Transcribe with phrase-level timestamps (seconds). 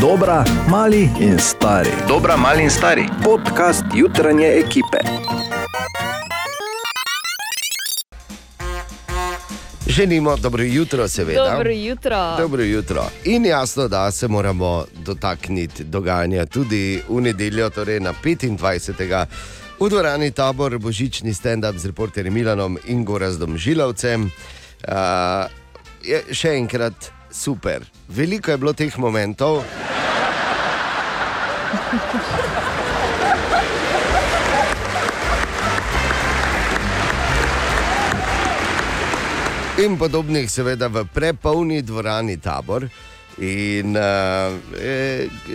[0.00, 1.90] Dobra, mali in stari.
[2.08, 3.08] Dobra, mali in stari.
[3.24, 4.98] Podcast jutranje ekipe.
[9.86, 11.50] Želimo dobro jutro, seveda.
[11.50, 12.36] Dobro jutro.
[12.38, 13.06] Dobro jutro.
[13.24, 19.26] In jasno, da se moramo dotakniti dogajanja tudi v nedeljo, torej na 25.
[19.80, 24.22] v dvorani tabor božični stand-up z reporterjem Milanom in Gorazdom Žilavcem.
[24.22, 25.50] Uh,
[26.02, 27.84] je še enkrat super.
[28.08, 29.62] Veliko je bilo teh momentov.
[39.80, 42.84] In podobnih, seveda, v prepolni dvorani tabor.
[43.40, 44.52] In uh,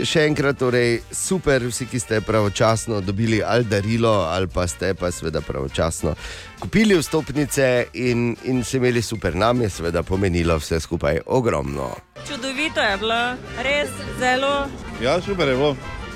[0.02, 5.12] še enkrat, torej, super, vsi, ki ste pravočasno dobili ali darilo, ali pa ste pa
[5.14, 6.16] seveda pravočasno
[6.60, 11.92] kupili vstopnice in, in se imeli super, nam je seveda pomenilo vse skupaj ogromno.
[12.28, 13.90] Čudovito je bilo, res
[14.20, 14.66] zelo.
[15.04, 15.76] Ja, super je bilo.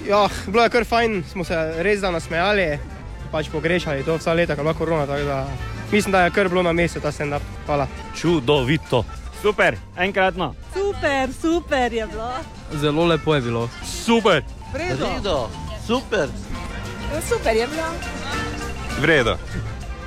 [0.10, 2.80] Ja, bilo je kar fajn, smo se res da nasmejali,
[3.32, 5.06] pač pogrešali to vsa leta, ko je bila korona.
[5.06, 5.48] tako Da,
[5.92, 7.42] mislim, da je kar bilo na mestu ta stand-up.
[7.66, 7.88] Hvala.
[8.18, 9.04] Čudovito.
[9.42, 10.56] Super, enkratno.
[10.74, 12.32] Super, super je bilo.
[12.74, 13.70] Zelo lepo je bilo.
[13.86, 14.44] Super.
[14.74, 15.50] Vredo,
[15.88, 16.28] super.
[17.30, 17.88] Super je bilo.
[19.02, 19.38] Vredo.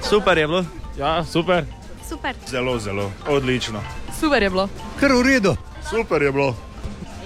[0.02, 0.64] Super je bilo.
[0.98, 1.64] Ja, super.
[2.08, 2.34] Super.
[2.46, 3.12] Zelo, zelo.
[3.28, 3.80] Odlično.
[4.20, 4.68] Super je bilo.
[5.00, 5.56] Kar v redu.
[5.90, 6.56] Super je bilo.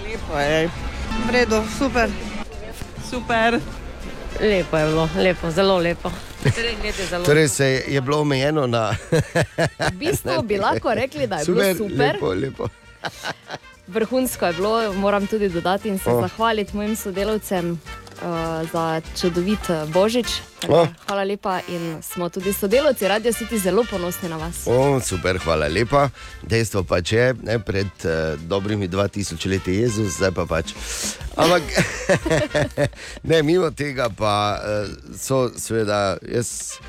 [0.03, 0.69] Lepo je.
[1.27, 2.09] Vredo, super.
[3.09, 3.59] Super.
[4.41, 6.11] Lepo je bilo, lepo, zelo lepo.
[7.09, 8.95] Zelo Torej, se je bilo omejeno na.
[9.79, 12.13] v bistvu bi lahko rekli, da je super, bilo super.
[12.13, 12.67] Lepo, lepo.
[13.87, 16.21] Vrhunsko je bilo, moram tudi dodati in se Oh.
[16.21, 17.81] zahvaliti mojim sodelavcem
[18.21, 20.27] uh, za čudovit eh, božič.
[20.59, 24.63] Tako da Hvala lepa in smo tudi sodelavci, radio City zelo ponosni na vas.
[24.65, 26.09] O, super, hvala lepa.
[26.43, 30.73] Dejstvo pa je, ne, pred uh, dobrimi 2000 leti je Jezus, zdaj pa pač.
[31.35, 31.63] Ampak,
[33.29, 36.79] ne, mimo tega pa uh, so, seveda, jaz.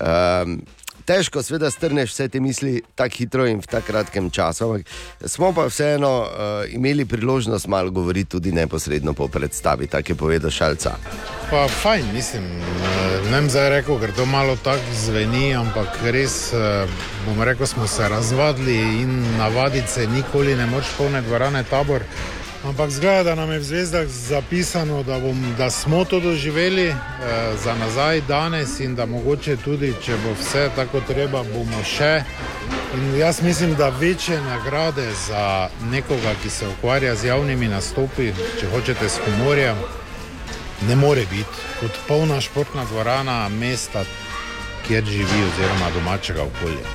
[0.00, 0.60] Um,
[1.06, 4.86] Težko seveda strneš vse te misli tako hitro in v tako kratkem času, ampak
[5.30, 10.50] smo pa vseeno uh, imeli priložnost malo govoriti tudi neposredno po predstavi, tako je povedal
[10.50, 10.96] Šalca.
[11.50, 16.52] Pa fajn, mislim, eh, ne vem zdaj rekel, ker to malo tako zveni, ampak res,
[16.52, 16.88] eh,
[17.26, 22.02] bom rekel, smo se razvadili in navaditi se nikoli ne moč polne dvorane tabor.
[22.66, 26.96] Ampak zgleda, da nam je v zvezdah zapisano, da, bom, da smo to doživeli eh,
[27.64, 32.22] za nazaj danes in da mogoče tudi, če bo vse tako treba, bomo še.
[32.94, 38.66] In jaz mislim, da večje nagrade za nekoga, ki se ukvarja z javnimi nastopi, če
[38.74, 39.76] hočete s humorjem,
[40.88, 44.04] ne more biti kot polna športna dvorana mesta,
[44.88, 46.90] kjer živi, oziroma domačega okolja.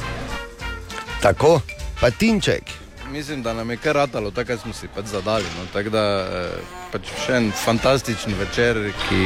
[1.22, 1.62] Tako,
[2.02, 2.81] pa Tinček.
[3.12, 5.46] Mislim, da nam je kar ratalo, tako smo si pač zadali.
[5.60, 5.66] No.
[5.74, 6.52] Tako da eh,
[6.92, 9.24] pač še en fantastičen večer, ki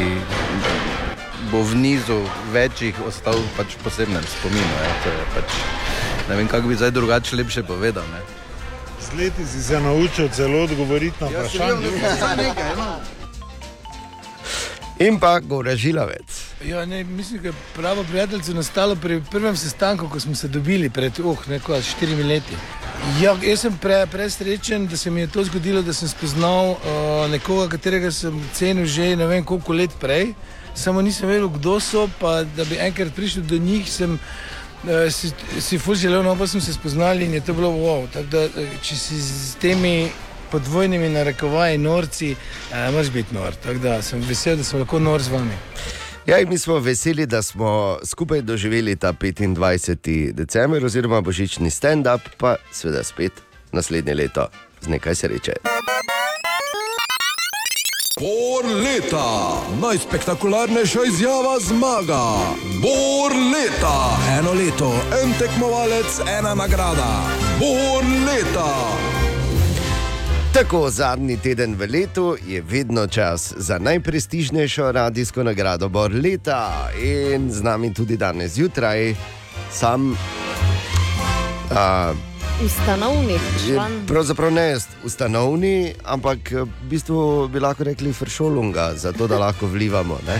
[1.51, 2.17] bo v nizu
[2.53, 4.79] večjih ostal pač v posebnem spominu.
[4.81, 4.95] Ja.
[5.05, 5.59] Je Pač,
[6.29, 8.07] ne vem, kako bi zdaj drugače lepše povedal.
[8.13, 8.23] Ne.
[9.05, 11.93] Z leti si se naučil celo odgovoriti na vprašanje.
[14.99, 16.55] In pa Gora Žilavec.
[16.65, 20.89] Ja, ne, mislim, da je pravo prijateljstvo nastalo pri prvem sestanku, ko smo se dobili
[20.89, 22.55] pred oh, neko, štirimi leti.
[23.21, 26.77] Ja, jaz sem pre, presrečen, da se mi je to zgodilo, da sem spoznal uh,
[27.31, 30.33] nekoga, katerega sem cenil že ne vem koliko let prej,
[30.75, 35.33] samo nisem vedel, kdo so, pa da bi enkrat prišel do njih, sem uh, si,
[35.59, 38.07] si ful želel, no pa smo se spoznali in je to bilo wow.
[38.13, 40.09] Tako da, eh, če si z temi
[40.51, 43.55] podvojnimi narekovaji norci, uh, moraš biti nor.
[43.63, 45.57] Tako da sem vesel, da sem lahko nor z vami.
[46.25, 50.31] Ja, mi smo veseli, da smo skupaj doživeli ta 25.
[50.31, 53.31] december, oziroma božični stand-up, pa seveda spet
[53.71, 54.47] naslednje leto
[54.81, 55.53] z nekaj sreče.
[58.19, 62.23] Bor leta, najspektakularnejša izjava zmaga.
[62.81, 67.11] Bor leta, eno leto, en tekmovalec, ena nagrada.
[67.59, 69.14] Bor leta.
[70.55, 77.51] Tako zadnji teden v letu je vedno čas za najprestižnejšo radijsko nagrado Bor leta in
[77.51, 79.15] z nami tudi danes zjutraj
[79.71, 80.11] sam.
[80.11, 80.17] Uh,
[82.65, 84.05] Ustanovni član.
[84.07, 90.19] Pravzaprav ne ustanovni, ampak v bistvu bi lahko rekli fršolunga, zato da lahko vlivamo.
[90.27, 90.39] Ne?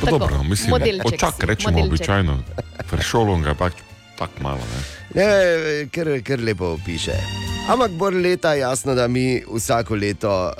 [0.00, 1.92] Pa Tako, dobro, mislim, modelček Počak, si, rečemo modelček.
[1.92, 2.38] običajno.
[2.86, 3.72] Fršolunga pač
[4.18, 4.62] tako malo.
[4.74, 4.82] Ne?
[5.22, 7.57] Ne, ker, ker lepo piše.
[7.68, 10.52] Ampak bolj leta, jasno, da mi vsako leto uh,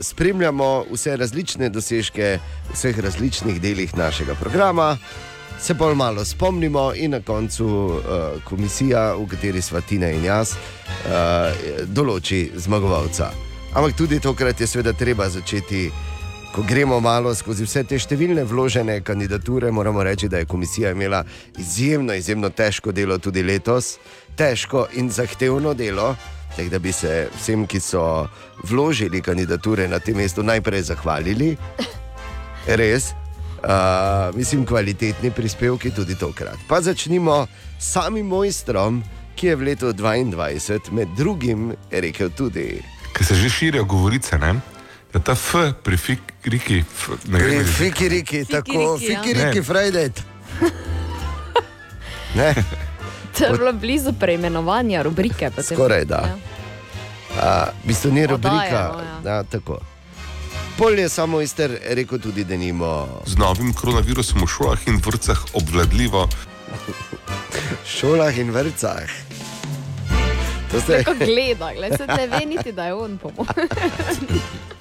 [0.00, 2.38] spremljamo vse različne dosežke
[2.70, 4.96] v vseh različnih delih našega programa,
[5.60, 8.00] se bolj malo spomnimo in na koncu uh,
[8.44, 13.28] komisija, v kateri smo Tina in jaz, uh, določi zmagovalca.
[13.74, 15.90] Ampak tudi tokrat je seveda treba začeti.
[16.50, 21.20] Ko gremo malo skozi vse te številne vložene kandidature, moramo reči, da je komisija imela
[21.58, 23.98] izjemno, izjemno težko delo tudi letos,
[24.40, 26.14] težko in zahtevno delo.
[26.56, 28.26] Tako da bi se vsem, ki so
[28.64, 31.56] vložili kandidature na tem mestu, najprej zahvalili.
[32.80, 36.58] Res, uh, mislim, kvalitetni prispevki tudi tokrat.
[36.68, 37.46] Pa začnimo
[37.78, 39.02] s samim mojstrom,
[39.36, 42.82] ki je v letu 2022 med drugim rekel tudi.
[43.12, 44.56] Ker se že širijo govorice, ne?
[45.12, 46.84] da ta F pri Fikiriki.
[47.28, 49.22] Ne Pri vem, Fikiriki, tako Fikiriki, ja.
[49.22, 49.62] Fikiriki.
[49.62, 50.10] Friday.
[52.34, 52.54] Ne,
[53.38, 55.50] To je bilo blizu preimenovanja rubrike.
[55.50, 55.76] potem.
[55.76, 56.16] skoraj da.
[56.16, 56.36] Ja.
[57.36, 58.92] A, v bistvu ni rubrika.
[59.22, 59.78] No, ja, tako.
[60.76, 65.44] Pol je samo ister rekel tudi, da nimo Z novim koronavirusom v šolah in vrtcah
[65.54, 66.28] obvladljivo.
[67.96, 69.10] šolah in vrtcah.
[70.70, 73.48] To ste- Tako gleda, gled, se ne ve niti, da je on pomoč.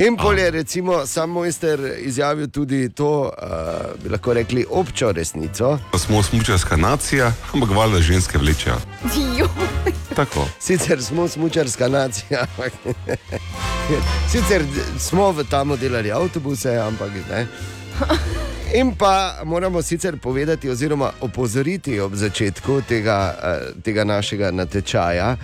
[0.00, 5.78] In pol je recimo sam mojster izjavil tudi to, uh, bi lahko rekli, občo resnico.
[5.92, 8.76] Pa smo smučarska nacija, ampak valjda ženske vlečejo.
[10.16, 10.46] Tako.
[10.60, 12.72] Sicer smo smočarska nacija, ampak
[14.32, 14.64] sicer
[14.98, 17.46] smo v tamo delali avtobuse, ampak ne.
[18.74, 25.36] In pa moramo sicer povedati, oziroma opozoriti ob začetku tega, eh, tega našega natečaja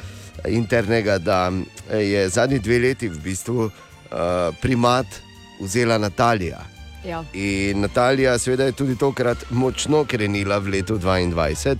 [0.48, 1.52] internega, da
[1.90, 3.70] eh, je zadnji dve leti v bistvu
[4.60, 5.06] primat
[5.60, 6.76] vzela Natalija.
[7.06, 7.24] Ja.
[7.32, 11.76] In Natalija, seveda, je tudi tokrat močno krenila v letu 2022.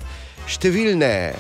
[0.47, 1.35] Številne,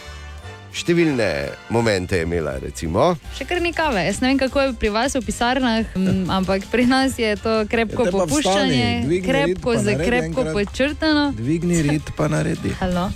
[0.75, 1.28] številne
[1.70, 3.12] momente je imela, recimo.
[3.38, 4.02] Še kar nekave.
[4.08, 5.94] Jaz ne vem, kako je pri vas v pisarnah,
[6.38, 9.87] ampak pri nas je to krepko Ja, te pa popuščanje, vstani, dvigni rit krepko pa
[9.87, 11.25] za krepko počrtano.
[11.38, 12.75] Dvigni rit pa naredi.
[12.82, 13.06] Halo?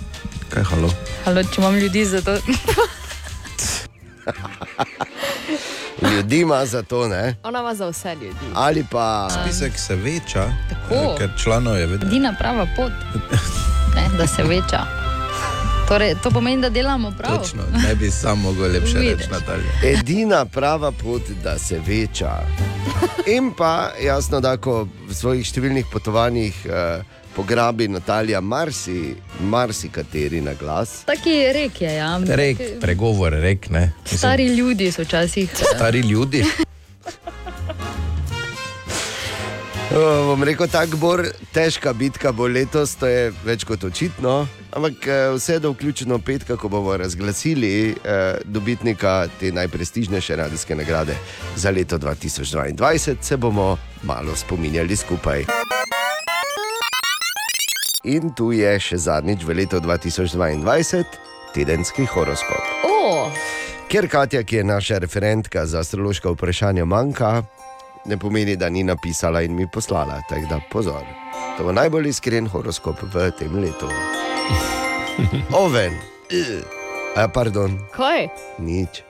[0.55, 0.87] Kaj halo?
[1.27, 2.39] Halo, če imam ljudi za to.
[6.01, 7.35] Ljudi ima za to, ne?
[7.43, 8.35] Ona ima za vse ljudi.
[8.53, 9.29] Ali pa.
[9.31, 10.93] Spisek se veča, Tako.
[10.95, 12.07] eh, ker članov je vedno.
[12.07, 12.91] Edina prava pot,
[13.95, 14.85] ne, da se veča.
[15.87, 17.37] Torej, to pomeni, da delamo prav.
[17.37, 19.71] Točno, ne bi sam mogel lepše reči, Natalija.
[19.83, 22.31] Edina prava pot, da se veča.
[23.27, 27.03] In pa jasno, da ko v svojih številnih potovanjih eh,
[27.35, 31.03] pograbi Natalija marsi, marsikateri na glas.
[31.05, 32.19] Taki rek je, ja.
[32.27, 33.91] Rek, pregovor, rek, ne.
[34.03, 35.49] Mislim, Stari ljudje so včasih.
[35.75, 36.43] stari ljudi.
[39.91, 41.09] Uh, bom rekel, tako bo
[41.51, 44.47] težka bitka bo letos, to je več kot očitno.
[44.71, 51.15] Ampak eh, vse do vključeno petka, ko bomo razglasili eh, dobitnika te najprestižnejše radijske nagrade
[51.55, 55.43] za leto 2022, se bomo malo spominjali skupaj.
[58.03, 61.03] In tu je še zadnjič v letu 2022
[61.53, 62.63] tedenski horoskop.
[62.83, 63.29] O,
[63.85, 67.43] Ker Katja, ki je naša referentka za astrološka vprašanja, manjka,
[68.05, 70.21] ne pomeni, da ni napisala in mi poslala.
[70.25, 71.05] Tako da pozor.
[71.57, 73.89] To bo najbolj iskren horoskop v tem letu.
[75.53, 75.93] Oven,
[76.25, 76.63] Ugh.
[77.13, 78.31] a pardon, kaj?
[78.57, 79.03] nič.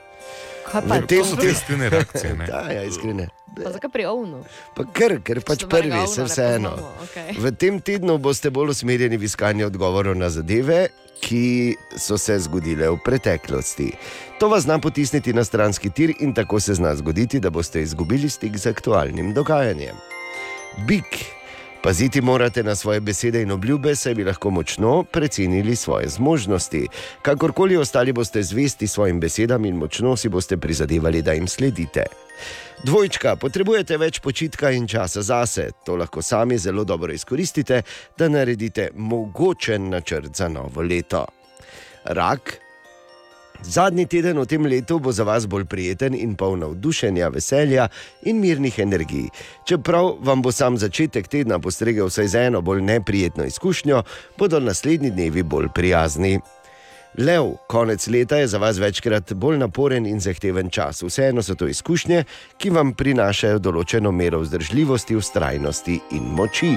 [0.66, 1.36] Kaj pa V tem to?
[1.38, 2.46] tem- Iskrene reakcije, ne?
[2.46, 3.30] Da, ja, iskrene.
[3.56, 4.44] Pa zakaj pri ovnu?
[4.76, 6.72] Pa ker, ker pač prvi, se vseeno.
[7.04, 7.36] okej.
[7.36, 10.88] V tem tednu boste bolj usmerjeni v iskanje odgovorov na zadeve,
[11.22, 13.92] ki so se zgodile v preteklosti.
[14.40, 18.30] To vas zna potisniti na stranski tir in tako se zna zgoditi, da boste izgubili
[18.30, 19.96] stik z aktualnim dogajanjem.
[20.88, 21.42] Bik.
[21.82, 26.88] Paziti morate na svoje besede in obljube, saj bi lahko močno precenili svoje zmožnosti.
[27.22, 32.06] Kakorkoli ostali boste zvesti svojim besedam in močno si boste prizadevali, da jim sledite.
[32.82, 35.68] Dvojčka, potrebujete več počitka in časa zase.
[35.86, 37.84] To lahko sami zelo dobro izkoristite,
[38.18, 41.26] da naredite mogočen načrt za novo leto.
[42.06, 42.58] Rak.
[43.62, 47.86] Zadnji teden v tem letu bo za vas bolj prijeten in poln navdušenja, veselja
[48.26, 49.28] in mirnih energij.
[49.70, 54.02] Čeprav vam bo sam začetek tedna postregel vsaj z eno bolj neprijetno izkušnjo,
[54.38, 56.40] bodo naslednji dnevi bolj prijazni.
[57.18, 61.04] Lev, konec leta je za vas večkrat bolj naporen in zahteven čas.
[61.04, 62.24] Vseeno so to izkušnje,
[62.58, 66.72] ki vam prinašajo določeno mero vzdržljivosti, ustrajnosti in moči.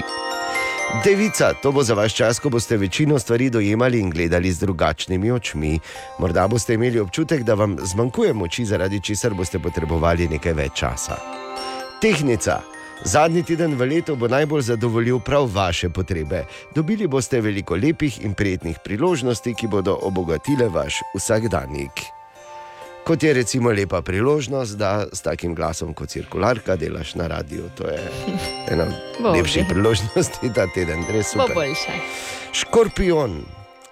[1.03, 5.31] Devica, to bo za vaš čas, ko boste večino stvari dojemali in gledali z drugačnimi
[5.31, 5.79] očmi.
[6.19, 11.17] Morda boste imeli občutek, da vam zmanjkuje moči, zaradi česar boste potrebovali nekaj več časa.
[12.01, 12.74] Tehnica.
[13.03, 16.45] Zadnji teden v letu bo najbolj zadovoljil prav vaše potrebe.
[16.75, 21.91] Dobili boste veliko lepih in prijetnih priložnosti, ki bodo obogatile vaš vsakdanjik.
[23.05, 27.69] Kot je recimo lepa priložnost, da s takim glasom kot cirkularka delaš na radiju.
[27.77, 27.99] To je
[28.71, 28.87] ena
[29.21, 31.55] Bo lepših priložnosti ta teden, res Bo super.
[31.55, 31.91] boljše.
[32.51, 33.43] Škorpion.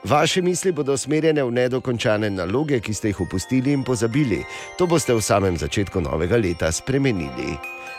[0.04, 4.42] Vaše misli bodo usmerjene v nedokončane naloge, ki ste jih opustili in pozabili.
[4.78, 7.56] To boste v samem začetku novega leta spremenili.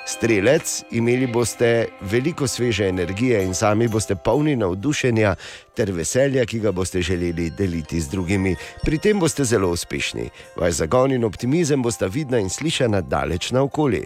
[0.07, 5.35] Strelec, imeli boste veliko sveže energije in sami boste polni navdušenja
[5.75, 8.57] ter veselja, ki ga boste želeli deliti z drugimi.
[8.83, 10.29] Pri tem boste zelo uspešni.
[10.57, 14.05] Vaš zagon in optimizem bosta vidna in slišana daleč naokoli.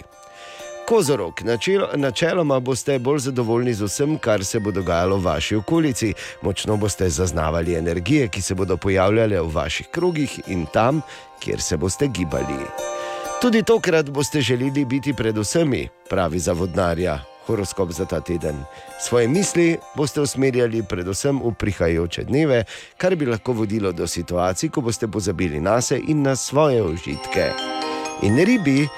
[0.89, 6.15] Kozorok, načelo, načeloma boste bolj zadovoljni z vsem, kar se bo dogajalo v vaši okolici.
[6.43, 11.03] Močno boste zaznavali energije, ki se bodo pojavljale v vaših krogih in tam,
[11.41, 12.63] kjer se boste gibali.
[13.43, 17.21] Tudi tokrat boste želeli biti pred vsemi, pravi zavodnarja.
[17.47, 18.65] Horoskop za ta teden.
[19.01, 22.65] Svoje misli boste usmerjali predvsem v prihajajoče dneve,
[22.97, 27.53] kar bi lahko vodilo do situacij, ko boste pozabili na sebe in na svoje užitke.
[28.23, 28.89] In ribi,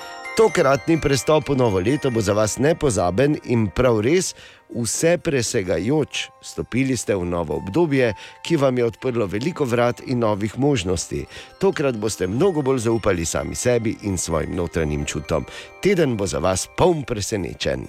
[0.41, 4.33] tokratni prestop v novo leto bo za vas nepozaben in prav res
[4.73, 6.31] vse presegajoč.
[6.41, 11.27] Stopili ste v novo obdobje, ki vam je odprlo veliko vrat in novih možnosti.
[11.61, 15.45] Tokrat boste mnogo bolj zaupali sami sebi in svojim notranjim čutom.
[15.85, 17.85] Teden bo za vas poln presenečen.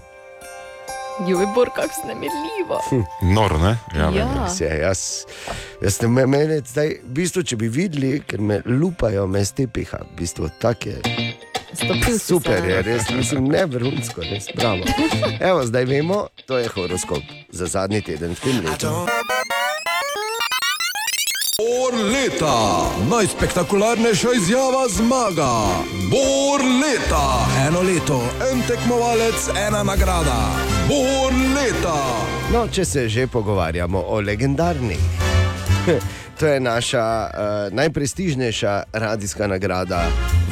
[1.27, 3.08] Jujbor, kako snemirljivo.
[3.31, 3.77] Nor, ne?
[3.96, 4.12] Ja.
[4.12, 5.24] Res je, jaz,
[5.79, 10.03] jaz ne me, mene, zdaj, v bistvu, če bi videli, ker me lupajo, me stepiha,
[10.03, 11.31] v bistvu tako je.
[11.74, 14.84] Stopil si Super je, res mislim, ne vrhunsko, res bravo.
[15.40, 18.92] Evo, zdaj vemo, to je horoskop za zadnji teden v tem letu.
[21.62, 25.54] Bor leta, najspektakularnejša izjava zmaga.
[26.12, 27.25] Bor leta,
[27.68, 30.40] eno leto, en tekmovalec, ena nagrada.
[30.90, 32.00] Bor leta.
[32.54, 35.00] No, če se že pogovarjamo o legendarnih.
[36.40, 40.08] To je naša uh, najprestižnejša radijska nagrada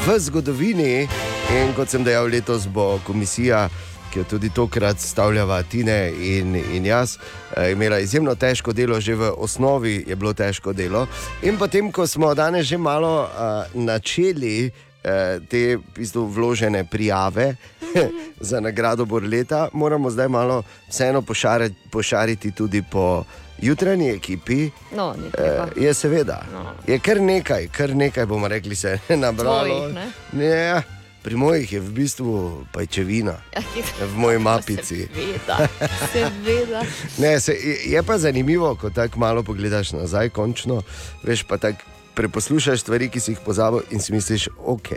[0.05, 1.07] v zgodovini.
[1.50, 3.69] In kot sem dejal, letos bo komisija,
[4.13, 9.15] ki jo tudi tokrat stavljava Tine in, in jaz, uh, imela izjemno težko delo, že
[9.15, 11.07] v osnovi je bilo težko delo.
[11.41, 17.55] In potem, ko smo danes že malo uh, načeli uh, te bistvu, vložene prijave
[18.50, 23.24] za nagrado Borleta, moramo zdaj malo vseeno pošariti, pošariti tudi po
[23.61, 24.69] jutranji ekipi.
[24.91, 26.41] No, Eh, je seveda.
[26.53, 26.65] No.
[26.87, 29.65] Je kar nekaj, kar nekaj bomo rekli, se je nabralo.
[29.67, 30.05] Tvojih, ne?
[30.33, 30.81] Ne,
[31.21, 32.33] pri mojih je v bistvu
[32.71, 33.35] pajčevina,
[34.03, 35.07] v moji mapici.
[35.07, 35.67] Seveda,
[36.13, 36.81] seveda.
[37.17, 40.81] Ne, se, je- je pa zanimivo, ko tako malo pogledaš nazaj, končno,
[41.23, 44.89] veš pa tako preposlušaš stvari, ki si jih pozabil in si misliš, ok,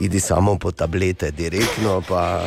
[0.00, 2.40] idi samo po tablete, direktno pa.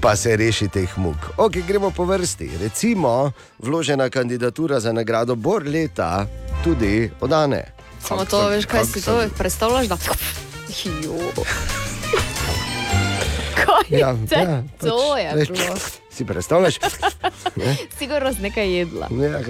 [0.00, 1.16] Pa se reši teh muk.
[1.36, 2.50] Ok, gremo po vrsti.
[2.60, 6.26] Recimo, vložena kandidatura za nagrado Bor leta,
[6.64, 7.64] tudi odane.
[8.00, 9.86] Samo to, veš, kaj si to predstavljaš?
[9.88, 9.96] Da...
[13.60, 15.76] Kaj Ja, te, ja, to je veš, bilo.
[16.10, 16.74] Si predstavljaš?
[17.56, 17.76] Ne?
[17.98, 19.08] Sigurno si nekaj jedla.
[19.10, 19.40] Ja,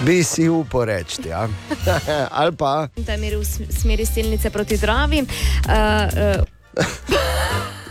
[0.00, 1.48] bi si uporeči, ja.
[2.38, 5.20] ali pa Ta mer v sm- smeri silnice proti Dravi.
[5.20, 5.28] Uh,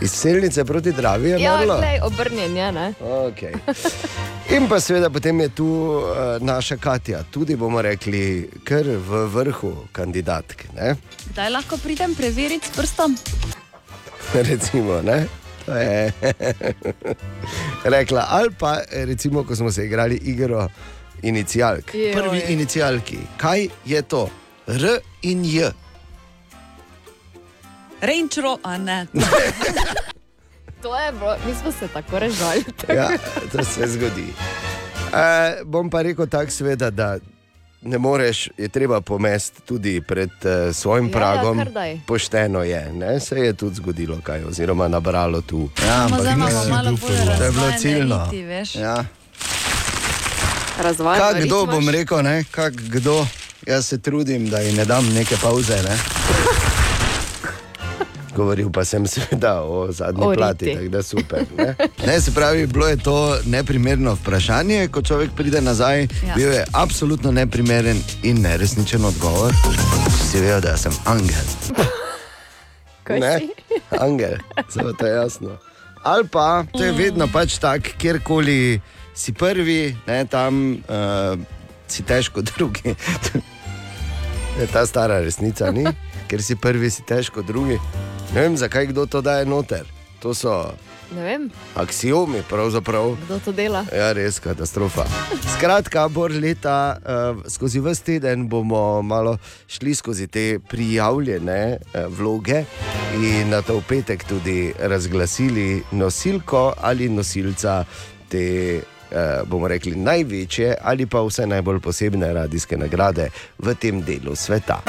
[0.00, 2.92] iz selnice proti Dravi je ja, glej, obrnjen je, ne?
[3.00, 3.54] Okay.
[4.56, 9.72] In pa seveda potem je tu uh, naša Katja, tudi bomo rekli, kar v vrhu
[9.92, 10.64] kandidatk.
[10.76, 10.94] Ne?
[11.32, 13.16] Kdaj lahko pridem preveriti s prstom?
[14.50, 15.26] Recimo, ne?
[15.66, 16.12] To je
[17.96, 20.68] rekla, ali pa recimo, ko smo se igrali igro
[21.22, 21.94] inicialk.
[21.94, 22.12] Joj.
[22.12, 23.18] Prvi inicialki.
[23.36, 24.28] Kaj je to?
[24.66, 25.72] R in J.
[28.00, 29.06] Renčro, a ne.
[30.82, 32.64] To je bilo, mi smo se tako režali.
[32.88, 33.08] Ja,
[33.52, 34.26] to se zgodi.
[35.10, 37.18] E, bom pa rekel tako, seveda, da
[37.82, 41.64] ne moreš, je treba pomesti tudi pred uh, svojim Ja, ja, pragom.
[41.64, 42.00] daj.
[42.06, 43.20] Pošteno je, ne?
[43.20, 45.68] se je tudi zgodilo kaj, oziroma nabralo tu.
[45.78, 48.30] Ja, Samo zdaj imamo malo bolj To je bilo ciljno.
[48.32, 48.74] veš.
[48.74, 49.04] Ja.
[50.78, 51.32] Razvajal.
[51.32, 52.44] Kak kdo bom rekel, ne?
[52.44, 53.26] Kak kdo?
[53.66, 55.76] Jaz se trudim, da ji ne dam neke pauze.
[55.76, 55.98] Ne?
[58.38, 61.42] Govoril pa sem seveda o zadnji O plati, tako da super.
[61.58, 61.74] Ne?
[62.06, 66.02] Ne, se pravi, bilo je to neprimerno vprašanje, ko človek pride nazaj.
[66.02, 66.34] Ja.
[66.36, 69.52] Bil je absolutno neprimeren in neresničen odgovor.
[70.30, 71.48] Si vedel, da sem angel.
[73.08, 73.40] Ne,
[74.00, 74.36] angel,
[74.68, 75.56] zelo to je jasno.
[76.02, 78.80] Ali pa to je vedno pač tako, kjerkoli
[79.14, 81.40] si prvi, ne, tam uh,
[81.88, 82.94] si težko drugi.
[84.60, 85.86] je ta stara resnica, ni?
[86.28, 87.80] ker si prvi, si težko drugi.
[88.34, 89.86] Ne vem, zakaj kdo to daje noter.
[90.20, 90.74] To so
[91.74, 93.16] aksiomi, pravzaprav.
[93.24, 93.84] kdo to dela.
[93.96, 95.06] Ja, res katastrofa.
[95.56, 102.64] Skratka, bor leta, uh, skozi vse teden bomo malo šli skozi te prijavljene uh, vloge
[103.16, 107.84] in na to v petek tudi razglasili nosilko ali nosilca
[108.28, 108.76] te
[109.10, 114.82] eh, bomo rekli, največje ali pa vse najbolj posebne radijske nagrade v tem delu sveta.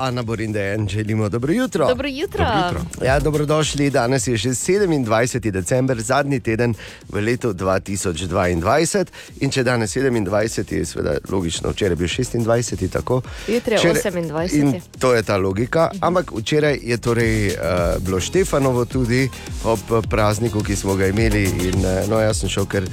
[0.00, 1.88] Ana Borindejen, želimo dobro jutro.
[1.88, 2.44] Dobro jutro.
[2.44, 3.06] Dobro jutro.
[3.06, 3.90] Ja, dobrodošli.
[3.90, 5.50] Danes je že 27.
[5.50, 6.74] december, zadnji teden
[7.08, 9.04] v letu 2022.
[9.40, 12.88] In če danes 27, je seveda logično, včeraj je bil 26.
[12.88, 13.22] Tako.
[13.48, 14.54] Jutri je Včeraj- 28..
[14.54, 15.90] In to je ta logika.
[16.00, 17.54] Ampak včeraj je torej uh,
[17.98, 19.28] bilo Štefanovo tudi
[19.64, 21.44] ob eh, prazniku, ki smo ga imeli.
[21.44, 22.90] In, uh, no, jaz sem šel kar uh,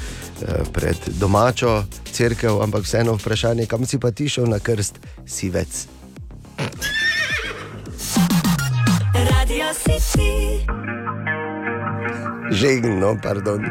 [0.74, 4.98] pred domačo crkvo, ampak vseeno vprašanje, kam si pa ti šel na krst,
[5.28, 5.95] sivec.
[9.14, 10.66] Radio City.
[12.52, 13.66] Žegno, pardon.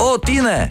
[0.00, 0.70] O, Tine!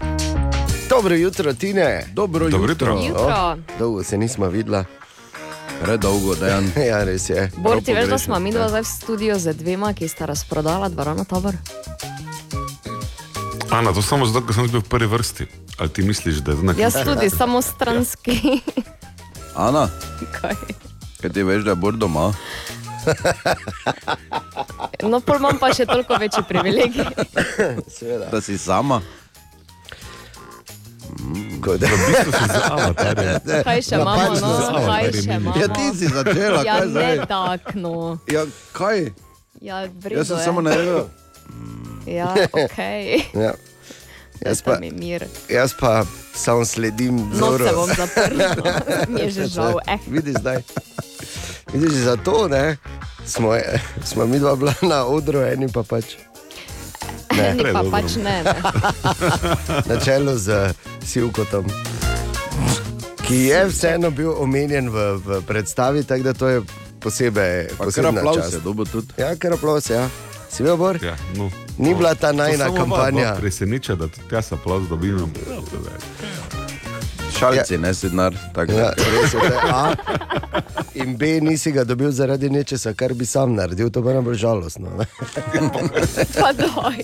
[0.89, 2.05] Dobro jutro, Tine.
[2.13, 2.93] Dobro Dobro jutro.
[2.93, 3.07] jutro.
[3.07, 3.35] Jutro.
[3.35, 4.85] O, dolgo se nismo videla.
[5.81, 6.71] Predolgo, dejan.
[6.89, 7.51] ja, res je.
[7.57, 10.89] Bor, ti veš, da smo mi dva zdaj v studiu z dvema, ki sta razprodala
[10.89, 11.55] dvorano tabor?
[13.71, 15.45] Ana, to samo zato, ker sem bil v prvi vrsti.
[15.77, 16.81] Ali ti misliš, da je to nekaj?
[16.81, 18.61] Jaz tudi, samo stranski.
[19.55, 19.89] Ana,
[20.31, 20.55] Kaj?
[21.21, 22.31] kaj ti veš, da je Bor doma?
[25.01, 27.05] No, pol imam pa še toliko večji privilegij.
[28.27, 29.01] Da si sama?
[31.59, 33.39] Kot, V bistvu si za avatarja.
[33.63, 34.27] Kaj še imamo?
[34.35, 34.51] No,
[34.83, 35.55] kaj še imamo?
[35.55, 37.17] Ja, ti si začela, Ja, kaj ne zdaj?
[37.27, 37.93] tak, no.
[38.27, 39.11] Ja, kaj?
[39.61, 40.43] Ja, Jaz sem je.
[40.43, 41.05] samo naredil.
[42.09, 42.77] Ja, ok.
[43.35, 43.53] ja.
[44.39, 44.77] Jaz Pa
[45.49, 47.65] jaz pa samo sledim No, vzoru.
[47.65, 48.41] se bom zaprl.
[49.11, 49.79] Mi je že žal.
[49.87, 49.97] Eh.
[50.07, 50.63] Vidiš zdaj.
[51.73, 52.77] Vidiš, zato ne,
[53.25, 53.53] smo,
[54.05, 56.05] smo mi dva bila na odru, eni pa pač
[57.35, 57.49] Ne.
[57.49, 58.43] Eni pa pač ne.
[58.43, 58.55] ne.
[59.89, 60.73] na čelu z
[61.05, 61.65] Sivkotom,
[63.21, 66.61] ki je vseeno bil omenjen v, v predstavi, tako da to je
[66.99, 68.53] posebej aplauz čast.
[68.53, 69.13] je dobil tudi.
[69.17, 70.09] Ja, kar aplaus, ja.
[70.49, 70.97] Si bil bor?
[71.03, 71.47] Ja, no.
[71.79, 73.29] Ni bila ta najna To kampanja.
[73.29, 75.33] vas Preseneča, da tudi jaz aplauz dobim.
[77.39, 78.35] Šalci, ne si denar.
[78.53, 78.79] tako da.
[78.79, 79.95] Ja, res je, to je A.
[80.95, 84.35] In B, nisi ga dobil zaradi nečesa, kar bi sam naredil, to pa je najbolj
[84.35, 84.89] žalostno.
[84.97, 85.05] ne.
[86.41, 86.99] Pa doj.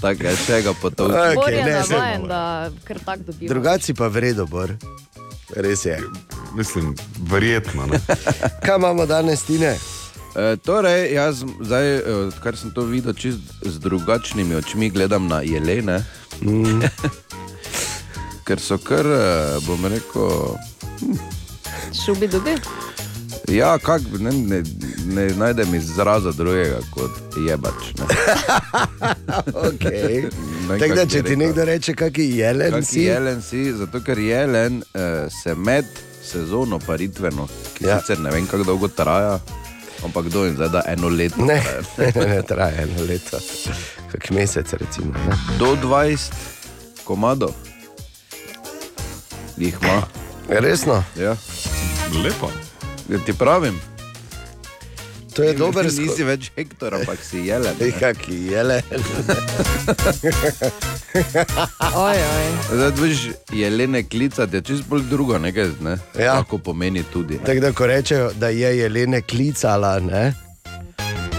[0.00, 1.12] Tako je, če ga potovči.
[1.14, 2.40] Okej, Bor je ne, navajen, da
[2.84, 3.48] kar tak dobiva.
[3.48, 4.72] Drugaci pa vredo, bor.
[5.50, 6.00] Res je.
[6.54, 7.86] Mislim, verjetno.
[7.86, 8.00] Ne?
[8.64, 9.76] Kaj imamo danes, Tine?
[10.38, 15.40] E, torej, jaz zdaj, e, odkar sem to videl, čist z drugačnimi očmi gledam na
[15.42, 16.04] jelene.
[16.42, 16.82] Mm.
[18.46, 20.54] Ker so kar, e, bom rekel,
[22.04, 22.54] Šubi dobi.
[23.48, 24.62] ja, kak, ne, ne,
[25.06, 27.94] ne najdem izraza drugega kot jebač.
[27.98, 28.06] Ne.
[29.68, 30.28] Okay.
[30.68, 33.02] Tako da, če ti nekdo reče, kak je jelen, Kak si.
[33.06, 35.86] jelen si, zato ker jelen eh, se med
[36.24, 37.98] sezono paritveno, ki ja.
[38.00, 39.38] sicer ne vem, kako dolgo traja,
[40.04, 41.44] ampak kdo jim zdaj da eno leto.
[41.44, 42.12] Ne, traja.
[42.26, 43.38] ne, ne, traja eno leto,
[44.12, 45.12] kak mesec, recimo.
[45.12, 45.36] Ne?
[45.58, 46.32] Do 20
[47.04, 47.50] komadov
[49.56, 50.02] jih ima.
[50.48, 51.36] Resno, Ja.
[52.24, 52.50] Lepo.
[53.08, 53.80] Ja, ti pravim.
[55.38, 56.26] To je dober Nisi skok.
[56.26, 57.76] več hektor, ampak si jelen.
[57.78, 57.90] ne.
[57.94, 58.82] Kak je jelen.
[61.94, 62.46] Oj, oj.
[62.74, 63.20] Zdaj, veš,
[63.54, 65.94] jelene klicati je čist bolj drugo, nekaj ne?
[66.18, 66.34] Ja.
[66.34, 67.38] Lahko pomeni tudi.
[67.38, 70.34] Tako da, ko rečejo, da je jelene klicala, ne?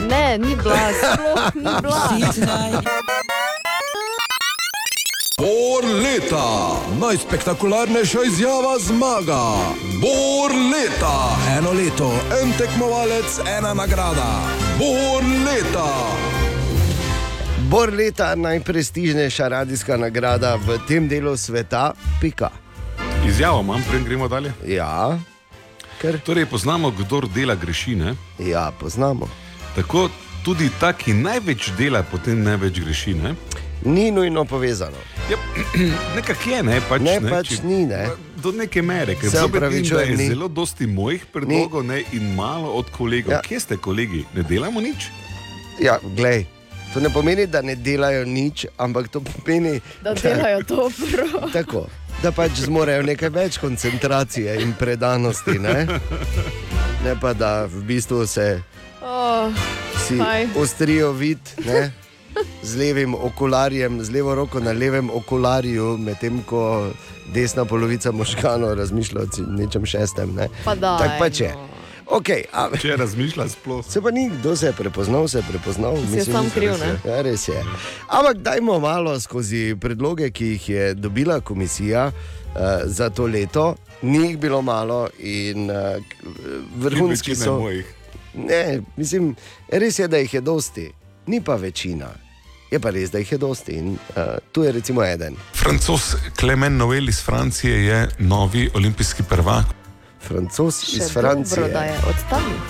[0.10, 2.80] Ne, ni bila, sploh ni bila.
[5.70, 9.42] Bor leta, najspektakularnejša izjava zmaga.
[10.02, 12.10] Bor leta, eno leto,
[12.42, 14.42] en tekmovalec, ena nagrada.
[14.80, 15.92] Bor leta.
[17.70, 22.50] Bor leta, najprestižnejša radijska nagrada v tem delu sveta, pika.
[23.28, 24.54] Izjavo imam, preden gremo dalje.
[24.66, 25.20] Ja,
[26.02, 27.96] ker Torej, poznamo, kdo dela greši.
[27.96, 28.16] Ne?
[28.40, 29.30] ja, poznamo.
[29.76, 30.10] Tako
[30.46, 33.14] tudi ta, ki največ dela, potem največ greši.
[33.82, 34.98] Ni nujno povezano.
[35.30, 35.38] Ja,
[36.16, 37.02] nekako je, ne pač.
[37.02, 38.08] Ne, ne, pač če- ni, ne.
[38.38, 40.28] Do neke mere, ker Se da je ni.
[40.28, 43.32] zelo dosti mojih predlogov ne, in malo od kolegov.
[43.32, 43.42] Ja.
[43.42, 44.26] Kje ste, kolegi?
[44.34, 45.08] Ne delamo nič?
[45.78, 46.46] Ja, glej.
[46.94, 51.28] To ne pomeni, da ne delajo nič, ampak to pomeni, Da delajo dobro.
[51.54, 51.88] tako,
[52.24, 55.60] da pač zmorejo nekaj več koncentracije in predanosti.
[55.60, 55.86] Ne,
[57.00, 58.62] ne pa da v bistvu se
[59.02, 59.52] Oh,
[60.00, 60.48] si Kaj?
[60.56, 61.92] ostrijo vid ne,
[62.64, 66.90] z levim okularjem, z levo roko na levem okularju, medtem ko
[67.34, 70.36] desna polovica možganov razmišlja o nečem šestem.
[70.36, 70.50] Ne.
[70.66, 71.54] Pa daj, Tako pač je.
[71.54, 71.70] no.
[72.10, 73.84] Okay, a, Če razmišlja sploh.
[73.86, 75.98] Se pa ni, kdo se je prepoznal, se je prepoznal.
[76.10, 76.96] Si je sam kriv, ne?
[77.06, 77.60] Ja, res je.
[78.10, 83.76] Ampak dajmo malo skozi predloge, ki jih je dobila komisija uh, za to leto.
[84.02, 86.02] Ni jih bilo malo in uh,
[86.82, 87.60] vrhunski so.
[87.62, 87.94] mojih.
[88.34, 89.36] Ne, mislim,
[89.70, 90.90] res je, da jih je dosti,
[91.30, 92.10] ni pa večina.
[92.72, 93.98] Je pa res, da jih je dosti in uh,
[94.52, 95.36] tu je recimo eden.
[95.54, 99.66] Francos Klemen Novel iz Francije je novi olimpijski prvak.
[100.22, 101.56] Francos Še iz Francije.
[101.58, 102.60] Dobro, da je odstavil.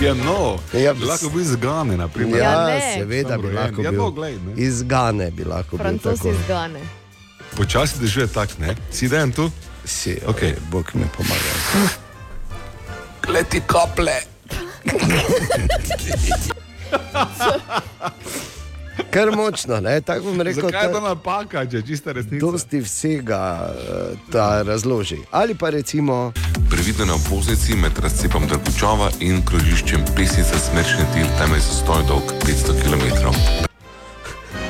[0.00, 2.38] Ja, no, Ja, lahko bi iz Gane, na primer.
[2.38, 4.00] Ja, Ja, seveda bi lahko Ja, bil.
[4.00, 4.54] no, glej, ne.
[4.56, 5.84] Iz Gane bi lahko bil.
[5.84, 6.30] Francos tako.
[6.30, 6.80] iz Gane.
[7.56, 8.74] Počasi dežuje tak, ne?
[8.90, 9.50] Si dejan tu?
[9.84, 10.54] Si, okay.
[10.70, 11.54] Bog mi pomaga.
[13.28, 14.18] Leti kaple.
[19.10, 20.00] Kar močno, ne?
[20.00, 20.62] tako bom rekel.
[20.62, 22.46] Zakaj je ta- napaka, če je čista resnica?
[22.46, 25.18] Dosti vsega eh, ta razloži.
[25.30, 26.32] Ali pa recimo,
[26.70, 32.32] Previdno na obvoznici med razcepom Drgučova in krožiščem Pesnica Smrčni tir, tam je zastoj dolg
[32.42, 33.04] 500 km.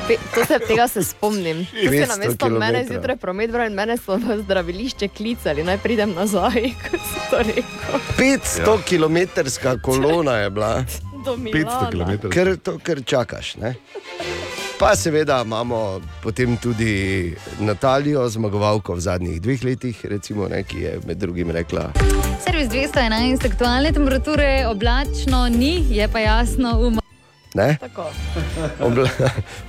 [0.09, 1.65] Pe, to se, tega se spomnim.
[1.71, 5.79] Si 500 na mesto mene zjutraj promet, bral in mene so v zdravilišče klicali, naj
[5.81, 8.01] pridem nazaj, ko si to rekel.
[8.19, 8.77] 500 ja.
[8.85, 10.85] km kolona je bila.
[11.25, 12.19] Do Milana.
[12.31, 13.57] Ker to, ker čakaš.
[13.57, 13.75] Ne?
[14.79, 20.99] Pa seveda imamo potem tudi Natalijo, zmagovalko v zadnjih dveh letih, recimo, ne, ki je
[21.07, 21.93] med drugim rekla.
[22.45, 26.99] Servis 211, aktualne temperature, oblačno ni, je pa jasno um.
[27.55, 27.77] Ne?
[27.81, 28.11] Tako.
[28.87, 29.09] Obla,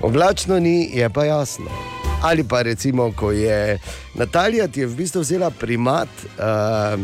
[0.01, 1.69] oblačno ni, je pa jasno.
[2.21, 3.79] Ali pa recimo, ko je
[4.15, 6.99] Natalija ti je v bistvu vzela primat uh,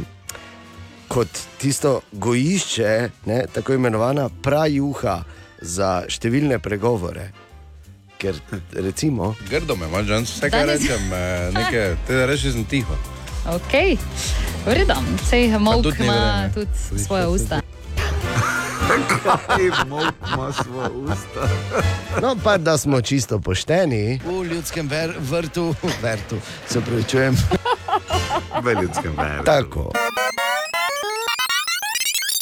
[1.12, 5.18] kot tisto gojišče, ne, tako imenovana prajuha
[5.62, 7.32] za številne pregovore.
[8.22, 8.38] Ker
[8.74, 9.34] recimo.
[9.50, 12.96] Grdo me, mačan, vse kaj Danes- rečem, eh, nekaj, te reči sem tiho.
[13.50, 13.74] Ok,
[14.66, 16.54] vredam, sej mok tudi ima vreme.
[16.54, 17.60] tudi svoje usta.
[20.32, 21.44] ima svoje usta.
[22.22, 24.22] No, pa da smo čisto pošteni.
[24.22, 26.38] V ljudskem ver, vrtu, vrtu,
[26.70, 27.36] se pravičujem.
[28.64, 29.46] V ljudskem vrtu.
[29.46, 29.92] Tako.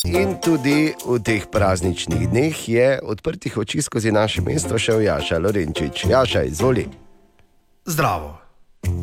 [0.08, 6.06] In tudi v teh prazničnih dneh je odprtih oči skozi naše mesto šel Jaša Lorenčič.
[6.08, 6.88] Jaša, izvoli.
[7.86, 8.40] Zdravo.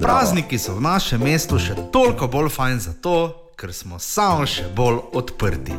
[0.00, 3.16] Prazniki so v našem mestu še toliko bolj fajn zato,
[3.60, 5.76] ker smo samo še bolj odprti.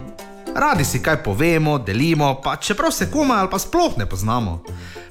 [0.57, 4.63] Radi si kaj povemo, delimo, pa čeprav se komaj ali pa sploh ne poznamo.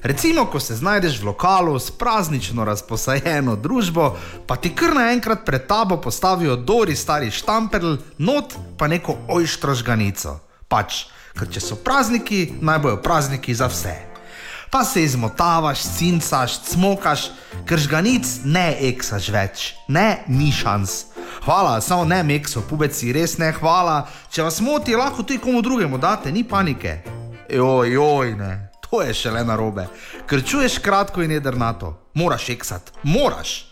[0.03, 5.67] Recimo, ko se znajdeš v lokalu s praznično razposajeno družbo, pa ti kar naenkrat pred
[5.67, 10.39] tabo postavijo dori stari štamperl, not pa neko ojštro žganico.
[10.67, 11.05] Pač,
[11.39, 13.95] ker če so prazniki, naj bojo prazniki za vse
[14.69, 17.31] pa se izmotavaš, cincaš, smokaš,
[17.65, 21.05] ker žganic ne eksaš več, ne, ni šans.
[21.45, 24.01] Hvala, samo ne mekso, pubeci, res ne hvala.
[24.31, 26.97] Če vas moti, lahko tudi komu drugemu date, ni panike.
[27.49, 29.87] Joj, joj, ne, to je šele narobe,
[30.27, 31.93] ker čuješ kratko in jedrnato.
[32.13, 33.71] Moraš eksati, moraš.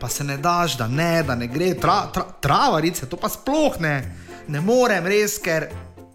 [0.00, 3.78] Pa se ne daš, da ne, da ne gre, tra, tra, travarice, to pa sploh
[3.80, 3.96] ne.
[4.48, 5.68] Ne morem res, ker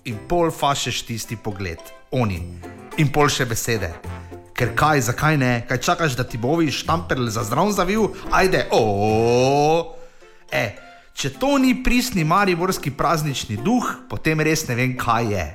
[0.07, 1.79] in pol fašeš tisti pogled,
[2.11, 2.41] oni
[2.97, 3.91] in pol še besede.
[4.57, 9.96] Ker kaj, zakaj ne, kaj čakaš, da ti bovi štamperl za zdrav zavil, ajde, o.
[10.51, 10.65] E,
[11.17, 15.47] če to ni pristni mariborski praznični duh, potem res ne vem, kaj je.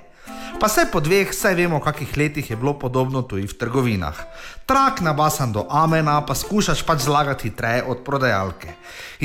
[0.62, 4.14] Pa se po dveh, saj vemo, kakih letih je bilo podobno tudi v trgovinah.
[4.62, 8.70] Trak nabasan do amena, pa skušaš pač zlagati hitreje od prodajalke.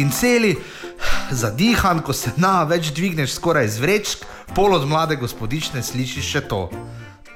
[0.01, 0.55] In celi
[1.43, 4.25] zadihan, ko se na več dvigneš skoraj iz vrečk,
[4.57, 6.71] pol od mlade gospodične slišiš še to.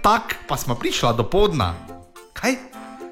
[0.02, 1.76] Tak pa smo prišla do podna.
[2.34, 2.71] Kaj?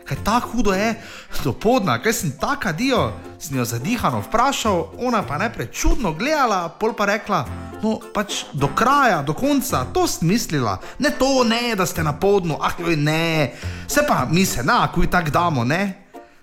[0.10, 0.95] Kaj tako hudo je,
[1.43, 6.69] do podna, kaj sem taka dio, sem jo zadihano vprašal, ona pa najprej čudno gledala,
[6.69, 7.43] pol pa rekla,
[7.84, 12.15] no pač do kraja, do konca, to sem mislila, ne to, ne, da ste na
[12.17, 13.54] podnu, ah, joj, ne,
[13.88, 15.82] se pa mi se na, kuj tak damo, ne?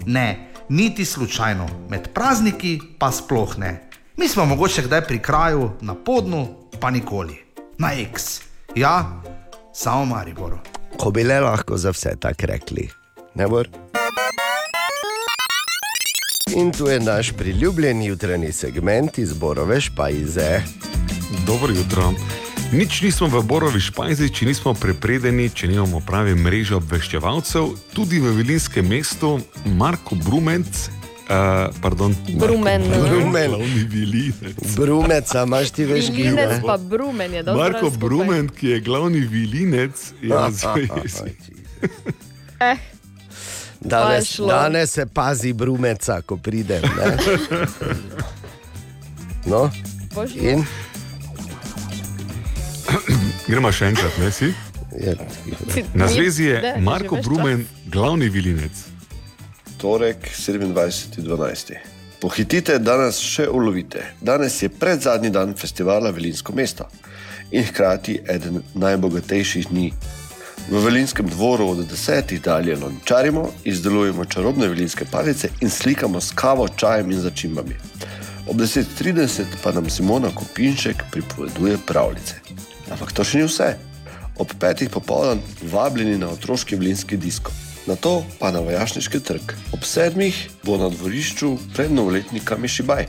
[0.06, 3.88] Ne, niti slučajno, med prazniki pa sploh ne.
[4.16, 7.42] Mi smo mogoče kdaj pri kraju, na podnu, pa nikoli.
[7.78, 8.40] Na X.
[8.74, 9.20] Ja,
[9.74, 10.58] samo Mariboru.
[10.98, 12.88] Ko bi le lahko za vse tako rekli.
[13.36, 13.68] Ne bor?
[16.56, 20.62] In tu je naš priljubljen jutranji segment iz Borove špajze.
[21.46, 22.12] Dobro jutro.
[22.72, 27.68] Nič nismo v Borovi špajzi, če nismo prepredeni, če nimamo prave mreže obveščevalcev.
[27.92, 29.36] Tudi v Vilinskem mestu
[29.76, 30.88] Marko Brumenc,
[31.28, 32.88] uh, pardon, Brumen.
[32.88, 33.52] Brumen.
[33.52, 34.74] glavni vilinec.
[34.74, 36.62] Brumeca, imaš ti veš Vilinec gine.
[36.64, 37.62] pa brumen je dobro.
[37.62, 41.36] Marko Brumen, ki je glavni vilinec, je na zvezi.
[42.60, 42.95] Eh,
[43.86, 46.82] Danes, danes se pazi brumeca, ko pridem.
[46.82, 47.16] ne.
[49.46, 49.70] No,
[50.34, 50.64] in
[53.46, 54.48] Gremo še enkrat, ne si?
[54.96, 55.16] je,
[55.94, 57.18] Na zvezi je Marko.
[57.22, 58.72] Brumen, glavni vilinec.
[59.78, 61.76] Torek 27.12.
[62.20, 64.02] Pohitite, danes še ulovite.
[64.20, 66.88] Danes je predzadnji dan festivala Velinsko mesto.
[67.50, 69.92] in hkrati eden najbogatejših dni.
[70.70, 76.68] V velinskem dvoru od desetih dalje lončarimo, izdelujemo čarobne velinske palice in slikamo s kavo,
[76.68, 77.76] čajem in začimbami.
[78.48, 82.34] Ob 10.30 pa nam Simona Kopinšek pripoveduje pravljice.
[82.90, 83.76] Ampak to še ni vse.
[84.42, 87.54] Ob petih popoldan vabljeni na otroški vlinski disko.
[87.86, 89.54] Na to pa na vojašniški trg.
[89.72, 93.06] Ob sedmih bo na dvorišču pred novoletni Kamišibaj.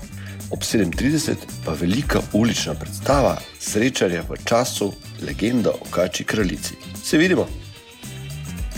[0.49, 4.93] Ob 7.30 pa velika ulična predstava srečanja v času
[5.27, 6.73] legenda o kači kraljici.
[7.03, 7.47] Se vidimo.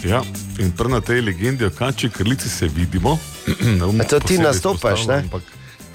[0.03, 0.23] Ja,
[0.59, 3.19] in prav na tej legendi o kači kraljici se vidimo.
[3.93, 5.15] Ne to ti nastopaš, ne?
[5.15, 5.43] Ampak,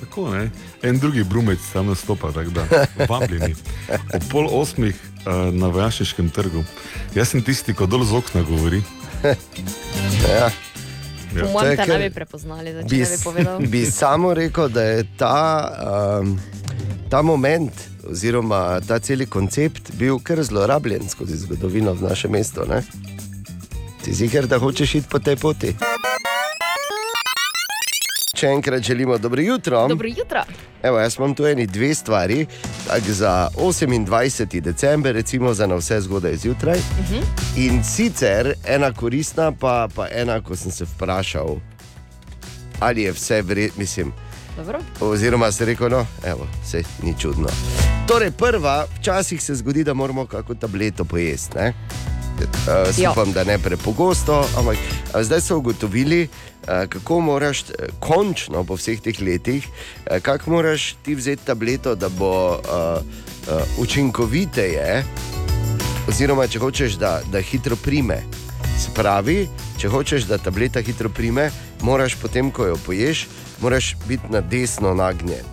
[0.01, 0.51] tako ne.
[0.83, 3.55] En drugi brumec tam nastopa, tako da vabljeni.
[4.15, 6.65] Ob pol osmih uh, na vojaškem trgu.
[7.15, 8.83] Jaz sem tisti, ko dol z okna govori.
[10.29, 10.51] Ja.
[11.35, 13.59] Po To je mojem, te ne bi prepoznali, da Bi, bi povedal.
[13.59, 15.71] bi samo rekel, da je ta,
[16.21, 16.39] um,
[17.11, 17.73] ta moment,
[18.11, 22.61] oziroma ta celi koncept bil kar zlorabljen skozi zgodovino v našem mestu.
[22.69, 22.83] Ne?
[24.05, 25.75] Ti ziger, da hočeš iti po tej poti.
[28.35, 29.89] Še enkrat želimo dobro jutro.
[29.89, 30.43] Dobro jutro.
[30.83, 32.47] Evo, jaz imam tu eni dve stvari.
[32.87, 34.61] Tak za 28.
[34.61, 36.79] december, recimo za na vse zgodaj zjutraj.
[36.79, 37.23] Uh -huh.
[37.57, 41.57] In sicer ena koristna, pa, pa ena, ko sem se vprašal,
[42.81, 44.13] ali je vse vredno, mislim.
[44.57, 44.79] Dobro.
[45.01, 47.49] Oziroma, se rekel, no, evo, se ni čudno.
[48.07, 51.59] Torej, prva, včasih se zgodi, da moramo kako tableto pojesti.
[51.59, 51.73] ne.
[52.35, 53.13] Uh, Ja.
[53.13, 57.65] upam, da ne prepogosto, ampak uh, zdaj so ugotovili, uh, kako moraš,
[58.01, 59.69] končno po vseh teh letih,
[60.23, 65.05] kako moraš ti vzeti tableto, da bo uh, uh, učinkoviteje,
[66.09, 68.23] oziroma če hočeš, da, da hitro prime.
[68.79, 71.51] Se pravi, če hočeš, da tableta hitro prime,
[71.83, 73.27] moraš potem, ko jo poješ,
[73.63, 75.45] moraš biti na desno nagnjen.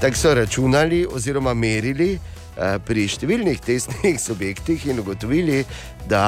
[0.00, 2.33] Tako so računali oziroma merili eh,
[2.86, 5.64] pri številnih testnih subjektih in ugotovili,
[6.08, 6.24] da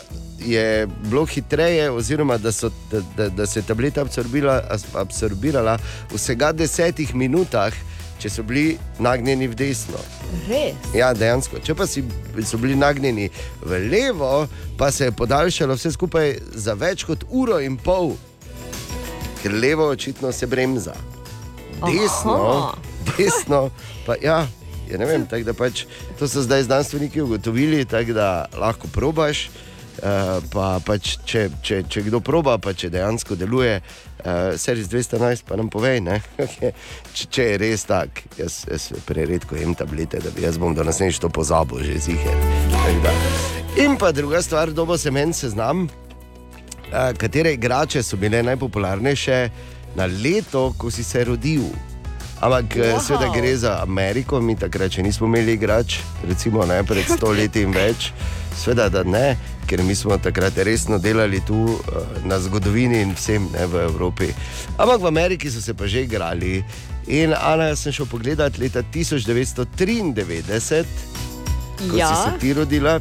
[0.00, 4.88] eh, je bilo hitreje, oziroma da, so, da, da, da se je tableta absorbira, as-
[4.94, 5.78] absorbirala
[6.10, 7.72] v vsega desetih minutah,
[8.20, 10.00] če so bili nagnjeni v desno.
[10.48, 10.76] Res.
[10.96, 11.60] Ja, dejansko.
[11.64, 12.04] Če pa si,
[12.46, 13.28] so bili nagnjeni
[13.62, 14.46] v levo,
[14.78, 18.14] pa se je podaljšalo vse skupaj za več kot uro in pol,
[19.42, 20.94] ker levo očitno se bremza.
[21.84, 22.76] Desno, Aha.
[23.18, 23.66] desno
[24.06, 24.46] pa ja.
[24.90, 25.84] Ja, ne vem, tako da pač,
[26.18, 29.48] to so zdaj znanstveniki ugotovili, tako da lahko probaš.
[29.94, 35.44] Uh, pa, pač, če, če, če kdo proba, pa če dejansko deluje, uh, servis 211,
[35.46, 36.02] pa nam povej,
[37.14, 38.26] če, če je res tako.
[38.40, 42.34] Jaz, jaz preredko jem tablete, da bi jaz bom do naslednjič to pozabil, že ziger.
[43.78, 49.40] In pa druga stvar, dobo se meni seznam, uh, katere igrače so bile najpopularnejše
[49.94, 51.70] na leto, ko si se rodil.
[52.44, 52.90] Ampak wow.
[52.90, 53.00] Wow.
[53.00, 57.62] seveda gre za Ameriko, mi takrat še nismo imeli igrač, recimo ne, pred sto leti
[57.62, 58.12] in več.
[58.54, 61.78] Sveda, da ne, ker mi smo takrat resno delali tu uh,
[62.22, 64.34] na zgodovini in vsem ne, v Evropi.
[64.76, 66.64] Ampak v Ameriki so se pa že igrali.
[67.06, 70.84] In Ana, jaz sem šel pogledat leta 1993,
[71.90, 72.06] ko Ja.
[72.06, 73.00] si se ti rodila.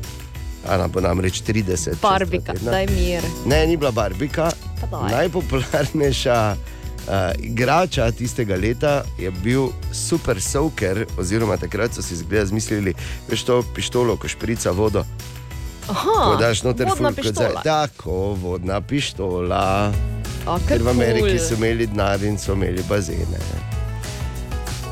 [0.63, 1.67] Ana bo namreč 30.
[1.67, 2.71] čez dva Barbika, tedna.
[2.71, 3.21] daj mir.
[3.45, 4.51] Ne, ni bila Barbika.
[4.89, 6.55] Najpopularnejša
[7.07, 12.93] uh, igrača tistega leta je bil Super Soaker, oziroma takrat so si zgleda zmislili,
[13.29, 15.05] veš to pištolo, ko šprica vodo.
[15.89, 17.47] Aha, daš noter vodna ful, kot zdaj.
[17.47, 17.61] pištola.
[17.63, 19.91] Tako, vodna pištola.
[20.47, 21.39] A, Ker v Ameriki cool.
[21.39, 23.39] so imeli denar in so imeli bazene.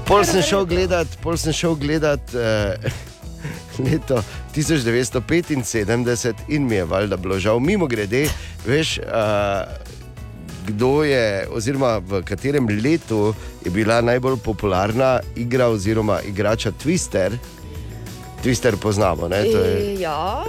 [0.07, 2.75] Pol sem šel gledat, pol sem šel gledat uh,
[3.85, 4.19] leto
[4.55, 7.59] 1975 in mi je valjda bilo žal.
[7.59, 8.27] Mimo grede,
[8.67, 9.07] veš, uh,
[10.67, 13.33] kdo je, oziroma v katerem letu
[13.65, 17.37] je bila najbolj popularna igra oziroma igrača Twister.
[18.43, 19.37] Twister poznamo, ne?
[19.37, 20.43] Je, E, ja,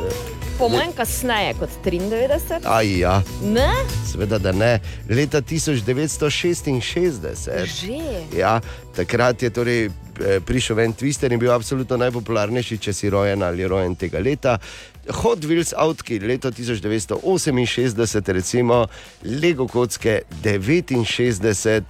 [0.58, 2.60] po mojem kasneje kot 93.
[2.64, 3.22] aj ja.
[3.44, 3.70] Ne?
[4.12, 4.80] Seveda, da ne.
[5.08, 6.80] Leta 1966.
[7.64, 7.98] Že.
[8.36, 8.60] Ja,
[8.96, 9.90] takrat je torej
[10.46, 14.58] prišel ven Twister in bil absolutno najpopularnejši, če si rojen ali rojen tega leta.
[15.22, 18.86] Hot Wheels Outki leto 1968, recimo
[19.24, 21.82] Lego kocke 69.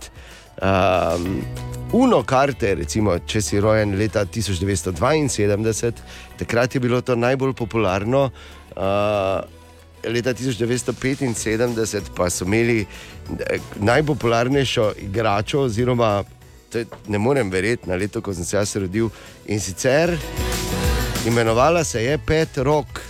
[0.63, 1.43] Um,
[1.93, 5.93] Uno karte, recimo, če si rojen leta 1972,
[6.41, 8.31] takrat je bilo to najbolj popularno.
[8.73, 9.45] Uh,
[10.09, 12.87] leta 1975 pa so imeli eh,
[13.77, 16.25] najpopularnejšo igračo, oziroma
[16.75, 19.09] je- ne morem verjeti na leto, ko sem se jaz rodil.
[19.47, 20.19] In sicer
[21.27, 23.01] imenovala se je Pet Rock,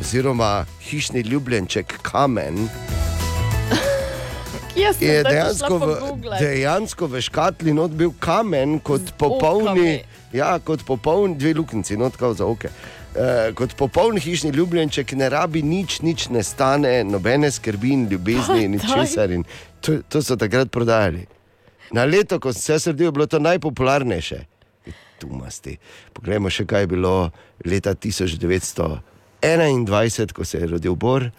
[0.00, 2.68] oziroma hišni ljubljenček Kamen.
[5.00, 5.86] Je dejansko v,
[6.38, 12.34] dejansko v škatli not bil kamen kot popolni, ja, kot popoln, dve luknjici, not kao
[12.34, 12.68] za oke.
[12.68, 18.68] Uh, kot popoln hišni ljubljenček ne rabi nič, nič ne stane, nobene skrbi in ljubezni
[18.76, 19.34] ničesar.
[19.80, 21.26] To, to so takrat prodajali.
[21.90, 24.44] Na leto, ko sem se srdil, je bilo to najpopularnejše.
[25.18, 25.78] Tumasti.
[26.14, 27.30] Poglejmo še, kaj je bilo
[27.66, 31.30] leta 1921, ko se je rodil Bor.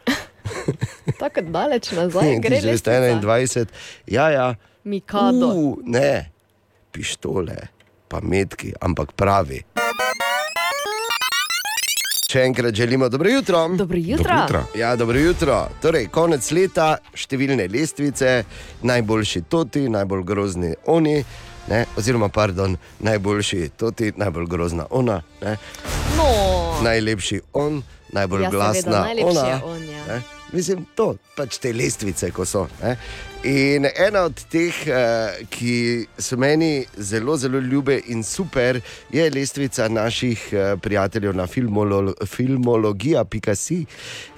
[1.21, 3.65] Tako daleč nazaj, gre le 1921,
[4.07, 4.55] ja, ja.
[4.83, 5.47] Mikado.
[5.53, 6.31] Uh, ne,
[6.91, 7.55] pištole,
[8.07, 9.63] pa metki, ampak pravi.
[12.29, 13.67] Še enkrat želimo dobro jutro.
[13.67, 14.23] Dobro jutro.
[14.23, 14.63] Dobro jutro.
[14.75, 15.67] Ja, dobro jutro.
[15.81, 18.43] Torej, konec leta, številne lestvice,
[18.85, 21.23] najboljši toti, najbolj grozni oni.
[21.69, 25.57] Ne, oziroma, pardon, najboljši toti, najbolj grozna ona, ne,
[26.17, 26.25] No,
[26.83, 27.81] najlepši on,
[28.13, 29.59] najbolj Ja, glasna najlepši ona.
[29.65, 30.05] on, ja.
[30.07, 30.21] ne.
[30.51, 32.67] Mislim, to pač te lestvice, ko so.
[32.81, 32.95] Ne.
[33.43, 39.87] In ena od teh, eh, ki so meni zelo, zelo ljube in super, je lestvica
[39.87, 43.85] naših eh, prijateljev na filmolo, filmologija.si,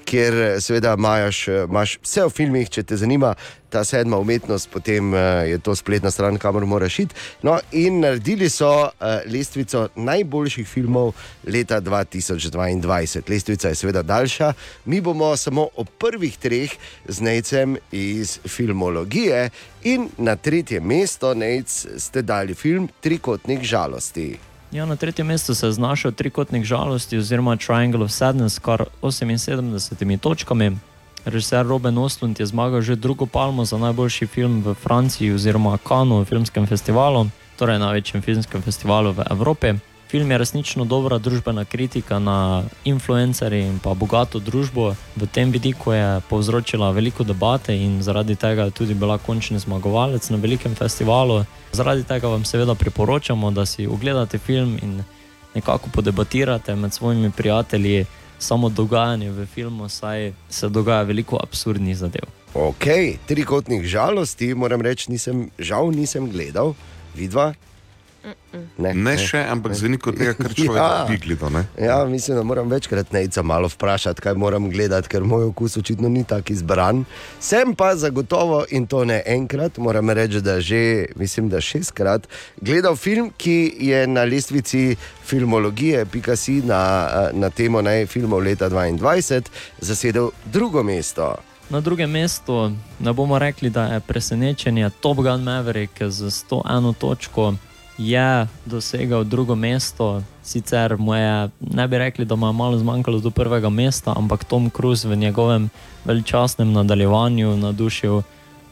[0.04, 3.34] kjer eh, seveda imaš, eh, imaš vse o filmih, če te zanima
[3.72, 5.20] ta sedma umetnost, potem eh,
[5.52, 7.14] je to spletna stran, kamor moraš iti.
[7.42, 8.90] No, in naredili so
[9.26, 11.14] lestvico najboljših filmov
[11.46, 13.22] leta 2022.
[13.28, 14.52] Lestvica je seveda daljša,
[14.84, 16.70] mi bomo samo o prvih treh
[17.08, 19.50] z Nejcem iz filmologije
[19.82, 24.51] in na tretje mesto, Nejc, ste dali film Trikotnik žalosti.
[24.72, 30.18] Ja, na tretjem mestu se je znašel trikotnik žalosti oziroma Triangle of Sadness, kar 78
[30.18, 30.76] točkami.
[31.24, 36.24] Režiser Robin Oslund je zmagal že drugo palmo za najboljši film v Franciji oziroma Kanu
[36.24, 39.91] filmskem festivalu, torej največjem filmskem festivalu v Evropi.
[40.12, 44.90] Film je resnično dobra družbena kritika na influencerje in pa bogato družbo.
[45.16, 50.28] V tem vidiku je povzročila veliko debate in zaradi tega je tudi bila končni zmagovalec
[50.30, 51.44] na velikem festivalu.
[51.72, 55.00] Zaradi tega vam seveda priporočamo, da si ogledate film in
[55.54, 58.04] nekako podebatirate med svojimi prijatelji
[58.38, 62.28] samo dogajanje v filmu, saj se dogaja veliko absurdnih zadev.
[62.54, 62.84] Ok,
[63.26, 66.74] trikotnik žalosti, moram reči, nisem, žal nisem gledal,
[67.16, 67.54] vidva.
[68.78, 71.62] Ne, Ne še, ampak zveni kot nekaj, kar človek bi gledal, ne?
[71.80, 76.08] Ja, mislim, da moram večkrat nejca malo vprašati, kaj moram gledati, ker moj okus očitno
[76.12, 77.04] ni tako izbran.
[77.40, 82.28] Sem pa zagotovo in to ne enkrat, moram reči, da že, mislim, da šestkrat
[82.60, 86.82] gledal film, ki je na lestvici filmologije, Picasso na,
[87.32, 91.34] na temo naj filmov leta 2022 zasedel drugo mesto.
[91.70, 97.54] Na drugem mestu ne bomo rekli, da je presenečenje Top Gun Maverick z 101 točko.
[97.98, 103.20] Je dosegal drugo mesto, sicer mu je, ne bi rekli, da mu je malo zmanjkalo
[103.20, 105.70] do prvega mesta, ampak Tom Cruise v njegovem
[106.04, 108.22] veličastnem nadaljevanju navdušil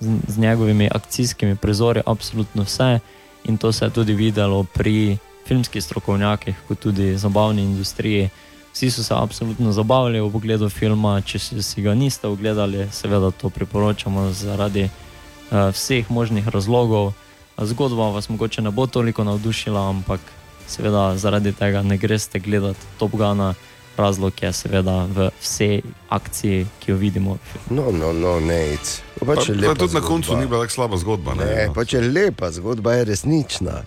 [0.00, 2.98] z, z njegovimi akcijskimi prizori absolutno vse.
[3.44, 8.28] In to se je tudi videlo pri filmskih strokovnjakih, kot tudi zabavni industriji.
[8.72, 13.50] Vsi so se absolutno zabavali ob ogledu filma, če si ga niste ogledali, seveda to
[13.50, 17.12] priporočamo zaradi uh, vseh možnih razlogov.
[17.58, 20.20] Zgodba vas mogoče ne bo toliko navdušila, ampak
[20.68, 23.54] seveda zaradi tega ne greste gledati Top Gana.
[23.96, 27.38] Razlog je seveda v vsej akciji, ki jo vidimo.
[27.70, 28.76] No, no, no, ne,
[29.20, 29.34] Pa, pa
[29.74, 31.34] tudi na koncu ni bila tako slaba zgodba.
[31.34, 33.82] Ne, Ne, pa če je lepa zgodba, je resnična.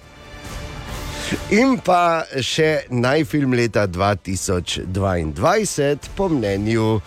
[1.49, 7.01] In pa še najfilm leta 2022, po mnenju eh,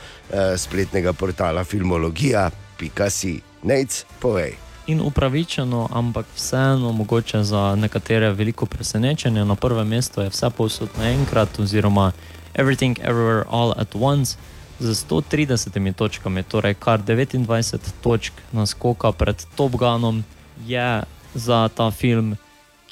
[0.58, 3.40] spletnega portala Filmologija.si.
[3.62, 4.65] Nec, povej.
[4.86, 9.44] In upravičeno, ampak vseeno mogoče za nekatere veliko presenečenje.
[9.44, 12.12] Na prvem mestu je vse povsod naenkrat, oziroma
[12.54, 14.36] Everything Everywhere All at Once
[14.78, 20.24] z 130 točkami, torej kar 29 točk naskoka pred Top Gunom,
[20.66, 21.02] je
[21.34, 22.36] za ta film,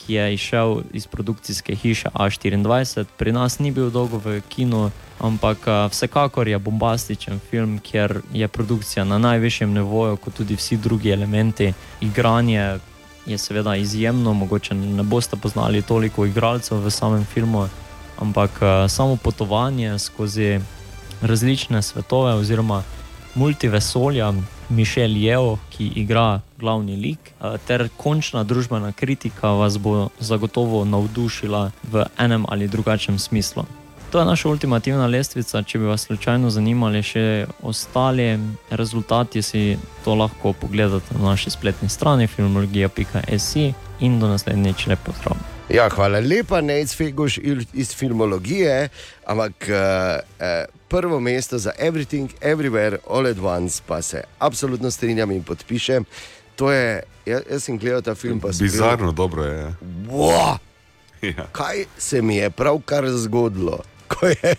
[0.07, 3.05] ki je izšel iz produkcijske hiše A24.
[3.17, 4.91] Pri nas ni bil dolgo v kinu,
[5.21, 10.77] ampak a, vsekakor je bombastičen film, kjer je produkcija na najvišjem nivoju, kot tudi vsi
[10.77, 11.73] drugi elementi.
[12.01, 12.79] Igranje
[13.27, 17.69] je seveda izjemno, mogoče ne boste poznali toliko igralcev v samem filmu,
[18.19, 20.61] ampak a, samo potovanje skozi
[21.23, 22.83] različne svetove oziroma
[23.35, 24.33] multivesolja.
[24.69, 31.71] Mišel Jev, ki igra glavni lik, eh, ter končna družbena kritika vas bo zagotovo navdušila
[31.83, 33.65] v enem ali drugačnem smislu.
[34.11, 35.63] To je naša ultimativna lestvica.
[35.63, 38.39] Če bi vas slučajno zanimali še ostali
[38.71, 45.37] rezultati, si to lahko pogledate na naši spletni strani filmologija.se in do naslednjič lepo zdrav.
[45.69, 48.89] Ja, hvala lepa, Nec Feguš il- iz filmologije.
[49.27, 49.75] Ampak eh,
[50.41, 50.65] eh,
[50.95, 56.05] prvo mesto za Everything, Everywhere, All at Once, pa se absolutno strinjam in podpišem.
[56.57, 59.59] To je, jaz, jaz sem gledal ta film, sem bil- Bizarno dobro je.
[59.61, 59.73] ja.
[60.09, 60.57] Wow!
[61.25, 61.47] Ja.
[61.53, 63.79] Kaj se mi je pravkar zgodilo,
[64.13, 64.55] ko je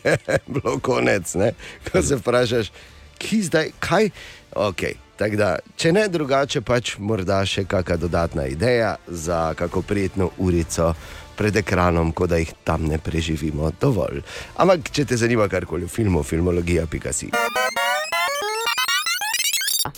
[0.47, 1.33] bilo konec?
[1.33, 1.51] Ne?
[1.91, 2.71] Ko se vprašaš,
[3.17, 4.09] ki zdaj, kaj.
[4.55, 4.93] Okay.
[5.37, 10.93] Da, če ne drugače, pač morda še kakšna dodatna ideja za kako prijetno urico
[11.37, 14.21] pred ekranom, kot da jih tam ne preživimo dovolj.
[14.57, 17.31] Ampak, če te zanima karkoli o filmu, filmologija, pika si.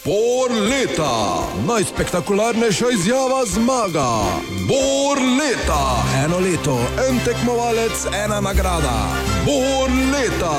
[0.06, 4.10] Bor leta, najspektakularnejša izjava zmaga.
[4.68, 6.76] Bor leta, eno leto,
[7.08, 8.98] en tekmovalec, ena nagrada.
[9.46, 10.56] Bor leta.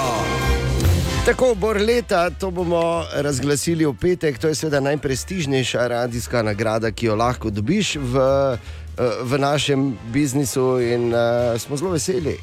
[1.29, 4.39] Tako, bor leta, to bomo razglasili v petek.
[4.39, 8.59] To je seveda najprestižnejša radijska nagrada, ki jo lahko dobiš v, eh,
[9.23, 11.21] v našem biznisu, in uh,
[11.57, 12.39] smo zelo veseli,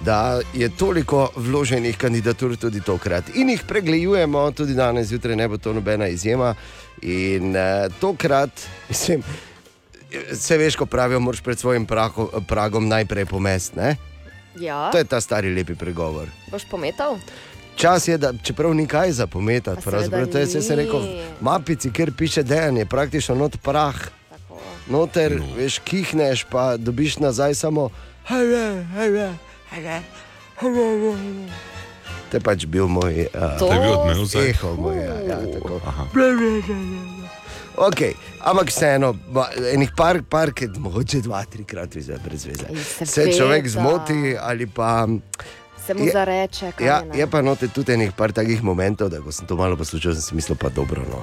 [0.00, 3.24] da je toliko vloženih kandidatur tudi tokrat.
[3.34, 6.54] In jih pregledujemo, tudi danes zjutraj ne bo to nobena izjema.
[7.02, 7.62] In uh,
[8.00, 8.50] tokrat,
[8.88, 9.22] mislim,
[10.32, 13.74] se veš, ko pravijo, moraš pred svojim praho, pragom najprej pomest.
[14.56, 16.28] Ja, To je ta stari lepi pregovor.
[16.50, 17.18] boš pometal?
[17.76, 20.76] Čas je, da čeprav ni kaj za pometati, Pa pravzaprav seveda to je vse se
[20.76, 20.82] ni.
[20.82, 21.00] rekel.
[21.00, 24.17] v Mapici, kjer piše dejanje, praktično not prah.
[24.88, 25.46] Noter, no.
[25.54, 27.90] veš, kihneš, pa dobiš nazaj samo.
[28.24, 29.34] "Hara, hara,
[29.70, 30.00] hara,
[30.56, 31.16] hara, hara."
[32.28, 34.50] To je pač bil moj uh, To je bil odmev zdaj?
[34.50, 35.80] eho moj, ja, ja, tako.
[37.78, 39.14] Okay, ampak vseeno,
[39.72, 42.66] enih par, par, ki mogoče dva, trikrat izve brez veze.
[43.06, 45.06] Se človek zmoti ali pa.
[45.78, 47.16] Se mu Je- zareče, Ja, ne.
[47.16, 50.22] je pa note tudi enih par takih momentov, da ko sem to malo poslušal, sem
[50.22, 51.00] si mislil, pa dobro.
[51.02, 51.22] No.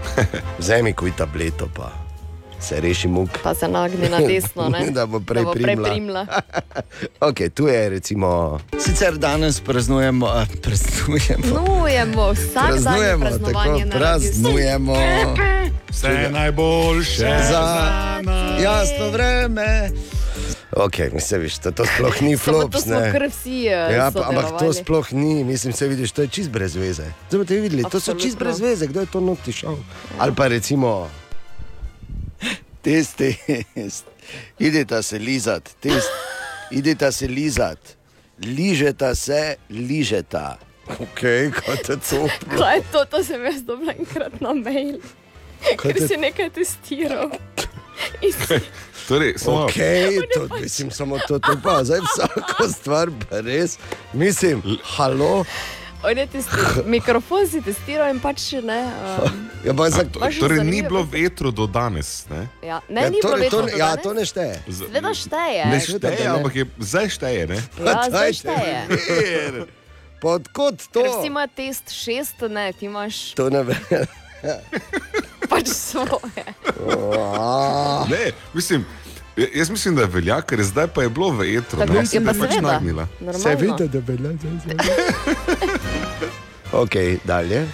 [0.58, 1.92] Vzemi kuj tableto, pa
[2.60, 3.30] se reši muk.
[3.42, 4.90] Pa se nagni na desno, ne?
[4.96, 5.88] da bo prej da bo prej primla.
[5.88, 6.26] primla.
[7.20, 8.60] Okay, tu je recimo.
[8.78, 11.42] Sicer danes praznujemo, a, praznujemo.
[11.42, 14.94] Praznujemo, vsak dan je Praznujemo, praznovanje tako, praznujemo.
[15.90, 17.64] Vse najboljše za
[18.62, 19.90] jasno vreme.
[20.70, 22.76] Okay, mislim, viš, to, to sploh ni flops.
[22.76, 23.12] to smo ne.
[23.12, 26.50] kar vsi eh, Ja, pa, ampak to sploh ni, mislim, se vidiš, to je čist
[26.50, 27.04] brez veze.
[27.28, 28.38] Zdaj boste videli, to so čist Absolutno.
[28.38, 29.76] brez veze, kdo je to noti šel.
[30.18, 31.08] Ali pa recimo,
[32.82, 34.04] test, test,
[34.58, 36.10] ideta se lizat, test,
[36.70, 37.96] ideta se lizat,
[38.38, 40.58] ližeta se, ližeta.
[40.90, 41.20] Ok,
[41.54, 42.20] kot je to?
[42.58, 44.96] Kaj je to, to sem jaz dobila enkrat na mail,
[45.76, 47.30] Kaj ker te- si nekaj testiral.
[48.22, 48.60] Si-
[49.08, 49.74] Torej, samo Ok,
[50.34, 53.76] to, mislim, samo to, to pa zdaj vsako stvar, pa res,
[54.12, 54.62] mislim,
[54.96, 55.44] halo.
[56.02, 58.80] On je testiral, mikrofon si testiral in pač ne.
[59.20, 62.24] Um, Ja, pa za, Baš Torej, ni bilo vetru do danes.
[62.30, 63.78] Ne, ja, ne, ja, ni bilo torej, to, večno.
[63.78, 64.56] ja, to ne šteje.
[64.66, 65.62] Sveda šteje.
[65.66, 66.30] ne šteje, ne.
[66.30, 67.42] ampak je, zdaj šteje.
[67.46, 67.58] Ne?
[67.76, 68.78] Ja, zdaj šteje.
[68.88, 69.54] mir.
[70.22, 71.00] Pa odkot to?
[71.00, 73.76] Ker vsi imajo test šest, ne, ti imaš To ne vem.
[75.52, 76.44] pač svoje.
[78.10, 78.99] Ne, mislim, ja-
[79.54, 81.78] jaz mislim, da velja, ker zdaj pa je bilo v etru.
[81.80, 82.72] Tako, ne, ja, se pa je pač seveda.
[82.72, 83.08] nagnila.
[83.38, 84.76] Se vidi, da velja zdaj.
[86.72, 87.66] Ok, dalje.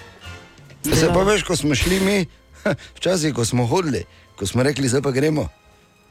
[0.82, 2.26] Se pa veš, ko smo šli mi,
[2.96, 4.04] včasih, ko smo hodili,
[4.36, 5.48] ko smo rekli, zdaj pa gremo.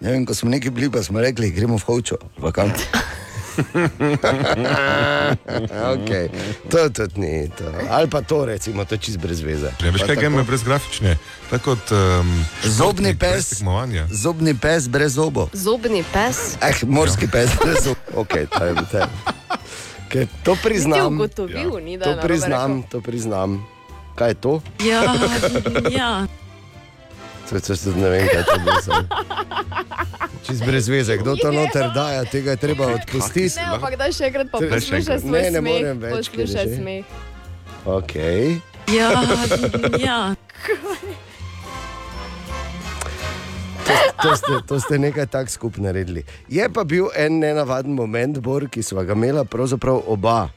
[0.02, 2.18] Ne vem, ko smo neki bili, pa smo rekli, gremo v Hočo.
[2.42, 2.70] pa kam.
[5.96, 6.30] okay.
[6.70, 7.50] To tudi ni.
[7.58, 7.64] To.
[7.90, 9.72] Ali pa to, recimo, to čist brez veze.
[9.84, 11.18] Ja, veš Pa kaj, tako- game brez grafične.
[11.50, 13.62] Tako kot um, Zobni pes.
[14.10, 15.50] Zobni pes brez zobo.
[15.54, 16.58] Zobni pes.
[16.62, 18.00] Eh, morski pes brez zobo.
[18.16, 19.06] Okay, to, je, to, je.
[20.10, 21.16] Ker to priznam.
[21.16, 23.68] ugotovil, je to priznam, to priznam.
[24.16, 24.62] Kaj je to?
[24.80, 25.04] Ja,
[25.92, 26.28] ja.
[27.50, 29.02] To, to, to ne vem, kaj to je.
[30.46, 33.58] Čist brez veze, kdo to noter daje, tega je treba odpustiti.
[33.58, 35.62] Ne, ampak daj še enkrat poslušaj svoj Ne, ne smeh.
[35.70, 37.04] morem več, Poslušaj smeh.
[37.86, 38.58] Okay.
[38.90, 39.14] Ja,
[40.08, 40.20] ja.
[43.86, 46.26] To, to, ste, to ste nekaj tako skupaj naredili.
[46.50, 50.50] Je pa bil en nenavaden moment, Bor, ki smo ga imela pravzaprav oba,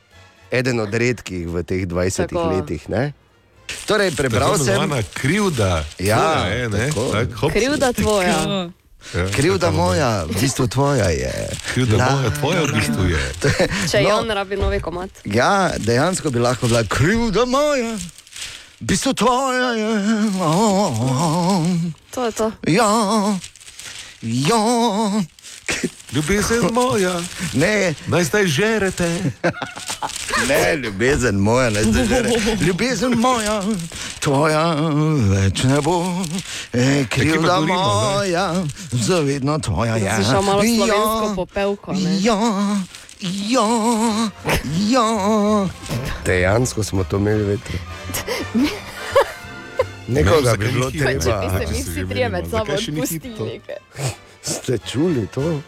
[0.49, 2.49] eden od redkih v teh 20 Tako.
[2.57, 2.89] letih.
[2.89, 3.13] Ne?
[3.87, 5.03] Torej, prebral Tako sem.
[5.15, 5.85] krivda.
[5.99, 6.87] Ja, Tvoja je, ne?
[6.87, 7.03] tako.
[7.09, 7.53] Tak, hop.
[7.53, 8.39] Krivda tvoja.
[9.15, 11.33] Ja, Krivda moja, v bistvu tvoja je.
[11.73, 13.23] Krivda La- moja, tvoja v bistvu je.
[13.91, 14.09] Če No.
[14.11, 15.11] Jon rabi novi komat.
[15.25, 17.95] Ja, dejansko bi lahko bila krivda moja,
[18.75, 19.89] v bistvu tvoja je.
[20.39, 21.65] Oh,
[22.11, 22.53] To je to.
[22.67, 22.91] ja,
[24.23, 24.63] ja.
[26.13, 27.21] Ljubezen moja,
[27.53, 29.09] Ne, naj zdaj žerete.
[30.49, 32.23] ne, ljubezen moja, ne zdaj že.
[32.61, 33.63] Ljubezen moja,
[34.21, 34.75] tvoja
[35.31, 36.25] več ne bo.
[36.73, 37.67] E, krivda zdaj?
[37.67, 38.55] moja,
[38.93, 40.05] zavedno tvoja je.
[40.05, 41.93] Malo Ja, slovensko popevko.
[41.93, 42.19] Ne?
[42.21, 42.39] Ja,
[43.21, 43.67] Ja,
[44.89, 45.07] ja.
[46.25, 47.77] Dejansko smo to imeli veter.
[50.09, 51.59] Nekoga bi bilo Pa če bi treba.
[51.59, 53.61] se mi vsi trije med sabo odpustili.
[54.43, 55.61] Ste čuli to?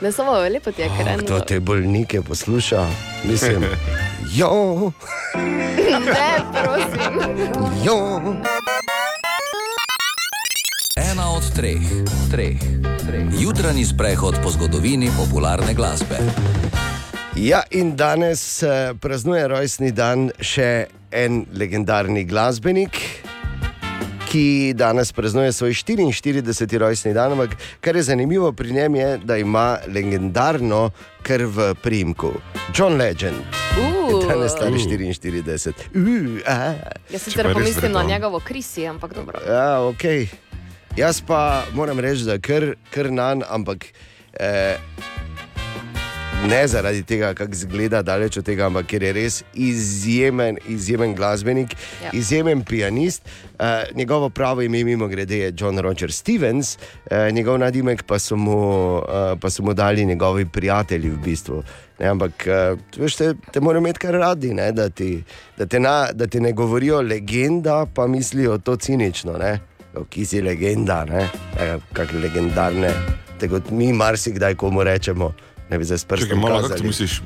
[0.00, 1.40] Ne samo lepo ti je, ker Kdo eno.
[1.40, 2.86] te bolnike posluša?
[3.24, 3.64] Mislim,
[4.32, 4.46] ja,
[5.88, 7.14] Ne, prosim.
[7.84, 8.18] ja.
[11.02, 11.78] Ena od treh,
[12.30, 12.58] treh,
[13.00, 13.26] treh.
[13.40, 16.16] Jutranji sprehod po zgodovini popularne glasbe.
[17.36, 18.68] Ja, in danes eh,
[19.00, 22.98] praznuje rojstni dan še en legendarni glasbenik,
[24.28, 26.78] ki danes praznuje svoj 44.
[26.78, 27.32] rojstni dan.
[27.32, 30.90] Ampak kar je zanimivo pri njem, je, da ima legendarno
[31.22, 32.32] krv v primku.
[32.76, 33.36] John Legend.
[33.80, 34.20] Uh.
[34.28, 35.72] Danes star 44.
[35.94, 36.74] Uh, a.
[37.12, 39.40] Jaz sicer pomislim na njegovo krisi, ampak dobro.
[39.48, 40.04] Ja, ok.
[40.96, 43.84] Jaz pa moram reči, da je kar, kar nan, ampak
[44.40, 44.76] eh,
[46.46, 51.74] ne zaradi tega, kako izgleda, daleč od tega, ampak ker je res izjemen, izjemen glasbenik,
[52.04, 52.10] Ja.
[52.12, 53.22] izjemen pianist.
[53.58, 56.78] Eh, njegovo pravo ime, mimo grede, je John Roger Stevens,
[57.10, 61.62] eh, njegov nadimek pa so, mu, eh, pa so mu dali njegovi prijatelji v bistvu.
[61.98, 62.46] Ne, ampak
[62.96, 65.24] veš, te, te morajo imeti kar radi, ne, da, ti,
[65.58, 69.32] da, te na, da ti ne govorijo legenda, pa mislijo to cinično.
[69.32, 69.58] Ne.
[70.10, 71.28] Ki si legenda, ne,
[71.58, 72.90] Eh, kak legendarne.
[73.40, 75.32] Tako kot mi marsikdaj komu rečemo,
[75.70, 76.80] ne bi zdaj s Čakaj, prstom malo, kako kazali.
[76.80, 77.22] to misliš?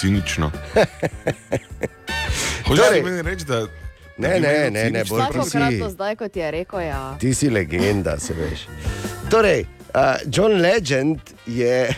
[0.00, 0.50] Cinično.
[2.66, 3.66] Torej- Hočeš meni reči, da.
[4.18, 5.82] Ne, ne, ne, ne, bolj ti si.
[5.90, 7.16] Zdaj, kot je rekel, ja.
[7.20, 8.66] Ti si legenda, se veš.
[9.30, 10.00] Torej, uh,
[10.32, 11.94] John Legend je.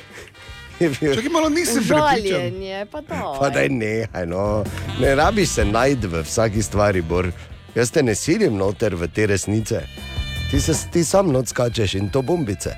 [0.81, 1.14] je bil...
[1.14, 3.37] Čakaj, malo nisem Užaljenje, pa to.
[3.41, 4.64] Pa daj nehaj, no.
[5.01, 7.31] Ne rabiš se najti v vsaki stvari, Bor.
[7.75, 9.83] Jaz te ne silim noter v te resnice.
[10.51, 12.75] Ti, se, ti sam noč skačeš in to bombice.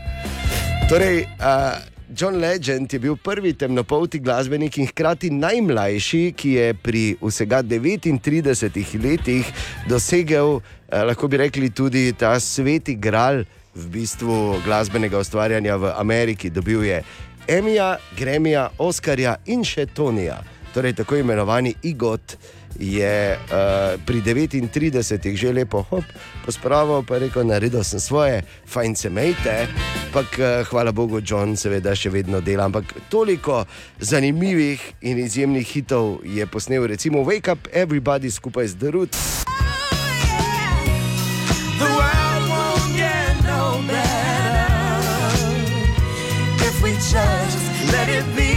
[0.91, 1.80] Torej, uh,
[2.20, 9.00] John Legend je bil prvi temnopolti glasbenik in hkrati najmlajši, ki je pri vsega 39
[9.00, 9.48] letih
[9.88, 10.62] dosegel, uh,
[11.08, 16.50] lahko bi rekli, tudi ta sveti gral v bistvu glasbenega ustvarjanja v Ameriki.
[16.50, 17.02] Dobil je
[17.48, 20.42] Emija, Gremija, Oskarja in še Tonija,
[20.74, 22.36] torej tako imenovani Igot.
[22.80, 26.04] Je uh, pri 39 že lepo hop,
[26.45, 29.68] pospravil, pa je rekel: Naredil sem svoje, fajn se mejte.
[30.07, 32.66] Ampak uh, hvala Bogu, John seveda še vedno dela.
[32.66, 33.64] Ampak toliko
[34.01, 39.45] zanimivih in izjemnih hitov je posnel, recimo Wake Up Everybody skupaj z The Roots.
[41.80, 42.11] No
[47.11, 48.49] just let it be.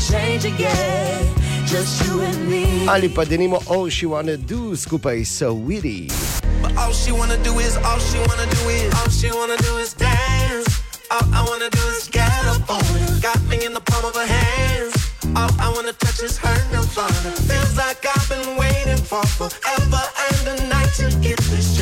[0.00, 1.34] Change again,
[1.66, 2.88] just you and me.
[2.88, 6.08] Ali pa denimo All She Wanna Do skupaj s So Witty.
[6.62, 9.76] But all she wanna do is, all she wanna do is, all she wanna do
[9.76, 10.68] is dance.
[11.10, 12.82] All I wanna do is get up on.
[13.20, 14.94] Got me in the palm of her hands.
[15.36, 17.30] All I wanna touch is her nirvana.
[17.48, 21.76] Feels like I've been waiting for forever and a night to get this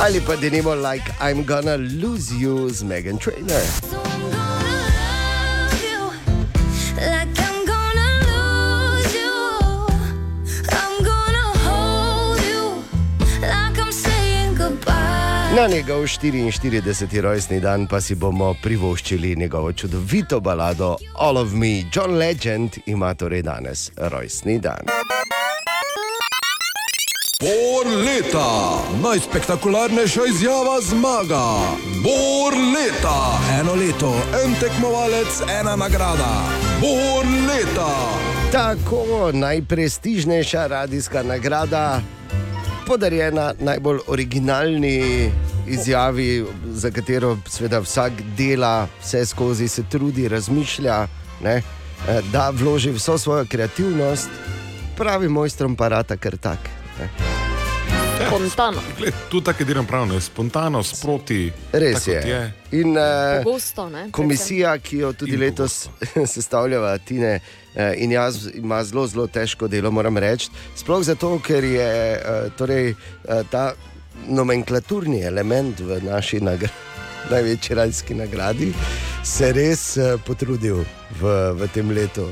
[0.00, 3.60] Ali pa denimo Like I'm Gonna Lose You z Megan Trainor.
[6.96, 9.32] Like I'm gonna lose you.
[10.72, 12.80] I'm gonna hold you.
[13.42, 15.52] Like I'm saying goodbye.
[15.56, 17.20] Na njegov 44.
[17.20, 21.84] rojstni dan pa si bomo privoščili njegovo čudovito balado All of Me.
[21.92, 24.80] John Legend ima torej danes rojstni dan.
[27.42, 31.46] Bor leta, najspektakularnejša izjava zmaga.
[32.04, 34.14] Bor leta, eno leto,
[34.44, 36.30] en tekmovalec, ena nagrada.
[36.80, 37.94] Bor leta.
[38.52, 42.00] Tako najprestižnejša radijska nagrada,
[42.86, 45.30] podarjena najbolj originalni
[45.66, 51.06] izjavi, za katero seveda vsak dela, vse skozi se trudi, razmišlja,
[51.42, 54.30] ne, eh, da vloži vso svojo kreativnost,
[54.96, 56.81] pravi mojstrom parata kar tak.
[57.02, 58.26] Ne.
[58.26, 58.80] Spontano.
[58.98, 61.52] Gled, tu tako delam pravno, je spontano, sproti.
[61.72, 62.20] Res je.
[62.28, 62.52] je.
[62.70, 64.06] In, eh, Pogosto, ne?
[64.10, 65.88] Komisija, ki jo tudi letos
[66.34, 67.40] sestavljava Tine
[67.74, 70.50] eh, in jaz, ima zelo, zelo težko delo, moram reči.
[70.76, 73.72] Sploh zato, ker je eh, torej, eh, ta
[74.28, 76.70] nomenklaturni element v naši nagra
[77.30, 78.72] največji radijski nagradi
[79.24, 80.84] se res eh, potrudil
[81.20, 82.26] v, v tem letu.